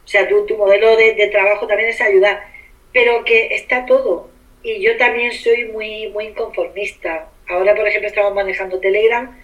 O 0.05 0.07
sea, 0.07 0.27
tú, 0.27 0.45
tu 0.45 0.57
modelo 0.57 0.95
de, 0.95 1.15
de 1.15 1.27
trabajo 1.29 1.65
también 1.65 1.89
es 1.89 1.99
ayudar. 1.99 2.47
Pero 2.93 3.23
que 3.23 3.55
está 3.55 3.85
todo. 3.87 4.29
Y 4.61 4.79
yo 4.79 4.95
también 4.97 5.31
soy 5.33 5.65
muy, 5.65 6.07
muy 6.09 6.25
inconformista. 6.25 7.29
Ahora, 7.47 7.73
por 7.73 7.87
ejemplo, 7.87 8.09
estamos 8.09 8.33
manejando 8.35 8.79
Telegram 8.79 9.39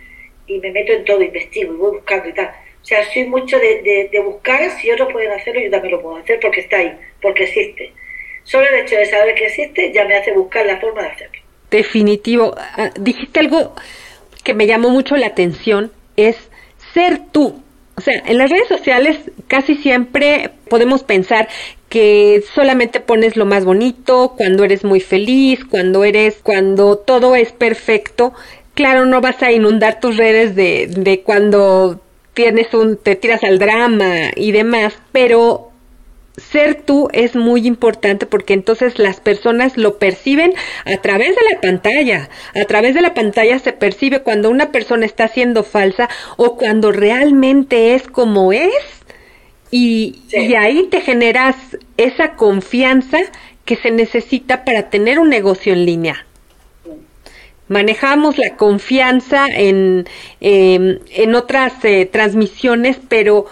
y 0.46 0.60
me 0.60 0.72
meto 0.72 0.94
en 0.94 1.06
todo, 1.06 1.24
investigo 1.24 1.74
y 1.74 1.78
voy 1.78 1.92
buscando 1.98 2.30
y 2.30 2.34
tal. 2.34 2.54
O 2.82 2.86
sea, 2.86 3.04
soy 3.06 3.26
mucho 3.26 3.58
de, 3.58 3.82
de, 3.82 4.10
de 4.12 4.20
buscar, 4.20 4.70
si 4.80 4.92
otros 4.92 5.12
pueden 5.12 5.32
hacerlo, 5.32 5.62
yo 5.62 5.72
también 5.72 5.94
lo 5.94 6.02
puedo 6.02 6.18
hacer 6.18 6.40
porque 6.40 6.60
está 6.60 6.78
ahí, 6.78 7.00
porque 7.22 7.46
existe. 7.46 7.94
Solo 8.44 8.68
el 8.68 8.86
hecho 8.86 8.96
de 8.96 9.06
saber 9.06 9.36
que 9.36 9.46
existe 9.46 9.92
ya 9.94 10.06
me 10.06 10.18
hace 10.18 10.34
buscar 10.34 10.66
la 10.66 10.80
forma 10.80 11.04
de 11.04 11.10
hacerlo. 11.10 11.40
Definitivo. 11.72 12.56
Ah, 12.58 12.92
dijiste 13.00 13.40
algo 13.40 13.74
que 14.44 14.54
me 14.54 14.68
llamó 14.68 14.90
mucho 14.90 15.16
la 15.16 15.28
atención, 15.28 15.92
es 16.18 16.36
ser 16.94 17.20
tú. 17.32 17.62
O 17.96 18.02
sea, 18.02 18.22
en 18.26 18.38
las 18.38 18.50
redes 18.50 18.68
sociales 18.68 19.20
casi 19.48 19.76
siempre 19.76 20.50
podemos 20.68 21.04
pensar 21.04 21.48
que 21.90 22.44
solamente 22.54 23.00
pones 23.00 23.38
lo 23.38 23.46
más 23.46 23.66
bonito, 23.66 24.34
cuando 24.36 24.64
eres 24.64 24.84
muy 24.84 25.00
feliz, 25.00 25.64
cuando 25.64 26.04
eres, 26.04 26.40
cuando 26.42 26.98
todo 26.98 27.36
es 27.36 27.52
perfecto. 27.52 28.34
Claro, 28.74 29.06
no 29.06 29.22
vas 29.22 29.42
a 29.44 29.52
inundar 29.52 30.00
tus 30.00 30.18
redes 30.18 30.56
de, 30.56 30.88
de 30.88 31.22
cuando 31.22 32.02
tienes 32.34 32.74
un, 32.74 32.98
te 32.98 33.16
tiras 33.16 33.44
al 33.44 33.60
drama 33.60 34.32
y 34.36 34.52
demás, 34.52 34.96
pero 35.12 35.70
ser 36.38 36.82
tú 36.82 37.10
es 37.14 37.36
muy 37.36 37.68
importante 37.68 38.26
porque 38.26 38.54
entonces 38.54 38.98
las 38.98 39.20
personas 39.20 39.78
lo 39.78 40.00
perciben 40.00 40.54
a 40.86 40.98
través 40.98 41.30
de 41.30 41.42
la 41.54 41.62
pantalla. 41.62 42.30
A 42.56 42.66
través 42.66 42.96
de 42.96 43.02
la 43.02 43.14
pantalla 43.14 43.60
se 43.60 43.74
percibe 43.74 44.22
cuando 44.22 44.50
una 44.50 44.72
persona 44.72 45.06
está 45.06 45.28
siendo 45.28 45.64
falsa 45.64 46.10
o 46.38 46.58
cuando 46.58 46.92
realmente 46.92 47.94
es 47.94 48.08
como 48.08 48.52
es. 48.52 48.74
Y, 49.70 50.22
y 50.32 50.54
ahí 50.56 50.88
te 50.90 51.02
generas 51.02 51.56
esa 51.98 52.36
confianza 52.36 53.20
que 53.66 53.76
se 53.76 53.92
necesita 53.92 54.66
para 54.66 54.90
tener 54.90 55.20
un 55.20 55.30
negocio 55.30 55.74
en 55.74 55.86
línea. 55.86 56.26
Manejamos 57.70 58.38
la 58.38 58.56
confianza 58.56 59.48
en, 59.48 60.06
em, 60.42 61.00
en 61.10 61.36
otras 61.36 61.74
eh, 61.84 62.06
transmisiones, 62.06 62.98
pero 63.08 63.46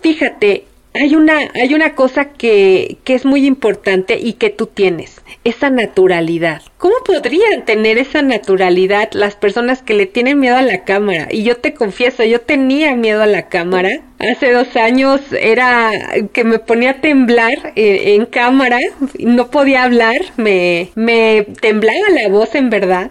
fíjate, 0.00 0.64
hay 1.00 1.14
una, 1.14 1.38
hay 1.54 1.74
una 1.74 1.94
cosa 1.94 2.26
que, 2.32 2.98
que 3.04 3.14
es 3.14 3.24
muy 3.24 3.46
importante 3.46 4.18
y 4.18 4.34
que 4.34 4.50
tú 4.50 4.66
tienes, 4.66 5.20
esa 5.44 5.70
naturalidad. 5.70 6.62
¿Cómo 6.78 6.94
podrían 7.04 7.64
tener 7.64 7.98
esa 7.98 8.22
naturalidad 8.22 9.10
las 9.12 9.36
personas 9.36 9.82
que 9.82 9.94
le 9.94 10.06
tienen 10.06 10.38
miedo 10.40 10.56
a 10.56 10.62
la 10.62 10.84
cámara? 10.84 11.28
Y 11.30 11.42
yo 11.44 11.56
te 11.56 11.74
confieso, 11.74 12.24
yo 12.24 12.40
tenía 12.40 12.94
miedo 12.96 13.22
a 13.22 13.26
la 13.26 13.48
cámara. 13.48 13.90
Hace 14.18 14.52
dos 14.52 14.76
años 14.76 15.20
era 15.32 15.92
que 16.32 16.44
me 16.44 16.58
ponía 16.58 16.90
a 16.90 17.00
temblar 17.00 17.72
eh, 17.76 18.14
en 18.14 18.26
cámara, 18.26 18.78
no 19.18 19.50
podía 19.50 19.84
hablar, 19.84 20.16
me, 20.36 20.90
me 20.94 21.46
temblaba 21.60 22.08
la 22.10 22.28
voz 22.28 22.54
en 22.54 22.70
verdad. 22.70 23.10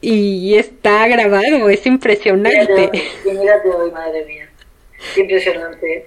Y 0.00 0.56
está 0.56 1.08
grabado, 1.08 1.70
es 1.70 1.86
impresionante. 1.86 2.90
Mírate 3.24 3.68
hoy, 3.70 3.90
madre 3.90 4.24
mía. 4.26 4.48
Impresionante. 5.16 6.06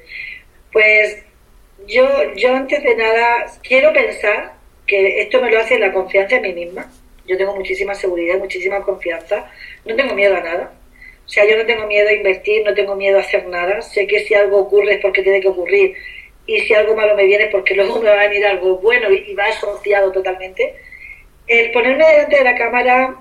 Pues 0.71 1.23
yo, 1.85 2.33
yo 2.35 2.55
antes 2.55 2.83
de 2.83 2.95
nada 2.95 3.45
quiero 3.63 3.93
pensar 3.93 4.53
que 4.85 5.21
esto 5.21 5.41
me 5.41 5.51
lo 5.51 5.59
hace 5.59 5.77
la 5.79 5.93
confianza 5.93 6.37
en 6.37 6.41
mí 6.43 6.53
misma. 6.53 6.91
Yo 7.25 7.37
tengo 7.37 7.55
muchísima 7.55 7.93
seguridad, 7.93 8.37
muchísima 8.37 8.81
confianza. 8.81 9.51
No 9.85 9.95
tengo 9.95 10.15
miedo 10.15 10.35
a 10.35 10.41
nada. 10.41 10.73
O 11.25 11.29
sea, 11.29 11.45
yo 11.45 11.57
no 11.57 11.65
tengo 11.65 11.85
miedo 11.87 12.07
a 12.07 12.13
invertir, 12.13 12.63
no 12.65 12.73
tengo 12.73 12.95
miedo 12.95 13.17
a 13.17 13.21
hacer 13.21 13.47
nada. 13.47 13.81
Sé 13.81 14.07
que 14.07 14.21
si 14.21 14.33
algo 14.33 14.59
ocurre 14.59 14.95
es 14.95 15.01
porque 15.01 15.23
tiene 15.23 15.41
que 15.41 15.49
ocurrir. 15.49 15.93
Y 16.45 16.61
si 16.61 16.73
algo 16.73 16.95
malo 16.95 17.15
me 17.15 17.25
viene 17.25 17.45
es 17.45 17.51
porque 17.51 17.75
luego 17.75 17.99
me 17.99 18.09
va 18.09 18.21
a 18.21 18.27
venir 18.29 18.45
algo 18.45 18.77
bueno 18.77 19.11
y, 19.11 19.33
va 19.33 19.45
asociado 19.45 20.11
totalmente. 20.13 20.75
El 21.45 21.71
ponerme 21.71 22.07
delante 22.07 22.37
de 22.37 22.43
la 22.45 22.55
cámara 22.55 23.15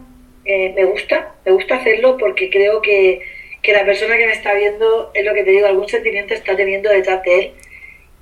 eh, 0.44 0.72
me 0.76 0.84
gusta, 0.84 1.34
me 1.44 1.53
gusta 1.53 1.76
hacerlo 1.76 2.16
porque 2.16 2.49
creo 2.49 2.80
que 2.80 3.20
que 3.66 3.72
la 3.72 3.84
persona 3.84 4.16
que 4.16 4.26
me 4.26 4.32
está 4.32 4.54
viendo, 4.54 5.10
es 5.12 5.24
lo 5.24 5.34
que 5.34 5.42
te 5.42 5.50
digo, 5.50 5.66
algún 5.66 5.88
sentimiento 5.88 6.34
está 6.34 6.54
teniendo 6.54 6.88
detrás 6.88 7.20
de 7.24 7.38
él. 7.38 7.52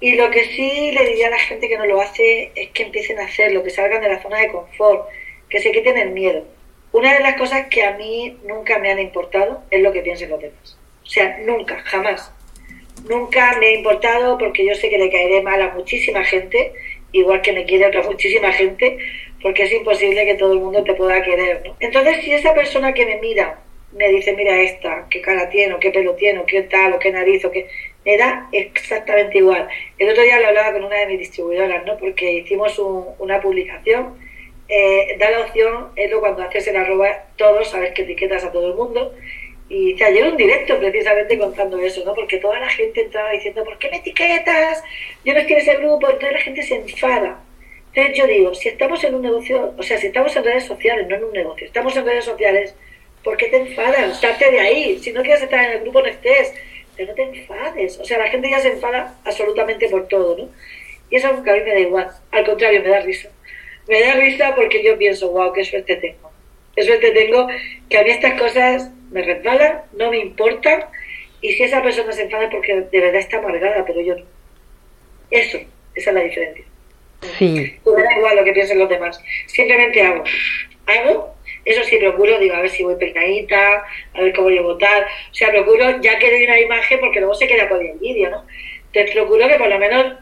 Y 0.01 0.15
lo 0.15 0.31
que 0.31 0.47
sí 0.47 0.91
le 0.91 1.05
diría 1.05 1.27
a 1.27 1.33
la 1.33 1.39
gente 1.39 1.69
que 1.69 1.77
no 1.77 1.85
lo 1.85 2.01
hace 2.01 2.51
es 2.55 2.71
que 2.71 2.85
empiecen 2.85 3.21
a 3.21 3.25
hacerlo, 3.25 3.63
que 3.63 3.69
salgan 3.69 4.01
de 4.01 4.09
la 4.09 4.23
zona 4.23 4.39
de 4.39 4.49
confort, 4.49 5.07
que 5.51 5.61
se 5.61 5.71
quiten 5.71 5.99
el 5.99 6.13
miedo. 6.13 6.47
Una 6.93 7.13
de 7.13 7.21
las 7.21 7.37
cosas 7.37 7.67
que 7.69 7.83
a 7.83 7.91
mí 7.91 8.39
nunca 8.45 8.79
me 8.79 8.91
han 8.91 8.99
importado 8.99 9.63
es 9.71 9.83
lo 9.83 9.93
que 9.93 10.01
piensen 10.01 10.31
los 10.31 10.41
demás. 10.41 10.79
O 11.03 11.07
sea, 11.07 11.37
nunca, 11.45 11.79
jamás. 11.85 12.33
Nunca 13.07 13.59
me 13.61 13.67
ha 13.67 13.75
importado 13.75 14.39
porque 14.39 14.65
yo 14.65 14.75
sé 14.75 14.89
que 14.89 14.97
le 14.97 15.11
caeré 15.11 15.43
mal 15.43 15.61
a 15.61 15.75
muchísima 15.75 16.25
gente, 16.25 16.73
igual 17.13 17.43
que 17.43 17.53
me 17.53 17.67
quiere 17.67 17.89
otra 17.89 18.03
muchísima 18.11 18.51
gente, 18.51 18.97
porque 19.43 19.65
es 19.65 19.73
imposible 19.73 20.25
que 20.25 20.37
todo 20.37 20.55
el 20.55 20.61
mundo 20.61 20.83
te 20.85 20.95
pueda 20.95 21.23
querer. 21.23 21.65
¿no? 21.67 21.77
Entonces, 21.81 22.25
si 22.25 22.33
esa 22.33 22.55
persona 22.55 22.95
que 22.95 23.05
me 23.05 23.19
mira 23.19 23.59
me 23.95 24.09
dice, 24.09 24.33
mira 24.35 24.61
esta, 24.61 25.07
qué 25.11 25.21
cara 25.21 25.49
tiene, 25.49 25.75
o 25.75 25.79
qué 25.79 25.91
pelo 25.91 26.15
tiene, 26.15 26.41
o 26.41 26.47
qué 26.47 26.63
tal, 26.63 26.93
o 26.93 26.99
qué 26.99 27.11
nariz, 27.13 27.45
o 27.45 27.51
qué... 27.51 27.69
Me 28.05 28.19
da 28.19 28.49
exactamente 28.53 29.39
igual. 29.39 29.67
El 29.99 30.11
otro 30.11 30.23
día 30.23 30.39
le 30.39 30.47
hablaba 30.47 30.73
con 30.73 30.85
una 30.85 30.99
de 30.99 31.07
mis 31.07 31.21
distribuidoras, 31.21 31.87
¿no? 31.87 31.97
Porque 31.97 32.33
hicimos 32.33 32.79
una 33.19 33.41
publicación, 33.41 34.19
eh, 34.69 35.17
da 35.19 35.31
la 35.31 35.41
opción, 35.41 35.91
es 35.97 36.11
lo 36.11 36.21
cuando 36.21 36.43
haces 36.43 36.67
el 36.69 36.77
arroba, 36.77 37.25
todos, 37.37 37.71
sabes 37.71 37.93
que 37.93 38.03
etiquetas 38.03 38.45
a 38.45 38.53
todo 38.53 38.69
el 38.69 38.75
mundo, 38.75 39.15
y 39.69 39.95
te 39.97 40.05
ayer 40.05 40.25
un 40.25 40.37
directo 40.37 40.79
precisamente 40.79 41.39
contando 41.39 41.79
eso, 41.79 42.05
¿no? 42.05 42.15
Porque 42.15 42.39
toda 42.39 42.61
la 42.61 42.69
gente 42.69 43.01
entraba 43.01 43.31
diciendo, 43.31 43.65
¿por 43.65 43.79
qué 43.79 43.89
me 43.91 43.97
etiquetas? 43.99 44.83
Yo 45.25 45.33
no 45.33 45.41
estoy 45.41 45.57
en 45.57 45.63
ese 45.63 45.77
grupo, 45.77 46.11
entonces 46.11 46.33
la 46.33 46.41
gente 46.41 46.63
se 46.63 46.75
enfada. 46.77 47.41
Entonces 47.95 48.19
yo 48.19 48.27
digo, 48.27 48.55
si 48.55 48.69
estamos 48.69 49.03
en 49.05 49.15
un 49.15 49.23
negocio, 49.23 49.73
o 49.79 49.83
sea, 49.83 49.97
si 49.99 50.09
estamos 50.09 50.35
en 50.37 50.45
redes 50.45 50.65
sociales, 50.65 51.07
no 51.09 51.17
en 51.17 51.25
un 51.25 51.33
negocio, 51.33 51.67
estamos 51.67 51.97
en 51.97 52.05
redes 52.05 52.25
sociales, 52.25 52.75
¿Por 53.25 53.39
qué 53.39 53.47
te 53.47 53.57
enfadas? 53.57 54.21
Salte 54.21 54.51
de 54.51 54.61
ahí. 54.61 54.99
Si 54.99 55.11
no 55.13 55.23
quieres 55.23 55.43
estar 55.43 55.65
en 55.65 55.73
el 55.73 55.81
grupo, 55.81 56.03
no 56.03 56.07
estés. 56.07 56.53
Pero 56.95 57.09
no 57.09 57.15
te 57.15 57.23
enfades. 57.23 57.99
O 57.99 58.05
sea, 58.05 58.19
la 58.19 58.29
gente 58.29 58.51
ya 58.51 58.61
se 58.61 58.69
enfada 58.69 59.19
absolutamente 59.25 59.89
por 59.89 60.07
todo, 60.07 60.37
¿no? 60.37 60.49
Y 61.11 61.17
eso 61.17 61.29
a 61.29 61.33
mí 61.33 61.41
me 61.43 61.65
da 61.65 61.79
igual. 61.81 62.11
Al 62.31 62.45
contrario, 62.45 62.83
me 62.83 62.89
da 62.91 63.01
risa. 63.01 63.31
Me 63.89 64.01
da 64.01 64.15
risa 64.15 64.55
porque 64.55 64.83
yo 64.83 64.97
pienso, 64.99 65.31
wow, 65.31 65.53
qué 65.53 65.65
suerte 65.65 65.97
tengo. 65.97 66.31
Qué 66.77 66.83
suerte 66.83 67.11
tengo 67.13 67.49
que 67.89 67.99
a 67.99 68.03
mí 68.03 68.11
estas 68.11 68.39
cosas 68.39 68.91
me 69.11 69.23
resbalan, 69.23 69.83
no 69.93 70.11
me 70.11 70.19
importan. 70.19 70.85
Y 71.41 71.53
si 71.53 71.65
esa 71.65 71.83
persona 71.83 72.13
se 72.13 72.23
enfada 72.23 72.51
porque 72.51 72.75
de 72.75 73.01
verdad 73.01 73.21
está 73.21 73.39
amargada, 73.39 73.85
pero 73.87 74.01
yo 74.01 74.17
no. 74.17 74.25
Eso, 75.31 75.59
esa 75.95 76.11
es 76.11 76.15
la 76.15 76.23
diferencia. 76.23 76.65
Sí. 77.39 77.79
Me 77.87 78.03
da 78.03 78.17
igual 78.17 78.37
lo 78.37 78.45
que 78.45 78.53
piensen 78.53 78.79
los 78.79 78.89
demás. 78.89 79.21
Simplemente 79.47 80.03
hago. 80.03 80.25
Hago 80.87 81.34
eso 81.65 81.83
sí, 81.85 81.97
procuro, 81.97 82.39
digo, 82.39 82.55
a 82.55 82.61
ver 82.61 82.71
si 82.71 82.83
voy 82.83 82.97
peinadita, 82.97 83.85
a 84.13 84.21
ver 84.21 84.33
cómo 84.35 84.49
voy 84.49 84.59
a 84.59 84.63
votar. 84.63 85.07
O 85.31 85.35
sea, 85.35 85.51
procuro, 85.51 86.01
ya 86.01 86.19
que 86.19 86.31
doy 86.31 86.45
una 86.45 86.61
imagen, 86.61 87.01
porque 87.01 87.21
luego 87.21 87.35
se 87.35 87.47
queda 87.47 87.69
con 87.69 87.85
el 87.85 87.99
vídeo, 87.99 88.31
¿no? 88.31 88.45
Entonces 88.87 89.15
procuro 89.15 89.49
que 89.49 89.57
por 89.57 89.69
lo 89.69 89.79
menos 89.79 90.15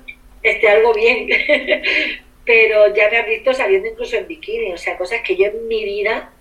esté 0.43 0.69
algo 0.69 0.95
bien. 0.95 1.29
Pero 2.45 2.93
ya 2.95 3.09
me 3.09 3.19
has 3.19 3.27
visto 3.27 3.53
saliendo 3.55 3.89
incluso 3.89 4.17
en 4.17 4.27
bikini, 4.27 4.73
o 4.73 4.77
sea, 4.77 4.97
cosas 4.97 5.21
que 5.23 5.37
yo 5.37 5.47
en 5.47 5.69
mi 5.69 5.85
vida 5.85 6.33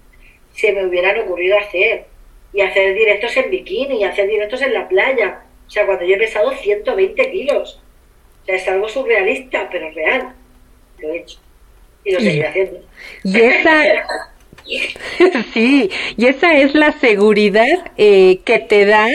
se 0.54 0.72
me 0.72 0.86
hubieran 0.86 1.20
ocurrido 1.20 1.58
hacer. 1.58 2.06
Y 2.54 2.62
hacer 2.62 2.94
directos 2.94 3.38
en 3.38 3.50
bikini, 3.50 4.02
y 4.02 4.04
hacer 4.04 4.28
directos 4.28 4.62
en 4.62 4.74
la 4.74 4.88
playa. 4.88 5.42
O 5.68 5.70
sea, 5.70 5.86
cuando 5.86 6.04
yo 6.04 6.16
he 6.16 6.20
pesado 6.20 6.52
120 6.52 7.32
kilos. 7.32 7.82
O 8.42 8.46
sea, 8.46 8.56
es 8.56 8.68
algo 8.68 8.90
surrealista, 8.90 9.70
pero 9.72 9.90
real. 9.92 10.36
Lo 11.00 11.14
he 11.14 11.20
hecho. 11.20 11.40
Y 12.04 12.12
lo 12.12 12.20
seguiré 12.20 12.48
haciendo. 12.48 12.84
Y 13.24 13.40
esa, 13.40 13.82
sí, 15.54 15.90
y 16.18 16.26
esa 16.26 16.54
es 16.54 16.74
la 16.76 16.92
seguridad 17.00 17.66
eh, 17.98 18.42
que 18.46 18.60
te 18.60 18.86
da, 18.86 19.08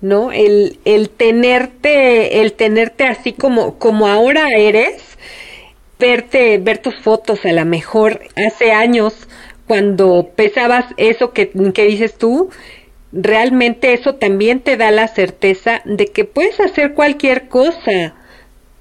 ¿no? 0.00 0.32
El, 0.32 0.78
el 0.84 1.10
tenerte, 1.10 2.40
el 2.40 2.52
tenerte 2.52 3.04
así 3.04 3.32
como, 3.32 3.78
como 3.78 4.08
ahora 4.08 4.46
eres, 4.56 5.18
verte, 5.98 6.58
ver 6.58 6.78
tus 6.78 6.96
fotos 6.96 7.44
a 7.44 7.52
lo 7.52 7.64
mejor 7.64 8.20
hace 8.36 8.72
años 8.72 9.28
cuando 9.66 10.30
pesabas 10.36 10.86
eso 10.96 11.32
que, 11.32 11.50
que 11.74 11.84
dices 11.84 12.16
tú, 12.18 12.50
realmente 13.12 13.92
eso 13.94 14.14
también 14.16 14.60
te 14.60 14.76
da 14.76 14.90
la 14.90 15.08
certeza 15.08 15.82
de 15.84 16.06
que 16.06 16.24
puedes 16.24 16.60
hacer 16.60 16.94
cualquier 16.94 17.48
cosa 17.48 18.14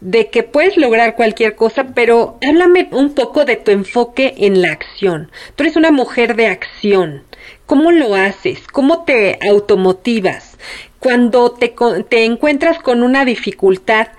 de 0.06 0.28
que 0.28 0.44
puedes 0.44 0.78
lograr 0.78 1.16
cualquier 1.16 1.56
cosa, 1.56 1.88
pero 1.96 2.38
háblame 2.48 2.90
un 2.92 3.16
poco 3.16 3.44
de 3.44 3.56
tu 3.56 3.72
enfoque 3.72 4.36
en 4.38 4.62
la 4.62 4.72
acción. 4.72 5.32
Tú 5.56 5.64
eres 5.64 5.78
una 5.78 5.90
mujer 5.90 6.36
de 6.36 6.46
acción. 6.46 7.24
¿Cómo 7.66 7.92
lo 7.92 8.14
haces? 8.14 8.68
¿Cómo 8.68 9.04
te 9.04 9.40
automotivas? 9.42 10.60
Cuando 11.00 11.54
te, 11.54 11.74
te 12.08 12.24
encuentras 12.24 12.78
con 12.78 13.02
una 13.02 13.26
dificultad, 13.26 14.10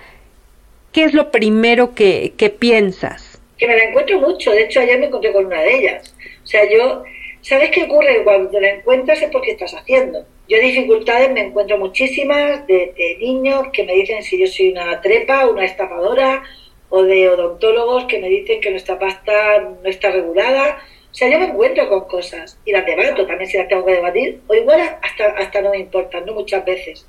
¿qué 0.91 1.05
es 1.05 1.13
lo 1.13 1.31
primero 1.31 1.95
que, 1.95 2.33
que 2.35 2.49
piensas? 2.49 3.41
Que 3.57 3.65
me 3.65 3.77
la 3.77 3.85
encuentro 3.85 4.19
mucho. 4.19 4.51
De 4.51 4.63
hecho, 4.63 4.81
ayer 4.81 4.99
me 4.99 5.05
encontré 5.05 5.31
con 5.31 5.45
una 5.45 5.61
de 5.61 5.73
ellas. 5.73 6.13
O 6.43 6.47
sea, 6.47 6.69
yo, 6.69 7.03
¿sabes 7.39 7.71
qué 7.71 7.83
ocurre? 7.83 8.25
Cuando 8.25 8.49
te 8.49 8.59
la 8.59 8.71
encuentras 8.71 9.21
es 9.21 9.29
porque 9.31 9.51
estás 9.51 9.73
haciendo 9.73 10.25
yo 10.47 10.59
dificultades 10.59 11.31
me 11.31 11.41
encuentro 11.41 11.77
muchísimas 11.77 12.65
de, 12.67 13.17
niños 13.19 13.67
que 13.73 13.83
me 13.83 13.93
dicen 13.93 14.23
si 14.23 14.39
yo 14.39 14.47
soy 14.47 14.71
una 14.71 15.01
trepa, 15.01 15.47
una 15.47 15.65
estafadora, 15.65 16.43
o 16.89 17.03
de 17.03 17.29
odontólogos 17.29 18.05
que 18.05 18.19
me 18.19 18.29
dicen 18.29 18.61
que 18.61 18.71
nuestra 18.71 18.97
pasta 18.97 19.59
no 19.59 19.89
está 19.89 20.09
regulada. 20.09 20.81
O 21.11 21.13
sea, 21.13 21.29
yo 21.29 21.39
me 21.39 21.47
encuentro 21.47 21.89
con 21.89 22.07
cosas 22.07 22.59
y 22.63 22.71
las 22.71 22.85
debato 22.85 23.25
también 23.25 23.49
si 23.49 23.57
las 23.57 23.67
tengo 23.67 23.85
que 23.85 23.93
debatir, 23.93 24.39
o 24.47 24.53
igual 24.53 24.79
hasta, 25.01 25.27
hasta 25.37 25.61
no 25.61 25.71
me 25.71 25.79
importan, 25.79 26.25
no 26.25 26.33
muchas 26.33 26.63
veces. 26.63 27.05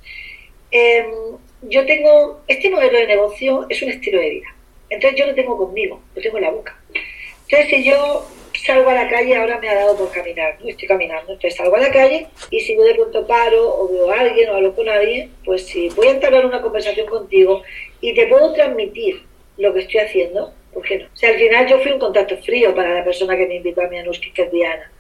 Em, 0.70 1.06
yo 1.62 1.86
tengo, 1.86 2.40
este 2.48 2.70
modelo 2.70 2.98
de 2.98 3.06
negocio 3.06 3.66
es 3.68 3.80
un 3.82 3.90
estilo 3.90 4.20
de 4.20 4.30
vida. 4.30 4.46
Entonces 4.90 5.18
yo 5.18 5.26
lo 5.26 5.34
tengo 5.34 5.56
conmigo, 5.56 6.00
lo 6.14 6.22
tengo 6.22 6.38
en 6.38 6.44
la 6.44 6.50
boca. 6.50 6.76
Entonces 7.42 7.68
si 7.68 7.84
yo 7.84 8.26
salgo 8.64 8.90
a 8.90 8.94
la 8.94 9.08
calle, 9.08 9.36
ahora 9.36 9.58
me 9.58 9.68
ha 9.68 9.74
dado 9.74 9.96
por 9.96 10.10
caminar, 10.10 10.56
estoy 10.64 10.88
caminando, 10.88 11.32
entonces 11.32 11.56
salgo 11.56 11.76
a 11.76 11.80
la 11.80 11.92
calle 11.92 12.26
y 12.50 12.60
si 12.60 12.76
yo 12.76 12.82
de 12.82 12.94
pronto 12.94 13.26
paro 13.26 13.80
o 13.80 13.88
veo 13.88 14.10
a 14.10 14.20
alguien 14.20 14.50
o 14.50 14.54
hablo 14.54 14.74
con 14.74 14.88
alguien, 14.88 15.32
pues 15.44 15.66
si 15.66 15.88
voy 15.90 16.08
a 16.08 16.12
entablar 16.12 16.46
una 16.46 16.62
conversación 16.62 17.06
contigo 17.06 17.62
y 18.00 18.14
te 18.14 18.26
puedo 18.26 18.52
transmitir 18.52 19.22
lo 19.56 19.74
que 19.74 19.80
estoy 19.80 20.00
haciendo, 20.00 20.52
¿por 20.72 20.82
qué 20.84 20.98
no? 20.98 21.06
O 21.06 21.16
sea, 21.16 21.30
al 21.30 21.38
final 21.38 21.66
yo 21.66 21.80
fui 21.80 21.92
un 21.92 21.98
contacto 21.98 22.36
frío 22.38 22.74
para 22.74 22.94
la 22.94 23.04
persona 23.04 23.36
que 23.36 23.46
me 23.46 23.56
invitó 23.56 23.82
a 23.82 23.88
mi 23.88 23.98
Anuski, 23.98 24.30
que 24.32 24.42
es 24.42 24.52
Diana. 24.52 24.90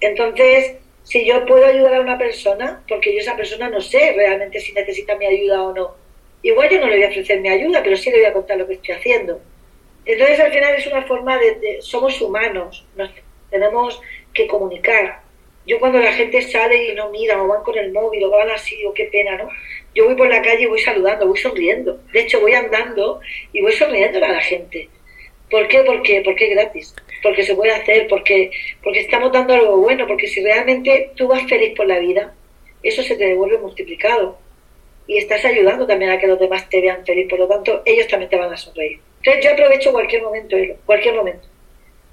Entonces, 0.00 0.76
si 1.02 1.24
yo 1.24 1.44
puedo 1.46 1.64
ayudar 1.64 1.94
a 1.94 2.00
una 2.00 2.18
persona, 2.18 2.82
porque 2.88 3.14
yo 3.14 3.20
esa 3.20 3.36
persona 3.36 3.68
no 3.68 3.80
sé 3.80 4.14
realmente 4.16 4.60
si 4.60 4.72
necesita 4.72 5.16
mi 5.16 5.26
ayuda 5.26 5.62
o 5.62 5.74
no, 5.74 5.94
igual 6.42 6.68
yo 6.70 6.80
no 6.80 6.86
le 6.86 6.96
voy 6.96 7.04
a 7.04 7.08
ofrecer 7.08 7.40
mi 7.40 7.48
ayuda, 7.48 7.82
pero 7.82 7.96
sí 7.96 8.10
le 8.10 8.18
voy 8.18 8.26
a 8.26 8.32
contar 8.32 8.58
lo 8.58 8.66
que 8.66 8.74
estoy 8.74 8.94
haciendo. 8.94 9.40
Entonces 10.06 10.38
al 10.38 10.52
final 10.52 10.74
es 10.74 10.86
una 10.86 11.02
forma 11.02 11.36
de, 11.36 11.78
somos 11.80 12.20
humanos, 12.20 12.86
nos 12.96 13.10
tenemos 13.50 14.00
que 14.32 14.46
comunicar 14.46 15.20
Yo 15.66 15.80
cuando 15.80 15.98
la 15.98 16.12
gente 16.12 16.42
sale 16.42 16.92
y 16.92 16.94
no 16.94 17.10
mira, 17.10 17.42
o 17.42 17.48
van 17.48 17.64
con 17.64 17.76
el 17.76 17.92
móvil, 17.92 18.22
o 18.24 18.30
van 18.30 18.50
así, 18.50 18.84
o 18.84 18.94
qué 18.94 19.06
pena, 19.06 19.36
¿no? 19.36 19.48
Yo 19.96 20.04
voy 20.04 20.14
por 20.14 20.28
la 20.28 20.40
calle 20.40 20.62
y 20.62 20.66
voy 20.66 20.78
saludando, 20.78 21.26
voy 21.26 21.38
sonriendo. 21.38 21.98
De 22.12 22.20
hecho, 22.20 22.40
voy 22.40 22.52
andando 22.52 23.20
y 23.52 23.60
voy 23.60 23.72
sonriendo 23.72 24.24
a 24.24 24.28
la 24.28 24.40
gente. 24.40 24.88
¿Por 25.50 25.66
qué? 25.66 25.82
Porque, 25.82 26.22
porque 26.24 26.44
es 26.44 26.50
gratis, 26.50 26.94
porque 27.20 27.42
se 27.42 27.56
puede 27.56 27.72
hacer, 27.72 28.06
porque, 28.06 28.52
porque 28.82 29.00
estamos 29.00 29.32
dando 29.32 29.54
algo 29.54 29.78
bueno, 29.78 30.06
porque 30.06 30.28
si 30.28 30.40
realmente 30.40 31.10
tú 31.16 31.26
vas 31.26 31.42
feliz 31.48 31.74
por 31.76 31.86
la 31.86 31.98
vida, 31.98 32.32
eso 32.82 33.02
se 33.02 33.16
te 33.16 33.26
devuelve 33.26 33.58
multiplicado. 33.58 34.38
Y 35.08 35.18
estás 35.18 35.44
ayudando 35.44 35.86
también 35.86 36.12
a 36.12 36.18
que 36.18 36.28
los 36.28 36.38
demás 36.38 36.68
te 36.68 36.80
vean 36.80 37.04
feliz, 37.04 37.28
por 37.28 37.40
lo 37.40 37.48
tanto, 37.48 37.82
ellos 37.84 38.06
también 38.06 38.30
te 38.30 38.36
van 38.36 38.52
a 38.52 38.56
sonreír. 38.56 39.00
Entonces 39.26 39.44
yo 39.44 39.52
aprovecho 39.54 39.90
cualquier 39.90 40.22
momento, 40.22 40.56
cualquier 40.84 41.16
momento. 41.16 41.48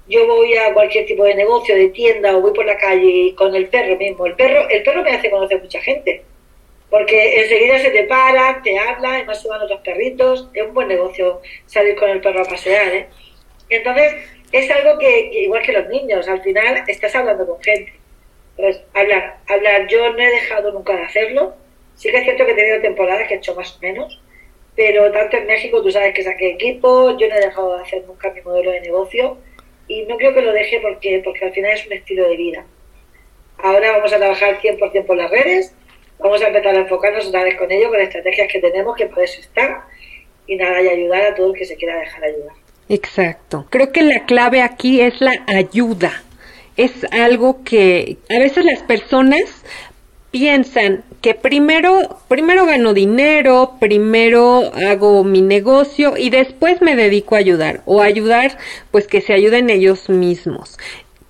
Yo 0.08 0.26
voy 0.26 0.56
a 0.56 0.74
cualquier 0.74 1.06
tipo 1.06 1.22
de 1.22 1.36
negocio, 1.36 1.76
de 1.76 1.88
tienda, 1.90 2.36
o 2.36 2.40
voy 2.40 2.52
por 2.52 2.66
la 2.66 2.76
calle 2.76 3.32
con 3.36 3.54
el 3.54 3.68
perro 3.68 3.96
mismo. 3.96 4.26
El 4.26 4.34
perro, 4.34 4.68
el 4.68 4.82
perro 4.82 5.04
me 5.04 5.12
hace 5.12 5.30
conocer 5.30 5.62
mucha 5.62 5.80
gente 5.80 6.24
porque 6.90 7.42
enseguida 7.42 7.78
se 7.78 7.90
te 7.90 8.04
para, 8.04 8.60
te 8.62 8.76
habla, 8.78 9.14
además 9.14 9.40
se 9.40 9.48
van 9.48 9.62
otros 9.62 9.80
perritos, 9.80 10.48
es 10.54 10.64
un 10.64 10.74
buen 10.74 10.88
negocio 10.88 11.40
salir 11.66 11.96
con 11.96 12.10
el 12.10 12.20
perro 12.20 12.42
a 12.42 12.44
pasear, 12.44 12.86
¿eh? 12.94 13.06
Entonces, 13.68 14.14
es 14.52 14.70
algo 14.70 14.98
que, 14.98 15.42
igual 15.42 15.62
que 15.62 15.72
los 15.72 15.88
niños, 15.88 16.28
al 16.28 16.42
final 16.42 16.84
estás 16.86 17.14
hablando 17.14 17.46
con 17.46 17.60
gente. 17.62 17.92
Entonces, 18.56 18.84
hablar, 18.92 19.38
hablar, 19.48 19.86
yo 19.88 20.12
no 20.12 20.18
he 20.18 20.30
dejado 20.30 20.72
nunca 20.72 20.96
de 20.96 21.02
hacerlo, 21.02 21.54
sí 21.96 22.10
que 22.10 22.18
es 22.18 22.24
cierto 22.24 22.44
que 22.44 22.52
he 22.52 22.56
tenido 22.56 22.80
temporadas 22.80 23.26
que 23.26 23.34
he 23.34 23.36
hecho 23.38 23.54
más 23.54 23.76
o 23.76 23.80
menos, 23.80 24.20
pero 24.76 25.10
tanto 25.12 25.36
en 25.36 25.46
México, 25.46 25.82
tú 25.82 25.90
sabes 25.90 26.14
que 26.14 26.22
saqué 26.22 26.50
equipo, 26.50 27.16
yo 27.16 27.28
no 27.28 27.34
he 27.34 27.40
dejado 27.40 27.76
de 27.76 27.82
hacer 27.82 28.04
nunca 28.06 28.30
mi 28.32 28.40
modelo 28.42 28.70
de 28.72 28.80
negocio 28.80 29.38
y 29.86 30.02
no 30.06 30.16
creo 30.16 30.34
que 30.34 30.42
lo 30.42 30.52
deje 30.52 30.80
porque, 30.80 31.20
porque 31.24 31.44
al 31.44 31.52
final 31.52 31.72
es 31.72 31.86
un 31.86 31.92
estilo 31.92 32.28
de 32.28 32.36
vida. 32.36 32.66
Ahora 33.58 33.92
vamos 33.92 34.12
a 34.12 34.18
trabajar 34.18 34.60
100% 34.60 35.06
por 35.06 35.16
las 35.16 35.30
redes, 35.30 35.74
vamos 36.18 36.42
a 36.42 36.48
empezar 36.48 36.74
a 36.74 36.80
enfocarnos 36.80 37.26
otra 37.26 37.44
vez 37.44 37.56
con 37.56 37.70
ello, 37.70 37.88
con 37.88 38.00
estrategias 38.00 38.48
que 38.50 38.60
tenemos, 38.60 38.96
que 38.96 39.06
por 39.06 39.22
eso 39.22 39.40
están, 39.40 39.80
y 40.46 40.56
nada, 40.56 40.82
y 40.82 40.88
ayudar 40.88 41.22
a 41.22 41.34
todo 41.34 41.52
el 41.52 41.58
que 41.58 41.64
se 41.64 41.76
quiera 41.76 41.98
dejar 41.98 42.24
ayudar. 42.24 42.52
Exacto. 42.88 43.66
Creo 43.70 43.92
que 43.92 44.02
la 44.02 44.26
clave 44.26 44.60
aquí 44.60 45.00
es 45.00 45.20
la 45.20 45.32
ayuda. 45.46 46.22
Es 46.76 47.06
algo 47.12 47.62
que 47.62 48.16
a 48.28 48.38
veces 48.38 48.64
las 48.64 48.82
personas 48.82 49.64
piensan 50.34 51.04
que 51.20 51.32
primero, 51.32 52.18
primero 52.26 52.66
gano 52.66 52.92
dinero, 52.92 53.76
primero 53.78 54.72
hago 54.74 55.22
mi 55.22 55.42
negocio 55.42 56.16
y 56.16 56.28
después 56.28 56.82
me 56.82 56.96
dedico 56.96 57.36
a 57.36 57.38
ayudar 57.38 57.82
o 57.86 58.02
ayudar, 58.02 58.58
pues 58.90 59.06
que 59.06 59.20
se 59.20 59.32
ayuden 59.32 59.70
ellos 59.70 60.08
mismos. 60.08 60.76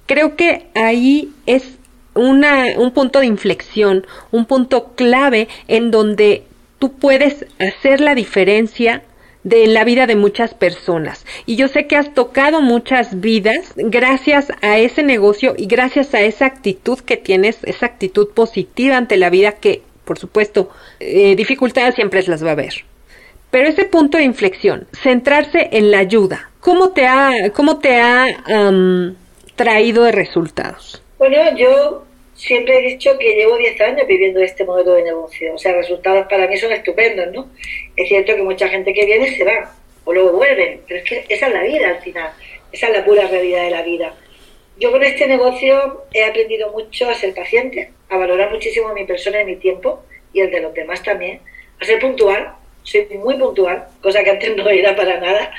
Creo 0.07 0.37
que 0.37 0.69
ahí 0.75 1.35
es 1.45 1.77
una, 2.15 2.65
un 2.79 2.93
punto 2.93 3.21
de 3.21 3.27
inflexión, 3.27 4.07
un 4.31 4.47
punto 4.47 4.95
clave 4.95 5.49
en 5.69 5.91
donde 5.91 6.45
tú 6.79 6.95
puedes 6.95 7.45
hacer 7.59 8.01
la 8.01 8.15
diferencia 8.15 9.03
de 9.45 9.67
la 9.67 9.85
vida 9.85 10.07
de 10.07 10.17
muchas 10.17 10.55
personas. 10.55 11.25
Y 11.47 11.57
yo 11.57 11.69
sé 11.69 11.87
que 11.87 11.97
has 11.97 12.13
tocado 12.13 12.61
muchas 12.61 13.21
vidas 13.21 13.75
gracias 13.77 14.49
a 14.63 14.79
ese 14.79 15.03
negocio 15.03 15.55
y 15.57 15.67
gracias 15.67 16.15
a 16.15 16.23
esa 16.23 16.47
actitud 16.47 16.99
que 16.99 17.17
tienes, 17.17 17.59
esa 17.63 17.87
actitud 17.87 18.29
positiva 18.31 18.97
ante 18.97 19.17
la 19.17 19.31
vida 19.31 19.53
que, 19.53 19.83
por 20.05 20.19
supuesto, 20.19 20.71
eh, 20.99 21.37
dificultades 21.37 21.95
siempre 21.95 22.23
las 22.27 22.43
va 22.43 22.49
a 22.49 22.53
haber. 22.53 22.85
Pero 23.51 23.69
ese 23.69 23.85
punto 23.85 24.19
de 24.19 24.25
inflexión, 24.25 24.89
centrarse 25.01 25.69
en 25.71 25.93
la 25.93 25.99
ayuda, 25.99 26.51
¿cómo 26.61 26.91
te 26.91 27.07
ha, 27.07 27.31
cómo 27.53 27.79
te 27.79 28.01
ha 28.01 28.27
traído 29.55 30.03
de 30.03 30.11
resultados? 30.11 31.01
Bueno, 31.19 31.37
yo 31.57 32.05
siempre 32.45 32.79
he 32.79 32.83
dicho 32.83 33.17
que 33.19 33.35
llevo 33.35 33.57
10 33.57 33.81
años 33.81 34.07
viviendo 34.07 34.41
este 34.41 34.65
modelo 34.65 34.93
de 34.93 35.05
negocio. 35.05 35.55
O 35.55 35.59
sea, 35.59 35.73
resultados 35.73 36.27
para 36.29 36.47
mí 36.47 36.57
son 36.57 36.73
estupendos, 36.73 37.33
¿no? 37.33 37.51
Es 37.97 38.09
cierto 38.09 38.35
que 38.35 38.43
mucha 38.43 38.69
gente 38.69 38.93
que 38.93 39.07
viene 39.07 39.35
se 39.35 39.45
va 39.45 39.75
o 40.05 40.13
luego 40.13 40.33
vuelven, 40.33 40.83
pero 40.87 41.01
es 41.01 41.09
que 41.09 41.25
esa 41.29 41.47
es 41.47 41.55
la 41.55 41.63
vida 41.63 41.89
al 41.89 42.03
final. 42.03 42.31
Esa 42.71 42.89
es 42.89 42.93
la 42.93 43.05
pura 43.05 43.27
realidad 43.27 43.65
de 43.65 43.71
la 43.71 43.83
vida. 43.83 44.15
Yo 44.79 44.91
con 44.91 45.03
este 45.03 45.27
negocio 45.27 46.05
he 46.13 46.25
aprendido 46.25 46.71
mucho 46.73 47.09
a 47.09 47.15
ser 47.15 47.33
paciente, 47.33 47.93
a 48.11 48.17
valorar 48.19 48.51
muchísimo 48.51 48.93
mi 48.93 49.07
persona 49.07 49.41
y 49.41 49.47
mi 49.47 49.57
tiempo 49.57 50.03
y 50.33 50.41
el 50.41 50.51
de 50.51 50.61
los 50.61 50.75
demás 50.75 51.03
también, 51.03 51.41
a 51.81 51.85
ser 51.85 51.99
puntual. 51.99 52.55
Soy 52.83 53.07
muy 53.17 53.39
puntual, 53.39 53.87
cosa 54.03 54.23
que 54.23 54.31
antes 54.31 54.55
no 54.57 54.69
era 54.69 54.95
para 54.95 55.19
nada. 55.19 55.51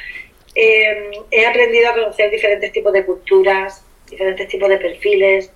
Eh, 0.53 1.11
he 1.31 1.45
aprendido 1.45 1.89
a 1.89 1.93
conocer 1.93 2.29
diferentes 2.29 2.71
tipos 2.71 2.93
de 2.93 3.05
culturas, 3.05 3.83
diferentes 4.07 4.47
tipos 4.47 4.69
de 4.69 4.77
perfiles, 4.77 5.51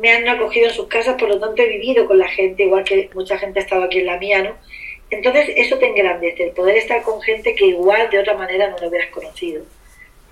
me 0.00 0.10
han 0.10 0.28
acogido 0.28 0.68
en 0.68 0.74
sus 0.74 0.88
casas, 0.88 1.16
por 1.18 1.28
lo 1.28 1.38
tanto 1.38 1.62
he 1.62 1.68
vivido 1.68 2.06
con 2.06 2.18
la 2.18 2.28
gente, 2.28 2.64
igual 2.64 2.84
que 2.84 3.10
mucha 3.14 3.38
gente 3.38 3.60
ha 3.60 3.62
estado 3.62 3.84
aquí 3.84 3.98
en 3.98 4.06
la 4.06 4.18
mía, 4.18 4.42
¿no? 4.42 4.56
Entonces 5.10 5.50
eso 5.56 5.78
te 5.78 5.86
engrandece, 5.86 6.44
el 6.44 6.50
poder 6.52 6.76
estar 6.76 7.02
con 7.02 7.20
gente 7.20 7.54
que 7.54 7.66
igual 7.66 8.08
de 8.10 8.18
otra 8.18 8.34
manera 8.34 8.70
no 8.70 8.78
lo 8.78 8.88
hubieras 8.88 9.10
conocido. 9.10 9.62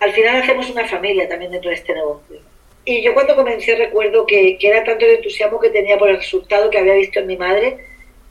Al 0.01 0.13
final 0.13 0.43
hacemos 0.43 0.71
una 0.71 0.87
familia 0.87 1.29
también 1.29 1.53
dentro 1.53 1.69
de 1.69 1.77
este 1.77 1.95
negocio. 1.95 2.41
Y 2.87 3.03
yo 3.03 3.13
cuando 3.13 3.37
comencé 3.37 3.77
recuerdo 3.77 4.25
que, 4.25 4.57
que 4.59 4.69
era 4.69 4.83
tanto 4.83 5.05
el 5.05 5.17
entusiasmo 5.17 5.61
que 5.61 5.69
tenía 5.69 5.99
por 5.99 6.09
el 6.09 6.17
resultado 6.17 6.71
que 6.71 6.79
había 6.79 6.95
visto 6.95 7.21
en 7.21 7.27
mi 7.27 7.37
madre, 7.37 7.77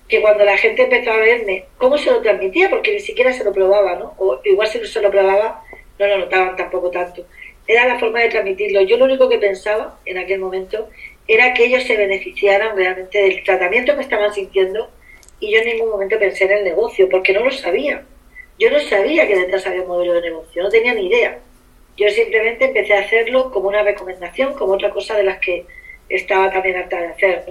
que 0.07 0.21
cuando 0.21 0.43
la 0.43 0.57
gente 0.57 0.83
empezó 0.83 1.11
a 1.11 1.17
verme, 1.17 1.65
¿cómo 1.77 1.97
se 1.99 2.09
lo 2.09 2.19
transmitía? 2.21 2.67
Porque 2.69 2.93
ni 2.93 2.99
siquiera 2.99 3.31
se 3.31 3.43
lo 3.43 3.53
probaba, 3.53 3.95
¿no? 3.95 4.15
O 4.17 4.39
igual 4.43 4.67
si 4.67 4.79
no 4.79 4.85
se 4.85 5.01
lo 5.01 5.11
probaba, 5.11 5.63
no 5.99 6.07
lo 6.07 6.17
notaban 6.17 6.55
tampoco 6.55 6.89
tanto. 6.89 7.25
Era 7.67 7.85
la 7.85 7.99
forma 7.99 8.21
de 8.21 8.29
transmitirlo. 8.29 8.81
Yo 8.81 8.97
lo 8.97 9.05
único 9.05 9.29
que 9.29 9.37
pensaba 9.37 9.99
en 10.05 10.17
aquel 10.17 10.39
momento 10.39 10.89
era 11.29 11.53
que 11.53 11.65
ellos 11.65 11.83
se 11.83 11.95
beneficiaran 11.95 12.75
realmente 12.75 13.21
del 13.21 13.43
tratamiento 13.43 13.95
que 13.95 14.01
estaban 14.01 14.33
sintiendo 14.33 14.89
y 15.39 15.53
yo 15.53 15.59
en 15.59 15.67
ningún 15.67 15.91
momento 15.91 16.17
pensé 16.17 16.45
en 16.45 16.51
el 16.51 16.63
negocio, 16.63 17.07
porque 17.07 17.33
no 17.33 17.45
lo 17.45 17.51
sabía. 17.51 18.03
Yo 18.57 18.71
no 18.71 18.79
sabía 18.79 19.27
que 19.27 19.37
detrás 19.37 19.67
había 19.67 19.83
un 19.83 19.89
modelo 19.89 20.13
de 20.15 20.21
negocio, 20.21 20.63
no 20.63 20.69
tenía 20.69 20.95
ni 20.95 21.05
idea. 21.05 21.37
Yo 21.95 22.09
simplemente 22.09 22.65
empecé 22.65 22.95
a 22.95 23.01
hacerlo 23.01 23.51
como 23.51 23.69
una 23.69 23.83
recomendación, 23.83 24.55
como 24.55 24.73
otra 24.73 24.89
cosa 24.89 25.15
de 25.15 25.23
las 25.23 25.37
que 25.37 25.67
estaba 26.09 26.51
también 26.51 26.77
harta 26.77 26.99
de 26.99 27.07
hacer, 27.09 27.45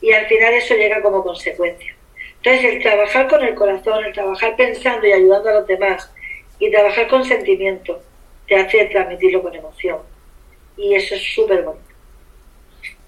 Y 0.00 0.12
al 0.12 0.26
final 0.26 0.54
eso 0.54 0.76
llega 0.76 1.02
como 1.02 1.24
consecuencia. 1.24 1.96
Entonces, 2.36 2.72
el 2.72 2.82
trabajar 2.82 3.26
con 3.28 3.42
el 3.42 3.56
corazón, 3.56 4.04
el 4.04 4.12
trabajar 4.12 4.54
pensando 4.54 5.04
y 5.08 5.12
ayudando 5.12 5.48
a 5.48 5.54
los 5.54 5.66
demás, 5.66 6.08
y 6.60 6.70
trabajar 6.70 7.08
con 7.08 7.24
sentimiento, 7.24 8.00
te 8.46 8.54
hace 8.54 8.84
transmitirlo 8.86 9.42
con 9.42 9.56
emoción. 9.56 9.98
Y 10.76 10.94
eso 10.94 11.16
es 11.16 11.34
súper 11.34 11.62
bonito. 11.62 11.91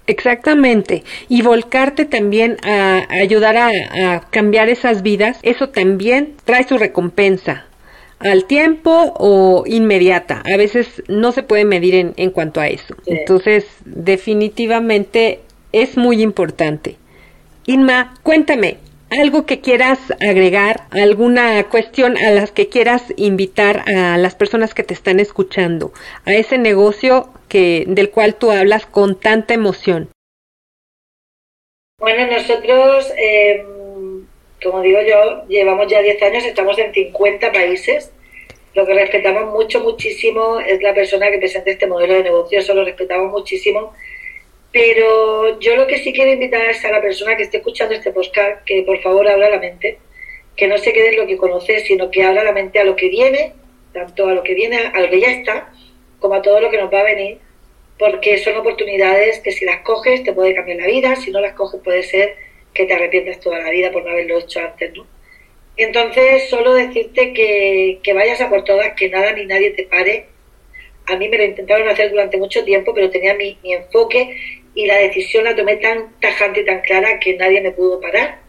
Exactamente. 0.07 1.03
Y 1.29 1.41
volcarte 1.41 2.05
también 2.05 2.57
a, 2.63 3.05
ayudar 3.09 3.57
a, 3.57 4.21
cambiar 4.29 4.69
esas 4.69 5.01
vidas, 5.01 5.39
eso 5.41 5.69
también 5.69 6.33
trae 6.45 6.67
su 6.67 6.77
recompensa 6.77 7.65
al 8.19 8.45
tiempo 8.45 9.13
o 9.17 9.63
inmediata. 9.65 10.41
A 10.45 10.57
veces 10.57 11.03
no 11.07 11.31
se 11.31 11.43
puede 11.43 11.65
medir 11.65 11.95
en, 11.95 12.13
en 12.17 12.31
cuanto 12.31 12.61
a 12.61 12.67
eso. 12.67 12.95
Entonces, 13.05 13.65
definitivamente 13.85 15.41
es 15.71 15.97
muy 15.97 16.21
importante. 16.21 16.97
Inma, 17.65 18.13
cuéntame, 18.23 18.77
algo 19.09 19.45
que 19.45 19.59
quieras 19.61 19.99
agregar, 20.19 20.85
alguna 20.91 21.63
cuestión 21.65 22.17
a 22.17 22.31
las 22.31 22.51
que 22.51 22.69
quieras 22.69 23.03
invitar 23.17 23.83
a 23.87 24.17
las 24.17 24.35
personas 24.35 24.73
que 24.73 24.83
te 24.83 24.93
están 24.93 25.19
escuchando, 25.19 25.93
a 26.25 26.33
ese 26.33 26.57
negocio 26.57 27.29
que, 27.47 27.85
del 27.87 28.09
cual 28.09 28.35
tú 28.35 28.51
hablas 28.51 28.85
con 28.85 29.19
tanta 29.19 29.53
emoción? 29.53 30.09
Bueno, 31.99 32.27
nosotros, 32.27 33.11
eh, 33.17 33.63
como 34.61 34.81
digo 34.81 34.99
yo, 35.01 35.47
llevamos 35.47 35.87
ya 35.87 36.01
10 36.01 36.21
años, 36.23 36.43
estamos 36.43 36.77
en 36.77 36.93
50 36.93 37.51
países. 37.51 38.11
Lo 38.73 38.85
que 38.85 38.93
respetamos 38.93 39.53
mucho, 39.53 39.79
muchísimo 39.79 40.59
es 40.59 40.81
la 40.81 40.93
persona 40.93 41.31
que 41.31 41.37
presenta 41.37 41.71
este 41.71 41.87
modelo 41.87 42.15
de 42.15 42.23
negocio, 42.23 42.59
eso 42.59 42.73
lo 42.73 42.83
respetamos 42.83 43.31
muchísimo. 43.31 43.93
Pero 44.73 45.57
yo 45.61 45.77
lo 45.77 45.87
que 45.87 45.99
sí 45.99 46.11
quiero 46.11 46.33
invitar 46.33 46.65
es 46.65 46.83
a 46.83 46.91
la 46.91 47.01
persona 47.01 47.37
que 47.37 47.43
esté 47.43 47.57
escuchando 47.57 47.95
este 47.95 48.11
podcast 48.11 48.65
que 48.65 48.83
por 48.83 49.01
favor 49.01 49.25
abra 49.29 49.49
la 49.49 49.59
mente, 49.59 49.99
que 50.57 50.67
no 50.67 50.77
se 50.77 50.91
quede 50.91 51.09
en 51.09 51.21
lo 51.21 51.27
que 51.27 51.37
conoce, 51.37 51.79
sino 51.79 52.11
que 52.11 52.23
abra 52.23 52.43
la 52.43 52.51
mente 52.51 52.79
a 52.79 52.83
lo 52.83 52.97
que 52.97 53.07
viene, 53.07 53.53
tanto 53.93 54.27
a 54.27 54.33
lo 54.33 54.43
que 54.43 54.53
viene, 54.53 54.91
a 54.93 54.99
lo 54.99 55.09
que 55.09 55.21
ya 55.21 55.31
está, 55.31 55.71
como 56.25 56.33
a 56.33 56.41
todo 56.41 56.59
lo 56.59 56.71
que 56.71 56.79
nos 56.79 56.91
va 56.91 57.01
a 57.01 57.03
venir, 57.03 57.37
porque 57.99 58.39
son 58.39 58.57
oportunidades 58.57 59.41
que 59.41 59.51
si 59.51 59.63
las 59.63 59.81
coges 59.81 60.23
te 60.23 60.33
puede 60.33 60.55
cambiar 60.55 60.79
la 60.79 60.87
vida, 60.87 61.15
si 61.15 61.29
no 61.29 61.39
las 61.39 61.53
coges 61.53 61.79
puede 61.83 62.01
ser 62.01 62.35
que 62.73 62.85
te 62.87 62.95
arrepientas 62.95 63.39
toda 63.39 63.59
la 63.59 63.69
vida 63.69 63.91
por 63.91 64.03
no 64.03 64.09
haberlo 64.09 64.39
hecho 64.39 64.59
antes, 64.59 64.91
¿no? 64.97 65.05
Entonces, 65.77 66.49
solo 66.49 66.73
decirte 66.73 67.31
que, 67.33 67.99
que 68.01 68.13
vayas 68.13 68.41
a 68.41 68.49
por 68.49 68.63
todas, 68.63 68.93
que 68.93 69.07
nada 69.07 69.33
ni 69.33 69.45
nadie 69.45 69.69
te 69.69 69.83
pare. 69.83 70.25
A 71.05 71.15
mí 71.15 71.29
me 71.29 71.37
lo 71.37 71.43
intentaron 71.43 71.87
hacer 71.89 72.09
durante 72.09 72.37
mucho 72.37 72.65
tiempo, 72.65 72.91
pero 72.95 73.11
tenía 73.11 73.35
mi, 73.35 73.59
mi 73.61 73.73
enfoque 73.73 74.35
y 74.73 74.87
la 74.87 74.97
decisión 74.97 75.43
la 75.43 75.55
tomé 75.55 75.75
tan 75.75 76.19
tajante 76.19 76.61
y 76.61 76.65
tan 76.65 76.81
clara 76.81 77.19
que 77.19 77.35
nadie 77.35 77.61
me 77.61 77.71
pudo 77.71 78.01
parar. 78.01 78.39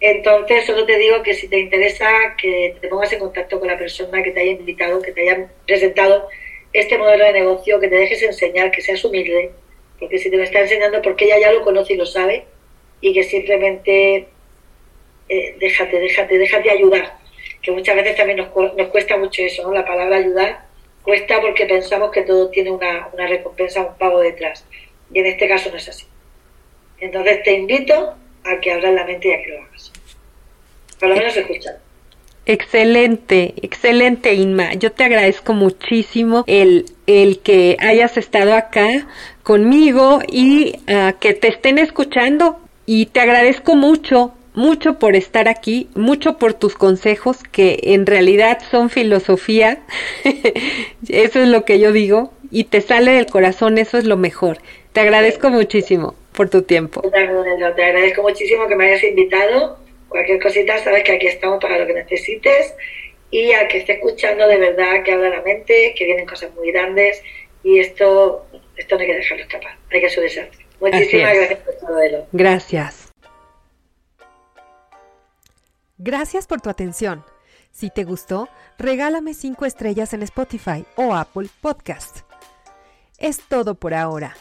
Entonces, 0.00 0.64
solo 0.64 0.86
te 0.86 0.96
digo 0.96 1.22
que 1.22 1.34
si 1.34 1.48
te 1.48 1.58
interesa, 1.58 2.08
que 2.40 2.76
te 2.80 2.88
pongas 2.88 3.12
en 3.12 3.18
contacto 3.18 3.58
con 3.58 3.68
la 3.68 3.76
persona 3.76 4.22
que 4.22 4.30
te 4.30 4.40
haya 4.40 4.52
invitado, 4.52 5.02
que 5.02 5.12
te 5.12 5.20
haya 5.28 5.50
presentado 5.66 6.26
este 6.72 6.98
modelo 6.98 7.24
de 7.24 7.32
negocio, 7.32 7.80
que 7.80 7.88
te 7.88 7.96
dejes 7.96 8.22
enseñar, 8.22 8.70
que 8.70 8.80
seas 8.80 9.04
humilde, 9.04 9.50
porque 9.98 10.18
si 10.18 10.30
te 10.30 10.36
lo 10.36 10.42
está 10.42 10.60
enseñando 10.60 11.02
porque 11.02 11.26
ella 11.26 11.38
ya 11.38 11.52
lo 11.52 11.62
conoce 11.62 11.92
y 11.92 11.96
lo 11.96 12.06
sabe 12.06 12.44
y 13.00 13.12
que 13.12 13.22
simplemente 13.22 14.28
eh, 15.28 15.56
déjate, 15.58 15.98
déjate, 16.00 16.38
déjate 16.38 16.70
ayudar, 16.70 17.18
que 17.62 17.70
muchas 17.70 17.96
veces 17.96 18.16
también 18.16 18.38
nos, 18.38 18.48
nos 18.54 18.88
cuesta 18.88 19.16
mucho 19.16 19.42
eso, 19.42 19.62
¿no? 19.62 19.72
La 19.72 19.84
palabra 19.84 20.16
ayudar 20.16 20.70
cuesta 21.02 21.40
porque 21.40 21.66
pensamos 21.66 22.10
que 22.10 22.22
todo 22.22 22.50
tiene 22.50 22.70
una, 22.70 23.08
una 23.12 23.26
recompensa, 23.26 23.82
un 23.82 23.96
pago 23.96 24.20
detrás 24.20 24.66
y 25.12 25.18
en 25.18 25.26
este 25.26 25.48
caso 25.48 25.70
no 25.70 25.76
es 25.76 25.88
así. 25.88 26.06
Entonces 26.98 27.42
te 27.42 27.52
invito 27.52 28.14
a 28.44 28.60
que 28.60 28.72
abras 28.72 28.94
la 28.94 29.04
mente 29.04 29.28
y 29.28 29.32
a 29.32 29.42
que 29.42 29.48
lo 29.50 29.62
hagas. 29.62 29.92
Por 30.98 31.08
lo 31.08 31.16
menos 31.16 31.36
escuchar. 31.36 31.78
Excelente, 32.46 33.54
excelente 33.62 34.34
Inma. 34.34 34.74
Yo 34.74 34.92
te 34.92 35.04
agradezco 35.04 35.52
muchísimo 35.52 36.44
el, 36.46 36.86
el 37.06 37.40
que 37.40 37.76
hayas 37.80 38.16
estado 38.16 38.54
acá 38.54 39.06
conmigo 39.42 40.20
y 40.26 40.76
uh, 40.88 41.18
que 41.18 41.34
te 41.34 41.48
estén 41.48 41.78
escuchando. 41.78 42.58
Y 42.86 43.06
te 43.06 43.20
agradezco 43.20 43.76
mucho, 43.76 44.32
mucho 44.54 44.98
por 44.98 45.14
estar 45.14 45.48
aquí, 45.48 45.88
mucho 45.94 46.38
por 46.38 46.54
tus 46.54 46.74
consejos 46.74 47.38
que 47.44 47.78
en 47.82 48.06
realidad 48.06 48.58
son 48.70 48.90
filosofía. 48.90 49.78
eso 51.08 51.40
es 51.40 51.48
lo 51.48 51.64
que 51.64 51.78
yo 51.78 51.92
digo. 51.92 52.32
Y 52.50 52.64
te 52.64 52.80
sale 52.80 53.12
del 53.12 53.26
corazón, 53.26 53.78
eso 53.78 53.96
es 53.96 54.04
lo 54.04 54.16
mejor. 54.16 54.58
Te 54.92 55.00
agradezco 55.00 55.50
muchísimo 55.50 56.16
por 56.32 56.48
tu 56.48 56.62
tiempo. 56.62 57.02
Te 57.02 57.84
agradezco 57.84 58.22
muchísimo 58.22 58.66
que 58.66 58.74
me 58.74 58.86
hayas 58.86 59.04
invitado. 59.04 59.78
Cualquier 60.10 60.42
cosita, 60.42 60.76
sabes 60.84 61.04
que 61.04 61.12
aquí 61.12 61.28
estamos 61.28 61.58
para 61.58 61.78
lo 61.78 61.86
que 61.86 61.94
necesites. 61.94 62.74
Y 63.30 63.52
al 63.52 63.68
que 63.68 63.78
esté 63.78 63.94
escuchando, 63.94 64.46
de 64.46 64.58
verdad, 64.58 65.02
que 65.02 65.12
abra 65.12 65.30
la 65.30 65.40
mente, 65.40 65.94
que 65.96 66.04
vienen 66.04 66.26
cosas 66.26 66.54
muy 66.54 66.70
grandes. 66.70 67.22
Y 67.62 67.78
esto, 67.78 68.46
esto 68.76 68.96
no 68.96 69.00
hay 69.00 69.06
que 69.06 69.14
dejarlo 69.14 69.44
escapar, 69.44 69.78
hay 69.90 70.00
que 70.02 70.10
subirse. 70.10 70.50
Muchísimas 70.80 71.34
gracias 71.34 71.58
por 71.60 71.74
todo 71.76 72.02
ello. 72.02 72.26
Gracias. 72.32 73.08
Gracias 75.96 76.46
por 76.46 76.60
tu 76.60 76.68
atención. 76.68 77.24
Si 77.70 77.88
te 77.88 78.04
gustó, 78.04 78.48
regálame 78.78 79.32
5 79.32 79.64
estrellas 79.64 80.12
en 80.12 80.22
Spotify 80.22 80.84
o 80.96 81.14
Apple 81.14 81.48
Podcast. 81.62 82.20
Es 83.18 83.40
todo 83.48 83.74
por 83.74 83.94
ahora 83.94 84.34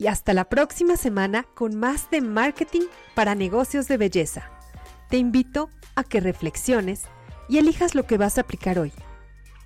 y 0.00 0.06
hasta 0.06 0.32
la 0.32 0.46
próxima 0.46 0.96
semana 0.96 1.46
con 1.54 1.78
más 1.78 2.10
de 2.10 2.22
marketing 2.22 2.86
para 3.14 3.34
negocios 3.34 3.86
de 3.86 3.98
belleza. 3.98 4.50
Te 5.10 5.18
invito 5.18 5.68
a 5.96 6.04
que 6.04 6.20
reflexiones 6.20 7.02
y 7.48 7.58
elijas 7.58 7.94
lo 7.94 8.06
que 8.06 8.16
vas 8.16 8.38
a 8.38 8.40
aplicar 8.42 8.78
hoy. 8.78 8.92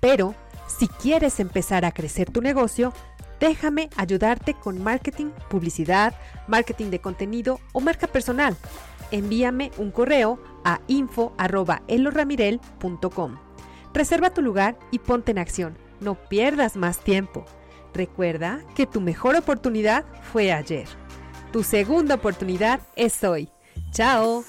Pero, 0.01 0.33
si 0.67 0.87
quieres 0.87 1.39
empezar 1.39 1.85
a 1.85 1.91
crecer 1.91 2.31
tu 2.31 2.41
negocio, 2.41 2.91
déjame 3.39 3.91
ayudarte 3.95 4.55
con 4.55 4.83
marketing, 4.83 5.27
publicidad, 5.49 6.15
marketing 6.47 6.89
de 6.89 6.99
contenido 6.99 7.59
o 7.73 7.79
marca 7.79 8.07
personal. 8.07 8.57
Envíame 9.11 9.71
un 9.77 9.91
correo 9.91 10.41
a 10.63 10.81
info.eloramirel.com. 10.87 13.37
Reserva 13.93 14.33
tu 14.33 14.41
lugar 14.41 14.79
y 14.91 14.97
ponte 14.99 15.31
en 15.31 15.37
acción. 15.37 15.77
No 16.01 16.15
pierdas 16.15 16.75
más 16.75 16.99
tiempo. 16.99 17.45
Recuerda 17.93 18.61
que 18.75 18.85
tu 18.87 18.99
mejor 18.99 19.35
oportunidad 19.35 20.05
fue 20.33 20.51
ayer. 20.51 20.87
Tu 21.53 21.61
segunda 21.63 22.15
oportunidad 22.15 22.81
es 22.95 23.23
hoy. 23.23 23.49
¡Chao! 23.91 24.43